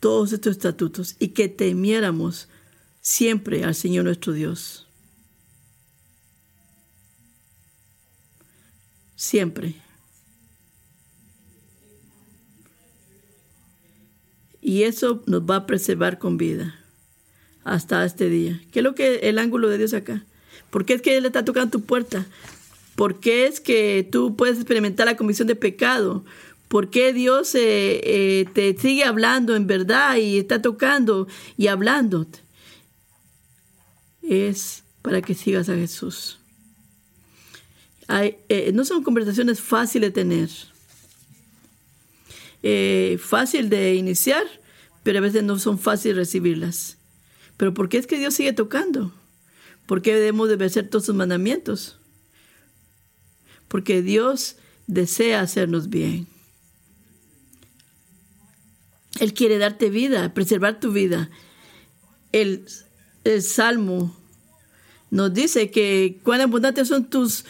todos 0.00 0.32
estos 0.32 0.52
estatutos 0.52 1.16
y 1.18 1.28
que 1.28 1.48
temiéramos 1.48 2.48
siempre 3.06 3.62
al 3.62 3.76
Señor 3.76 4.04
nuestro 4.04 4.32
Dios. 4.32 4.84
Siempre. 9.14 9.76
Y 14.60 14.82
eso 14.82 15.22
nos 15.26 15.42
va 15.42 15.54
a 15.56 15.66
preservar 15.66 16.18
con 16.18 16.36
vida 16.36 16.80
hasta 17.62 18.04
este 18.04 18.28
día. 18.28 18.60
¿Qué 18.72 18.80
es 18.80 18.82
lo 18.82 18.96
que 18.96 19.20
el 19.20 19.38
ángulo 19.38 19.68
de 19.68 19.78
Dios 19.78 19.94
acá? 19.94 20.24
¿Por 20.70 20.84
qué 20.84 20.94
es 20.94 21.02
que 21.02 21.16
Él 21.16 21.26
está 21.26 21.44
tocando 21.44 21.78
tu 21.78 21.84
puerta? 21.84 22.26
¿Por 22.96 23.20
qué 23.20 23.46
es 23.46 23.60
que 23.60 24.06
tú 24.10 24.34
puedes 24.34 24.56
experimentar 24.56 25.06
la 25.06 25.16
comisión 25.16 25.46
de 25.46 25.54
pecado? 25.54 26.24
¿Por 26.66 26.90
qué 26.90 27.12
Dios 27.12 27.54
eh, 27.54 28.00
eh, 28.02 28.46
te 28.52 28.76
sigue 28.76 29.04
hablando 29.04 29.54
en 29.54 29.68
verdad 29.68 30.16
y 30.16 30.38
está 30.40 30.60
tocando 30.60 31.28
y 31.56 31.68
hablando? 31.68 32.26
Es 34.28 34.82
para 35.02 35.22
que 35.22 35.34
sigas 35.34 35.68
a 35.68 35.74
Jesús. 35.74 36.38
Eh, 38.08 38.70
no 38.72 38.84
son 38.84 39.02
conversaciones 39.02 39.60
fáciles 39.60 40.12
de 40.12 40.22
tener. 40.22 40.50
fácil 43.18 43.68
de 43.68 43.94
iniciar, 43.94 44.44
pero 45.02 45.18
a 45.18 45.22
veces 45.22 45.44
no 45.44 45.58
son 45.58 45.78
fáciles 45.78 46.16
recibirlas. 46.16 46.96
Pero 47.56 47.72
¿por 47.74 47.88
qué 47.88 47.98
es 47.98 48.06
que 48.06 48.18
Dios 48.18 48.34
sigue 48.34 48.52
tocando? 48.52 49.12
¿Por 49.86 50.02
qué 50.02 50.14
debemos 50.14 50.48
de 50.48 50.56
obedecer 50.56 50.88
todos 50.88 51.06
sus 51.06 51.14
mandamientos? 51.14 51.98
Porque 53.68 54.02
Dios 54.02 54.56
desea 54.86 55.40
hacernos 55.40 55.88
bien. 55.88 56.26
Él 59.20 59.32
quiere 59.32 59.58
darte 59.58 59.90
vida, 59.90 60.34
preservar 60.34 60.78
tu 60.80 60.92
vida. 60.92 61.30
El, 63.34 63.42
Salmo 63.42 64.16
nos 65.10 65.32
dice 65.32 65.70
que 65.70 66.18
cuán 66.22 66.40
abundantes 66.40 66.88
son 66.88 67.04
tus 67.06 67.44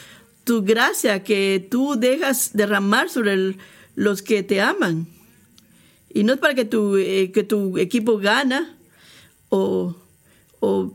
tu 0.44 0.62
gracia 0.62 1.24
que 1.24 1.66
tú 1.70 1.96
dejas 1.98 2.50
derramar 2.52 3.10
sobre 3.10 3.56
los 3.96 4.22
que 4.22 4.44
te 4.44 4.60
aman. 4.60 5.08
Y 6.14 6.22
no 6.22 6.34
es 6.34 6.38
para 6.38 6.54
que 6.54 6.64
tu, 6.64 6.96
eh, 6.96 7.32
que 7.32 7.42
tu 7.42 7.78
equipo 7.78 8.18
gana 8.18 8.76
o, 9.48 9.96
o 10.60 10.94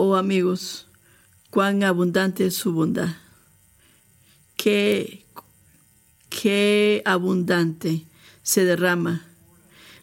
Oh 0.00 0.14
amigos, 0.14 0.86
cuán 1.50 1.82
abundante 1.82 2.46
es 2.46 2.54
su 2.54 2.72
bondad. 2.72 3.16
Qué, 4.56 5.26
qué 6.28 7.02
abundante 7.04 8.06
se 8.44 8.64
derrama 8.64 9.26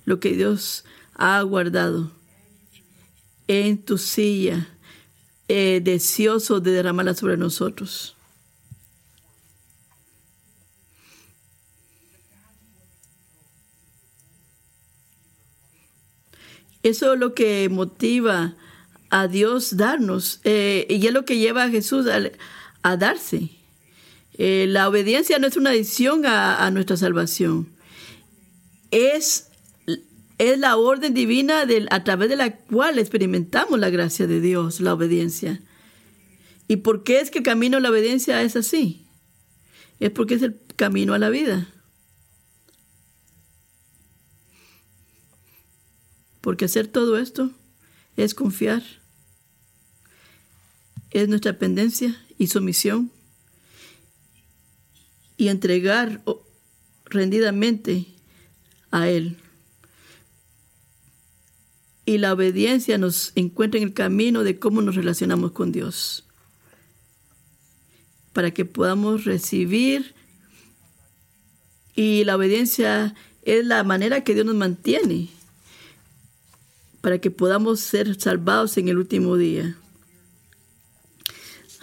lo 0.03 0.19
que 0.19 0.33
Dios 0.33 0.83
ha 1.13 1.41
guardado 1.43 2.11
en 3.47 3.81
tu 3.81 3.97
silla, 3.97 4.67
eh, 5.47 5.79
deseoso 5.81 6.59
de 6.59 6.71
derramarla 6.71 7.13
sobre 7.13 7.37
nosotros. 7.37 8.17
Eso 16.83 17.13
es 17.13 17.19
lo 17.21 17.33
que 17.33 17.69
motiva 17.69 18.57
a 19.15 19.29
Dios 19.29 19.77
darnos. 19.77 20.41
Eh, 20.43 20.85
y 20.89 21.07
es 21.07 21.13
lo 21.13 21.23
que 21.23 21.37
lleva 21.37 21.63
a 21.63 21.69
Jesús 21.69 22.05
a, 22.83 22.97
darse. 22.97 23.49
Eh, 24.33 24.65
la 24.67 24.89
obediencia 24.89 25.39
no 25.39 25.47
es 25.47 25.55
una 25.55 25.69
adición 25.69 26.25
a, 26.25 26.69
nuestra 26.71 26.97
salvación. 26.97 27.69
Es, 28.91 29.47
es 30.37 30.59
la 30.59 30.75
orden 30.75 31.13
divina 31.13 31.63
a 31.91 32.03
través 32.03 32.27
de 32.27 32.35
la 32.35 32.57
cual 32.57 32.99
experimentamos 32.99 33.79
la 33.79 33.89
gracia 33.89 34.27
de 34.27 34.41
Dios, 34.41 34.81
la 34.81 34.93
obediencia. 34.93 35.61
¿Y 36.67 36.77
por 36.77 37.05
qué 37.05 37.21
es 37.21 37.31
que 37.31 37.37
el 37.37 37.45
camino 37.45 37.77
a 37.77 37.79
la 37.79 37.91
obediencia 37.91 38.41
es 38.41 38.57
así? 38.57 39.07
Es 40.01 40.11
porque 40.11 40.33
es 40.33 40.41
el 40.41 40.59
camino 40.75 41.13
a 41.13 41.19
la 41.19 41.29
vida. 41.29 41.69
Porque 46.41 46.65
hacer 46.65 46.87
todo 46.87 47.17
esto 47.17 47.51
es 48.17 48.35
confiar 48.35 48.83
es 51.15 51.29
nuestra 51.29 51.53
dependencia 51.53 52.21
y 52.37 52.47
sumisión 52.47 53.09
y 55.37 55.47
entregar 55.47 56.21
rendidamente 57.05 58.05
a 58.91 59.07
Él. 59.07 59.37
Y 62.05 62.17
la 62.17 62.33
obediencia 62.33 62.97
nos 62.97 63.31
encuentra 63.35 63.79
en 63.79 63.87
el 63.87 63.93
camino 63.93 64.43
de 64.43 64.59
cómo 64.59 64.81
nos 64.81 64.95
relacionamos 64.95 65.53
con 65.53 65.71
Dios, 65.71 66.25
para 68.33 68.51
que 68.51 68.65
podamos 68.65 69.23
recibir. 69.23 70.15
Y 71.95 72.25
la 72.25 72.35
obediencia 72.35 73.15
es 73.43 73.65
la 73.65 73.85
manera 73.85 74.25
que 74.25 74.33
Dios 74.33 74.45
nos 74.45 74.55
mantiene, 74.55 75.29
para 76.99 77.19
que 77.19 77.31
podamos 77.31 77.79
ser 77.79 78.19
salvados 78.19 78.77
en 78.77 78.89
el 78.89 78.97
último 78.97 79.37
día. 79.37 79.77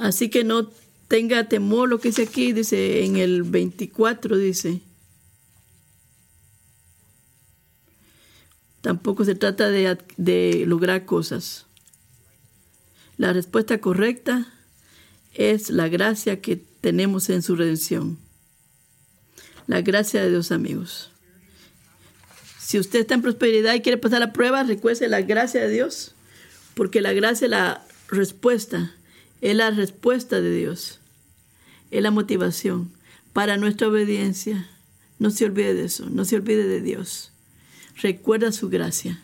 Así 0.02 0.30
que 0.30 0.42
no 0.42 0.68
tenga 1.06 1.48
temor 1.48 1.88
lo 1.88 2.00
que 2.00 2.08
dice 2.08 2.22
aquí, 2.22 2.52
dice 2.52 3.04
en 3.04 3.18
el 3.18 3.44
24, 3.44 4.36
dice. 4.36 4.80
Tampoco 8.80 9.24
se 9.24 9.36
trata 9.36 9.70
de, 9.70 9.96
de 10.16 10.64
lograr 10.66 11.04
cosas. 11.04 11.66
La 13.16 13.32
respuesta 13.32 13.80
correcta 13.80 14.52
es 15.34 15.70
la 15.70 15.88
gracia 15.88 16.40
que 16.40 16.56
tenemos 16.56 17.30
en 17.30 17.42
su 17.42 17.54
redención. 17.54 18.18
La 19.68 19.82
gracia 19.82 20.20
de 20.20 20.30
Dios, 20.30 20.50
amigos. 20.50 21.12
Si 22.58 22.76
usted 22.76 22.98
está 22.98 23.14
en 23.14 23.22
prosperidad 23.22 23.74
y 23.74 23.82
quiere 23.82 23.98
pasar 23.98 24.18
la 24.18 24.32
prueba, 24.32 24.64
recuerde 24.64 25.06
la 25.06 25.20
gracia 25.20 25.60
de 25.60 25.68
Dios, 25.68 26.16
porque 26.74 27.00
la 27.00 27.12
gracia 27.12 27.44
es 27.44 27.50
la 27.52 27.86
respuesta 28.08 28.96
es 29.42 29.56
la 29.56 29.70
respuesta 29.72 30.40
de 30.40 30.54
Dios, 30.54 31.00
es 31.90 32.02
la 32.02 32.12
motivación 32.12 32.92
para 33.32 33.56
nuestra 33.56 33.88
obediencia. 33.88 34.68
No 35.18 35.30
se 35.30 35.44
olvide 35.44 35.74
de 35.74 35.84
eso, 35.84 36.08
no 36.08 36.24
se 36.24 36.36
olvide 36.36 36.66
de 36.66 36.80
Dios. 36.80 37.32
Recuerda 38.00 38.52
su 38.52 38.70
gracia. 38.70 39.20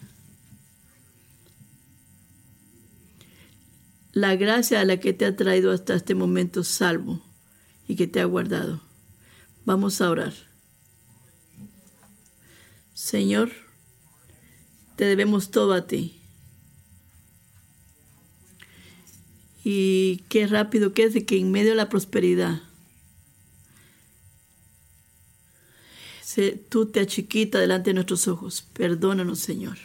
La 4.13 4.35
gracia 4.35 4.81
a 4.81 4.85
la 4.85 4.99
que 4.99 5.13
te 5.13 5.25
ha 5.25 5.37
traído 5.37 5.71
hasta 5.71 5.95
este 5.95 6.17
momento 6.17 6.65
salvo 6.65 7.23
y 7.87 7.95
que 7.95 8.09
te 8.09 8.21
ha 8.21 8.25
guardado. 8.25 8.83
Vamos 9.65 10.01
a 10.01 10.11
orar. 10.11 10.35
Señor, 12.93 13.53
te 14.97 15.05
debemos 15.05 15.53
todo 15.53 15.75
a 15.75 15.87
ti. 15.87 16.18
Y 19.71 20.25
qué 20.31 20.47
rápido 20.47 20.95
que 20.95 21.03
es 21.03 21.13
de 21.13 21.27
que 21.27 21.37
en 21.37 21.51
medio 21.51 21.73
de 21.73 21.77
la 21.77 21.91
prosperidad 21.91 22.63
tú 26.71 26.87
te 26.87 27.01
achiquita 27.01 27.59
delante 27.59 27.91
de 27.91 27.95
nuestros 27.95 28.29
ojos. 28.29 28.63
Perdónanos, 28.73 29.41
Señor. 29.41 29.77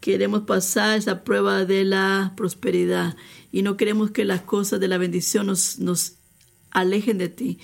queremos 0.00 0.42
pasar 0.42 0.98
esa 0.98 1.22
prueba 1.22 1.64
de 1.64 1.84
la 1.84 2.32
prosperidad 2.36 3.16
y 3.52 3.62
no 3.62 3.76
queremos 3.76 4.10
que 4.10 4.24
las 4.24 4.40
cosas 4.40 4.80
de 4.80 4.88
la 4.88 4.98
bendición 4.98 5.46
nos, 5.46 5.78
nos 5.78 6.14
alejen 6.72 7.18
de 7.18 7.28
ti. 7.28 7.60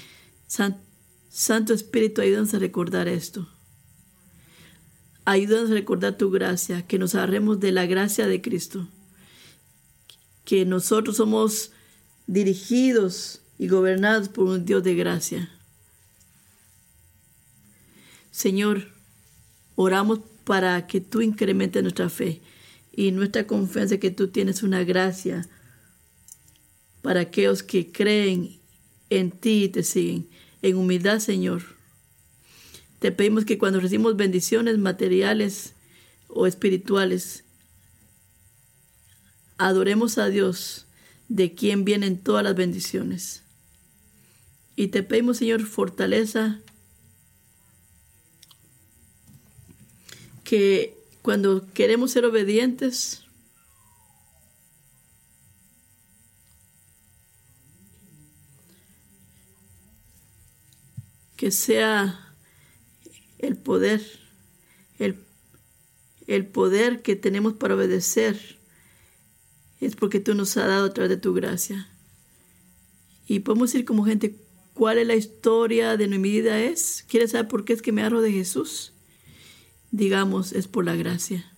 Santo 0.46 1.74
Espíritu, 1.74 2.20
ayúdanos 2.20 2.54
a 2.54 2.60
recordar 2.60 3.08
esto. 3.08 3.48
Ayúdanos 5.24 5.72
a 5.72 5.74
recordar 5.74 6.16
tu 6.16 6.30
gracia, 6.30 6.86
que 6.86 7.00
nos 7.00 7.16
agarremos 7.16 7.58
de 7.58 7.72
la 7.72 7.86
gracia 7.86 8.28
de 8.28 8.40
Cristo, 8.40 8.86
que 10.44 10.64
nosotros 10.64 11.16
somos 11.16 11.72
dirigidos 12.26 13.40
y 13.58 13.68
gobernados 13.68 14.28
por 14.28 14.46
un 14.46 14.64
Dios 14.64 14.82
de 14.82 14.94
gracia. 14.94 15.50
Señor, 18.30 18.88
oramos 19.76 20.20
para 20.44 20.86
que 20.86 21.00
tú 21.00 21.22
incrementes 21.22 21.82
nuestra 21.82 22.10
fe 22.10 22.40
y 22.92 23.12
nuestra 23.12 23.46
confianza 23.46 23.98
que 23.98 24.10
tú 24.10 24.28
tienes 24.28 24.62
una 24.62 24.84
gracia 24.84 25.48
para 27.02 27.20
aquellos 27.20 27.62
que 27.62 27.90
creen 27.90 28.58
en 29.10 29.30
ti 29.30 29.64
y 29.64 29.68
te 29.68 29.82
siguen. 29.82 30.28
En 30.62 30.76
humildad, 30.76 31.18
Señor. 31.18 31.62
Te 32.98 33.12
pedimos 33.12 33.44
que 33.44 33.58
cuando 33.58 33.80
recibimos 33.80 34.16
bendiciones 34.16 34.78
materiales 34.78 35.74
o 36.28 36.46
espirituales, 36.46 37.43
adoremos 39.66 40.18
a 40.18 40.28
Dios, 40.28 40.86
de 41.28 41.54
quien 41.54 41.86
vienen 41.86 42.18
todas 42.18 42.44
las 42.44 42.54
bendiciones. 42.54 43.42
Y 44.76 44.88
te 44.88 45.02
pedimos, 45.02 45.38
Señor, 45.38 45.64
fortaleza, 45.64 46.60
que 50.42 50.94
cuando 51.22 51.66
queremos 51.72 52.10
ser 52.10 52.26
obedientes, 52.26 53.22
que 61.38 61.50
sea 61.50 62.34
el 63.38 63.56
poder, 63.56 64.02
el, 64.98 65.24
el, 66.26 66.44
poder 66.44 67.00
que 67.00 67.16
tenemos 67.16 67.54
para 67.54 67.74
obedecer, 67.76 68.58
es 69.86 69.96
porque 69.96 70.20
tú 70.20 70.34
nos 70.34 70.56
has 70.56 70.66
dado 70.66 70.86
a 70.86 70.94
través 70.94 71.10
de 71.10 71.16
tu 71.16 71.34
gracia. 71.34 71.88
Y 73.26 73.40
podemos 73.40 73.72
decir 73.72 73.84
como 73.84 74.04
gente, 74.04 74.36
¿cuál 74.74 74.98
es 74.98 75.06
la 75.06 75.14
historia 75.14 75.96
de 75.96 76.08
mi 76.08 76.18
vida 76.18 76.60
es? 76.60 77.04
¿Quieres 77.08 77.30
saber 77.30 77.48
por 77.48 77.64
qué 77.64 77.72
es 77.72 77.82
que 77.82 77.92
me 77.92 78.02
agarro 78.02 78.20
de 78.20 78.32
Jesús? 78.32 78.92
Digamos, 79.90 80.52
es 80.52 80.68
por 80.68 80.84
la 80.84 80.96
gracia. 80.96 81.53